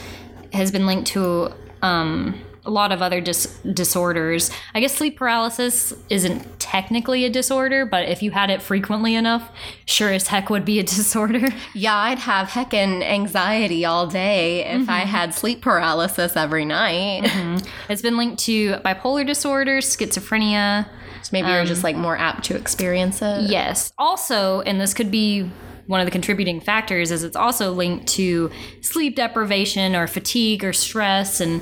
has 0.53 0.71
been 0.71 0.85
linked 0.85 1.07
to 1.09 1.53
um, 1.81 2.39
a 2.65 2.71
lot 2.71 2.91
of 2.91 3.01
other 3.01 3.21
dis- 3.21 3.59
disorders. 3.73 4.51
I 4.73 4.79
guess 4.79 4.95
sleep 4.95 5.17
paralysis 5.17 5.93
isn't 6.09 6.56
technically 6.67 7.25
a 7.25 7.29
disorder, 7.29 7.85
but 7.85 8.07
if 8.09 8.21
you 8.21 8.31
had 8.31 8.49
it 8.49 8.61
frequently 8.61 9.15
enough, 9.15 9.49
sure 9.85 10.11
as 10.11 10.27
heck 10.27 10.49
would 10.49 10.65
be 10.65 10.79
a 10.79 10.83
disorder. 10.97 11.47
yeah 11.73 11.95
i'd 11.95 12.19
have 12.19 12.49
heckin' 12.49 13.01
anxiety 13.03 13.85
all 13.85 14.07
day 14.07 14.65
if 14.65 14.89
i 14.89 15.01
mm-hmm. 15.01 15.09
had 15.09 15.33
sleep 15.33 15.61
paralysis 15.61 16.35
every 16.35 16.65
night 16.65 17.23
mm-hmm. 17.23 17.57
It's 17.89 18.01
been 18.01 18.17
linked 18.17 18.39
to 18.45 18.73
bipolar 18.77 19.25
disorder, 19.25 19.77
schizophrenia, 19.77 20.87
so 21.23 21.29
maybe 21.31 21.49
you're 21.49 21.65
just 21.65 21.79
um, 21.79 21.83
like 21.83 21.95
more 21.95 22.17
apt 22.17 22.45
to 22.45 22.55
experience 22.55 23.21
it 23.21 23.49
Yes. 23.49 23.93
Also, 23.97 24.61
and 24.61 24.79
this 24.79 24.93
could 24.93 25.11
be 25.11 25.49
one 25.87 26.01
of 26.01 26.05
the 26.05 26.11
contributing 26.11 26.59
factors, 26.59 27.11
is 27.11 27.23
it's 27.23 27.35
also 27.35 27.71
linked 27.71 28.07
to 28.07 28.51
sleep 28.81 29.15
deprivation 29.15 29.95
or 29.95 30.05
fatigue 30.07 30.63
or 30.63 30.73
stress. 30.73 31.39
And 31.39 31.61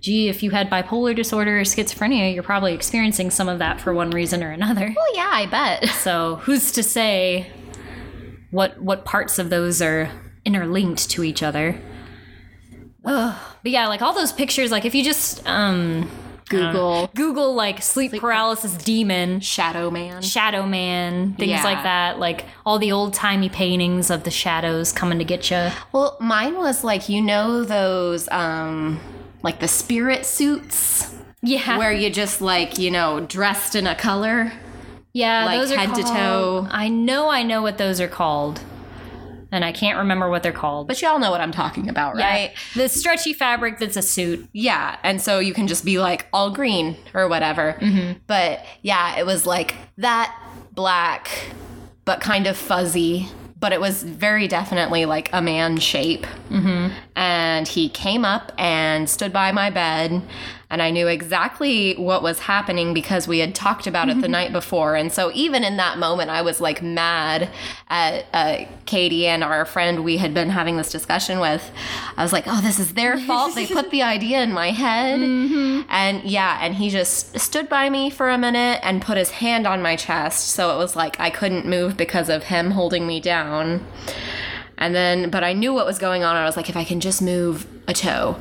gee, 0.00 0.28
if 0.28 0.42
you 0.42 0.50
had 0.50 0.68
bipolar 0.70 1.14
disorder 1.14 1.58
or 1.60 1.62
schizophrenia, 1.62 2.32
you're 2.32 2.42
probably 2.42 2.72
experiencing 2.74 3.30
some 3.30 3.48
of 3.48 3.58
that 3.58 3.80
for 3.80 3.92
one 3.94 4.10
reason 4.10 4.42
or 4.42 4.50
another. 4.50 4.92
well 4.96 5.14
yeah 5.14 5.30
i 5.32 5.46
bet 5.46 5.88
So 5.90 6.36
who's 6.36 6.72
to 6.72 6.82
say 6.82 7.50
what 8.50 8.80
what 8.82 9.04
parts 9.04 9.38
of 9.38 9.50
those 9.50 9.80
are 9.82 10.10
interlinked 10.44 11.08
to 11.10 11.22
each 11.22 11.42
other? 11.42 11.80
Ugh. 13.04 13.38
But 13.62 13.72
yeah, 13.72 13.86
like 13.88 14.02
all 14.02 14.12
those 14.12 14.32
pictures, 14.32 14.70
like 14.70 14.84
if 14.84 14.94
you 14.94 15.04
just 15.04 15.46
um 15.46 16.10
google 16.48 17.08
Google 17.14 17.54
like 17.54 17.80
sleep 17.80 18.12
paralysis 18.12 18.74
demon, 18.74 19.38
shadow 19.40 19.88
man 19.90 20.20
Shadow 20.20 20.66
Man, 20.66 21.34
things 21.34 21.50
Yeah. 21.50 21.62
like 21.62 21.82
that. 21.84 22.18
Like 22.18 22.44
all 22.66 22.78
the 22.78 22.90
old 22.92 23.14
timey 23.14 23.48
paintings 23.48 24.10
of 24.10 24.24
the 24.24 24.30
shadows 24.32 24.92
coming 24.92 25.18
to 25.18 25.24
get 25.24 25.50
you. 25.50 25.70
Well, 25.92 26.16
mine 26.20 26.56
was 26.56 26.82
like 26.82 27.08
you 27.08 27.22
know 27.22 27.62
those 27.64 28.28
um 28.30 28.98
like 29.42 29.60
the 29.60 29.68
spirit 29.68 30.26
suits 30.26 31.14
Yeah. 31.42 31.78
where 31.78 31.92
you 31.92 32.10
just 32.10 32.40
like, 32.40 32.78
you 32.78 32.90
know, 32.90 33.20
dressed 33.20 33.74
in 33.74 33.86
a 33.86 33.94
color. 33.94 34.52
Yeah, 35.12 35.44
Like 35.44 35.60
those 35.60 35.72
are 35.72 35.76
head 35.78 35.94
to 35.96 36.02
toe. 36.02 36.68
I 36.70 36.88
know, 36.88 37.28
I 37.30 37.42
know 37.42 37.62
what 37.62 37.78
those 37.78 38.00
are 38.00 38.06
called, 38.06 38.60
and 39.50 39.64
I 39.64 39.72
can't 39.72 39.98
remember 39.98 40.30
what 40.30 40.44
they're 40.44 40.52
called. 40.52 40.86
But 40.86 41.02
y'all 41.02 41.18
know 41.18 41.32
what 41.32 41.40
I'm 41.40 41.50
talking 41.50 41.88
about, 41.88 42.16
Yeah, 42.16 42.30
right? 42.30 42.52
the 42.76 42.88
stretchy 42.88 43.32
fabric 43.32 43.78
that's 43.80 43.96
a 43.96 44.02
suit. 44.02 44.48
Yeah, 44.52 44.96
and 45.02 45.20
so 45.20 45.40
you 45.40 45.52
can 45.52 45.66
just 45.66 45.84
be 45.84 45.98
like 45.98 46.26
all 46.32 46.50
green 46.50 46.96
or 47.12 47.26
whatever. 47.28 47.76
Mm-hmm. 47.80 48.18
But 48.28 48.64
yeah, 48.82 49.18
it 49.18 49.26
was 49.26 49.46
like 49.46 49.74
that 49.98 50.32
black, 50.72 51.28
but 52.04 52.20
kind 52.20 52.46
of 52.46 52.56
fuzzy. 52.56 53.26
But 53.60 53.72
it 53.72 53.80
was 53.80 54.02
very 54.02 54.48
definitely 54.48 55.04
like 55.04 55.30
a 55.32 55.42
man 55.42 55.76
shape. 55.76 56.26
Mm-hmm. 56.48 56.94
And 57.14 57.68
he 57.68 57.88
came 57.90 58.24
up 58.24 58.52
and 58.58 59.08
stood 59.08 59.32
by 59.32 59.52
my 59.52 59.70
bed, 59.70 60.22
and 60.70 60.80
I 60.80 60.92
knew 60.92 61.08
exactly 61.08 61.94
what 61.96 62.22
was 62.22 62.38
happening 62.38 62.94
because 62.94 63.26
we 63.26 63.40
had 63.40 63.56
talked 63.56 63.88
about 63.88 64.08
it 64.08 64.20
the 64.20 64.28
night 64.28 64.52
before. 64.52 64.94
And 64.94 65.12
so 65.12 65.32
even 65.34 65.64
in 65.64 65.76
that 65.78 65.98
moment, 65.98 66.30
I 66.30 66.42
was 66.42 66.60
like 66.60 66.80
mad 66.80 67.50
at 67.88 68.24
uh, 68.32 68.64
Katie 68.86 69.26
and 69.26 69.42
our 69.42 69.64
friend 69.64 70.04
we 70.04 70.18
had 70.18 70.32
been 70.32 70.50
having 70.50 70.76
this 70.76 70.92
discussion 70.92 71.40
with. 71.40 71.72
I 72.16 72.22
was 72.22 72.32
like, 72.32 72.44
oh, 72.46 72.60
this 72.60 72.78
is 72.78 72.94
their 72.94 73.18
fault. 73.18 73.56
They 73.56 73.66
put 73.66 73.90
the 73.90 74.04
idea 74.04 74.42
in 74.42 74.52
my 74.52 74.70
head. 74.70 75.20
And 75.88 76.22
yeah, 76.22 76.60
and 76.62 76.76
he 76.76 76.88
just 76.88 77.40
stood 77.40 77.68
by 77.68 77.90
me 77.90 78.08
for 78.08 78.30
a 78.30 78.38
minute 78.38 78.78
and 78.84 79.02
put 79.02 79.16
his 79.16 79.30
hand 79.30 79.66
on 79.66 79.82
my 79.82 79.96
chest. 79.96 80.48
So 80.50 80.72
it 80.72 80.78
was 80.78 80.94
like 80.94 81.18
I 81.18 81.30
couldn't 81.30 81.66
move 81.66 81.96
because 81.96 82.28
of 82.28 82.44
him 82.44 82.70
holding 82.70 83.08
me 83.08 83.18
down. 83.18 83.84
And 84.78 84.94
then, 84.94 85.30
but 85.30 85.42
I 85.42 85.52
knew 85.52 85.74
what 85.74 85.84
was 85.84 85.98
going 85.98 86.22
on. 86.22 86.36
I 86.36 86.44
was 86.44 86.56
like, 86.56 86.70
if 86.70 86.76
I 86.76 86.84
can 86.84 87.00
just 87.00 87.20
move 87.20 87.66
a 87.88 87.92
toe. 87.92 88.40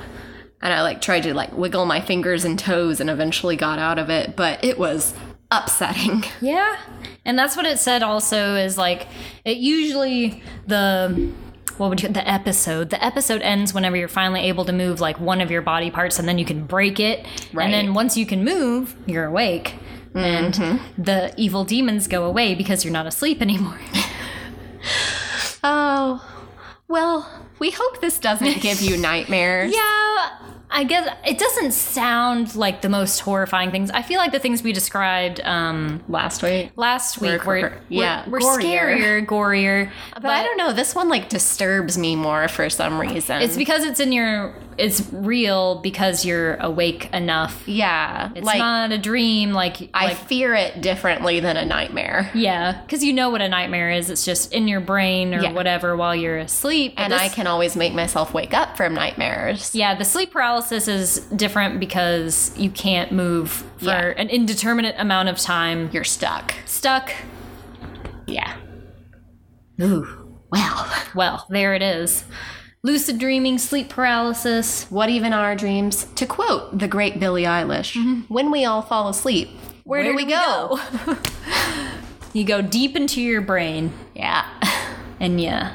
And 0.62 0.74
I 0.74 0.82
like 0.82 1.02
tried 1.02 1.24
to 1.24 1.34
like 1.34 1.56
wiggle 1.58 1.86
my 1.86 2.02
fingers 2.02 2.44
and 2.46 2.58
toes 2.60 3.00
and 3.00 3.10
eventually 3.10 3.56
got 3.56 3.80
out 3.80 3.98
of 3.98 4.10
it. 4.10 4.36
But 4.36 4.64
it 4.64 4.78
was 4.78 5.14
upsetting. 5.52 6.24
Yeah. 6.42 6.78
And 7.26 7.38
that's 7.38 7.56
what 7.56 7.66
it 7.66 7.78
said 7.78 8.02
also 8.02 8.56
is 8.56 8.78
like 8.78 9.08
it 9.46 9.58
usually 9.58 10.42
the 10.68 11.32
what 11.78 11.90
would 11.90 12.02
you 12.02 12.10
the 12.10 12.28
episode 12.28 12.90
the 12.90 13.04
episode 13.04 13.42
ends 13.42 13.74
whenever 13.74 13.96
you're 13.96 14.08
finally 14.08 14.42
able 14.42 14.66
to 14.66 14.74
move 14.74 15.00
like 15.00 15.20
one 15.20 15.40
of 15.42 15.52
your 15.52 15.62
body 15.62 15.92
parts 15.92 16.18
and 16.18 16.28
then 16.28 16.38
you 16.40 16.46
can 16.46 16.66
break 16.66 17.00
it 17.00 17.26
Right. 17.54 17.66
and 17.66 17.74
then 17.74 17.94
once 17.94 18.18
you 18.18 18.26
can 18.26 18.44
move 18.44 18.96
you're 19.06 19.26
awake 19.26 19.76
and 20.16 20.54
mm-hmm. 20.54 21.02
the 21.02 21.34
evil 21.38 21.64
demons 21.66 22.08
go 22.08 22.26
away 22.26 22.56
because 22.56 22.84
you're 22.84 22.94
not 22.94 23.06
asleep 23.06 23.42
anymore 23.42 23.80
Oh, 25.64 26.39
well, 26.90 27.30
we 27.60 27.72
hope 27.72 28.02
this 28.02 28.20
doesn't 28.20 28.62
give 28.62 28.82
you 28.82 28.98
nightmares. 29.10 29.72
yeah 29.74 30.38
i 30.72 30.84
guess 30.84 31.10
it 31.26 31.40
doesn't 31.40 31.72
sound 31.72 32.56
like 32.56 32.82
the 32.84 32.90
most 32.90 33.20
horrifying 33.22 33.72
things 33.72 33.90
i 33.90 34.04
feel 34.04 34.20
like 34.20 34.32
the 34.32 34.38
things 34.38 34.62
we 34.62 34.72
described 34.72 35.42
um 35.44 36.00
Last 36.08 36.44
week. 36.44 36.72
last 36.76 37.20
week 37.20 37.44
Were- 37.44 37.62
were, 37.62 37.74
yeah, 37.90 38.24
were, 38.30 38.34
were 38.34 38.60
scarier 38.60 39.26
gorier 39.26 39.90
But, 40.14 40.26
I 40.26 40.44
don't 40.44 40.58
know. 40.58 40.72
This 40.72 40.94
one 40.94 41.10
like 41.10 41.28
disturbs 41.28 41.98
me 41.98 42.16
more 42.16 42.48
for 42.48 42.70
some 42.70 43.00
reason. 43.02 43.42
It's 43.42 43.58
because 43.58 43.84
it's 43.84 44.00
in 44.00 44.12
your 44.12 44.54
it's 44.80 45.12
real 45.12 45.80
because 45.82 46.24
you're 46.26 46.56
awake 46.56 47.10
enough. 47.14 47.64
yeah, 47.68 48.32
It's 48.36 48.46
like 48.46 48.58
not 48.60 48.92
a 48.92 48.98
dream 48.98 49.52
like 49.52 49.90
I 49.94 50.06
like 50.08 50.18
fear 50.18 50.56
it 50.56 50.82
differently 50.82 51.40
than 51.40 51.58
a 51.58 51.66
nightmare. 51.66 52.32
yeah, 52.34 52.82
cuz 52.88 53.04
you 53.04 53.14
know 53.14 53.30
what 53.30 53.42
a 53.42 53.50
nightmare 53.50 53.92
is. 53.92 54.10
It's 54.10 54.26
just 54.26 54.54
in 54.54 54.68
your 54.68 54.80
brain 54.80 55.34
or 55.36 55.42
Yeah. 55.42 55.52
whatever 55.52 55.96
while 55.96 56.16
you're 56.16 56.38
asleep. 56.38 56.96
But 56.96 57.04
And 57.04 57.14
this- 57.14 57.22
I 57.22 57.30
can 57.30 57.46
always 57.46 57.76
make 57.76 57.94
myself 57.94 58.34
wake 58.34 58.54
up 58.54 58.78
from 58.78 58.94
nightmares. 58.94 59.76
yeah, 59.76 59.94
the 59.96 60.06
sleep 60.06 60.32
paralysis 60.32 60.88
is 60.88 61.20
different 61.36 61.80
because 61.80 62.52
you 62.58 62.70
can't 62.70 63.12
move 63.12 63.64
for 63.78 63.86
Yeah. 63.86 64.14
an 64.18 64.30
indeterminate 64.30 64.96
amount 64.98 65.30
of 65.30 65.38
time. 65.38 65.90
You're 65.92 66.04
stuck. 66.04 66.54
stuck. 66.66 67.12
Yeah. 68.28 68.54
Ooh. 69.82 70.08
Well, 70.52 70.88
Well, 71.16 71.46
there 71.50 71.74
it 71.76 71.82
is. 71.82 72.24
Lucid 72.82 73.20
dreaming, 73.20 73.58
sleep 73.58 73.90
paralysis. 73.90 74.86
what 74.90 75.10
even 75.10 75.34
are 75.34 75.56
dreams? 75.56 76.06
To 76.16 76.26
quote 76.26 76.78
the 76.78 76.88
great 76.88 77.20
Billie 77.20 77.44
Eilish, 77.44 77.94
mm-hmm. 77.96 78.22
when 78.34 78.52
we 78.52 78.64
all 78.64 78.82
fall 78.82 79.10
asleep, 79.10 79.50
where, 79.84 80.04
do 80.04 80.16
we, 80.16 80.26
go? 80.26 80.80
You 82.34 82.44
go 82.44 82.62
deep 82.62 82.96
into 82.96 83.22
your 83.22 83.42
brain 83.42 83.92
Yeah. 84.16 84.46
and 85.20 85.42
yeah. 85.42 85.74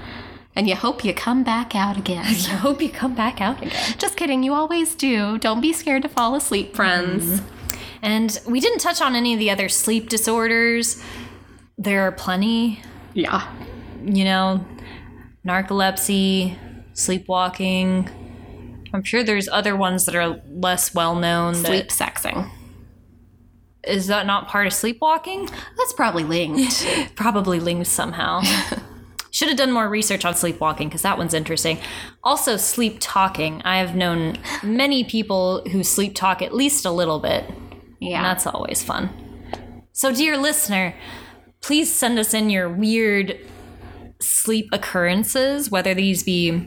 And 0.56 0.68
you 0.68 0.76
hope 0.76 1.04
you 1.04 1.12
come 1.12 1.42
back 1.42 1.74
out 1.74 1.96
again. 1.96 2.24
I 2.24 2.30
hope 2.32 2.80
you 2.80 2.88
come 2.90 3.14
back 3.14 3.40
out 3.40 3.60
again. 3.60 3.94
Just 3.98 4.16
kidding, 4.16 4.42
you 4.44 4.54
always 4.54 4.94
do. 4.94 5.36
Don't 5.38 5.60
be 5.60 5.72
scared 5.72 6.02
to 6.02 6.08
fall 6.08 6.36
asleep, 6.36 6.76
friends. 6.76 7.40
Mm-hmm. 7.40 7.76
And 8.02 8.40
we 8.46 8.60
didn't 8.60 8.78
touch 8.78 9.00
on 9.00 9.16
any 9.16 9.32
of 9.32 9.40
the 9.40 9.50
other 9.50 9.68
sleep 9.68 10.08
disorders. 10.08 11.02
There 11.76 12.02
are 12.02 12.12
plenty, 12.12 12.80
Yeah. 13.14 13.50
you 14.04 14.24
know, 14.24 14.64
narcolepsy, 15.44 16.56
sleepwalking. 16.94 18.08
I'm 18.92 19.02
sure 19.02 19.22
there's 19.22 19.48
other 19.48 19.76
ones 19.76 20.06
that 20.06 20.14
are 20.14 20.40
less 20.48 20.94
well 20.94 21.14
known. 21.14 21.54
Sleep 21.54 21.88
sexing. 21.88 22.50
Is 23.86 24.06
that 24.06 24.26
not 24.26 24.48
part 24.48 24.66
of 24.66 24.72
sleepwalking? 24.72 25.50
That's 25.76 25.92
probably 25.92 26.24
linked. 26.24 26.86
Probably 27.16 27.60
linked 27.60 27.86
somehow. 27.86 28.40
Should 29.30 29.48
have 29.48 29.58
done 29.58 29.72
more 29.72 29.88
research 29.90 30.24
on 30.24 30.34
sleepwalking 30.34 30.88
because 30.88 31.02
that 31.02 31.18
one's 31.18 31.34
interesting. 31.34 31.78
Also, 32.22 32.56
sleep 32.56 32.96
talking. 33.00 33.60
I 33.62 33.78
have 33.78 33.94
known 33.94 34.38
many 34.62 35.04
people 35.04 35.62
who 35.70 35.82
sleep 35.82 36.14
talk 36.14 36.40
at 36.40 36.54
least 36.54 36.86
a 36.86 36.90
little 36.90 37.18
bit. 37.18 37.44
yeah. 38.00 38.18
And 38.18 38.24
that's 38.24 38.46
always 38.46 38.82
fun. 38.82 39.10
So, 39.92 40.12
dear 40.12 40.38
listener, 40.38 40.94
please 41.60 41.92
send 41.92 42.18
us 42.18 42.32
in 42.32 42.48
your 42.48 42.68
weird 42.70 43.38
sleep 44.20 44.68
occurrences, 44.72 45.70
whether 45.70 45.94
these 45.94 46.22
be 46.22 46.66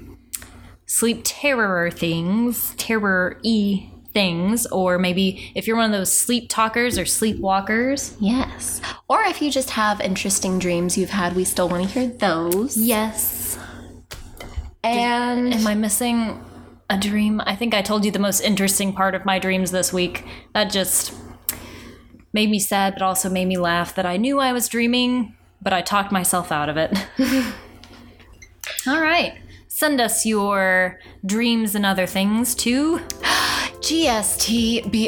sleep 0.88 1.21
terror 1.23 1.91
things, 1.91 2.73
terror 2.77 3.39
e 3.43 3.89
things, 4.13 4.65
or 4.67 4.97
maybe 4.97 5.51
if 5.53 5.67
you're 5.67 5.75
one 5.75 5.85
of 5.85 5.91
those 5.91 6.11
sleep 6.11 6.49
talkers 6.49 6.97
or 6.97 7.03
sleepwalkers. 7.03 8.15
yes. 8.19 8.81
Or 9.07 9.21
if 9.23 9.41
you 9.41 9.51
just 9.51 9.69
have 9.71 10.01
interesting 10.01 10.57
dreams 10.57 10.97
you've 10.97 11.11
had, 11.11 11.35
we 11.35 11.43
still 11.43 11.69
want 11.69 11.83
to 11.83 11.89
hear 11.89 12.07
those. 12.07 12.75
Yes. 12.75 13.59
And 14.83 15.53
Am 15.53 15.67
I 15.67 15.75
missing 15.75 16.43
a 16.89 16.97
dream? 16.97 17.41
I 17.45 17.55
think 17.55 17.73
I 17.73 17.81
told 17.81 18.05
you 18.05 18.11
the 18.11 18.19
most 18.19 18.39
interesting 18.41 18.93
part 18.93 19.13
of 19.13 19.25
my 19.25 19.38
dreams 19.39 19.71
this 19.71 19.91
week. 19.93 20.25
That 20.53 20.71
just 20.71 21.13
made 22.33 22.49
me 22.49 22.59
sad, 22.59 22.93
but 22.93 23.01
also 23.01 23.29
made 23.29 23.45
me 23.45 23.57
laugh 23.57 23.93
that 23.95 24.05
I 24.05 24.17
knew 24.17 24.39
I 24.39 24.53
was 24.53 24.67
dreaming, 24.67 25.35
but 25.61 25.73
I 25.73 25.81
talked 25.81 26.11
myself 26.11 26.51
out 26.51 26.69
of 26.69 26.77
it. 26.77 26.97
All 28.88 29.01
right. 29.01 29.38
Send 29.78 30.01
us 30.01 30.25
your 30.25 30.99
dreams 31.23 31.75
and 31.75 31.86
other 31.86 32.07
things 32.07 32.55
to 32.55 32.97
GSTBFBF 33.86 35.05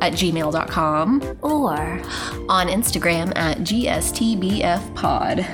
at 0.00 0.12
gmail.com. 0.12 1.38
or 1.40 2.02
On 2.48 2.66
Instagram 2.66 3.32
at 3.36 3.58
GSTBFpod. 3.58 5.44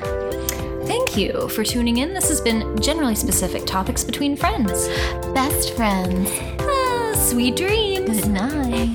thank 0.86 1.18
you 1.18 1.46
for 1.50 1.62
tuning 1.62 1.98
in. 1.98 2.14
This 2.14 2.28
has 2.30 2.40
been 2.40 2.80
generally 2.80 3.16
specific 3.16 3.66
topics 3.66 4.02
between 4.02 4.34
friends. 4.34 4.88
Best 5.34 5.74
friends. 5.74 6.30
Ah, 6.58 7.12
sweet 7.18 7.54
dreams. 7.54 8.22
Good 8.22 8.30
night. 8.30 8.85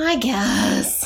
I 0.00 0.14
guess. 0.16 0.97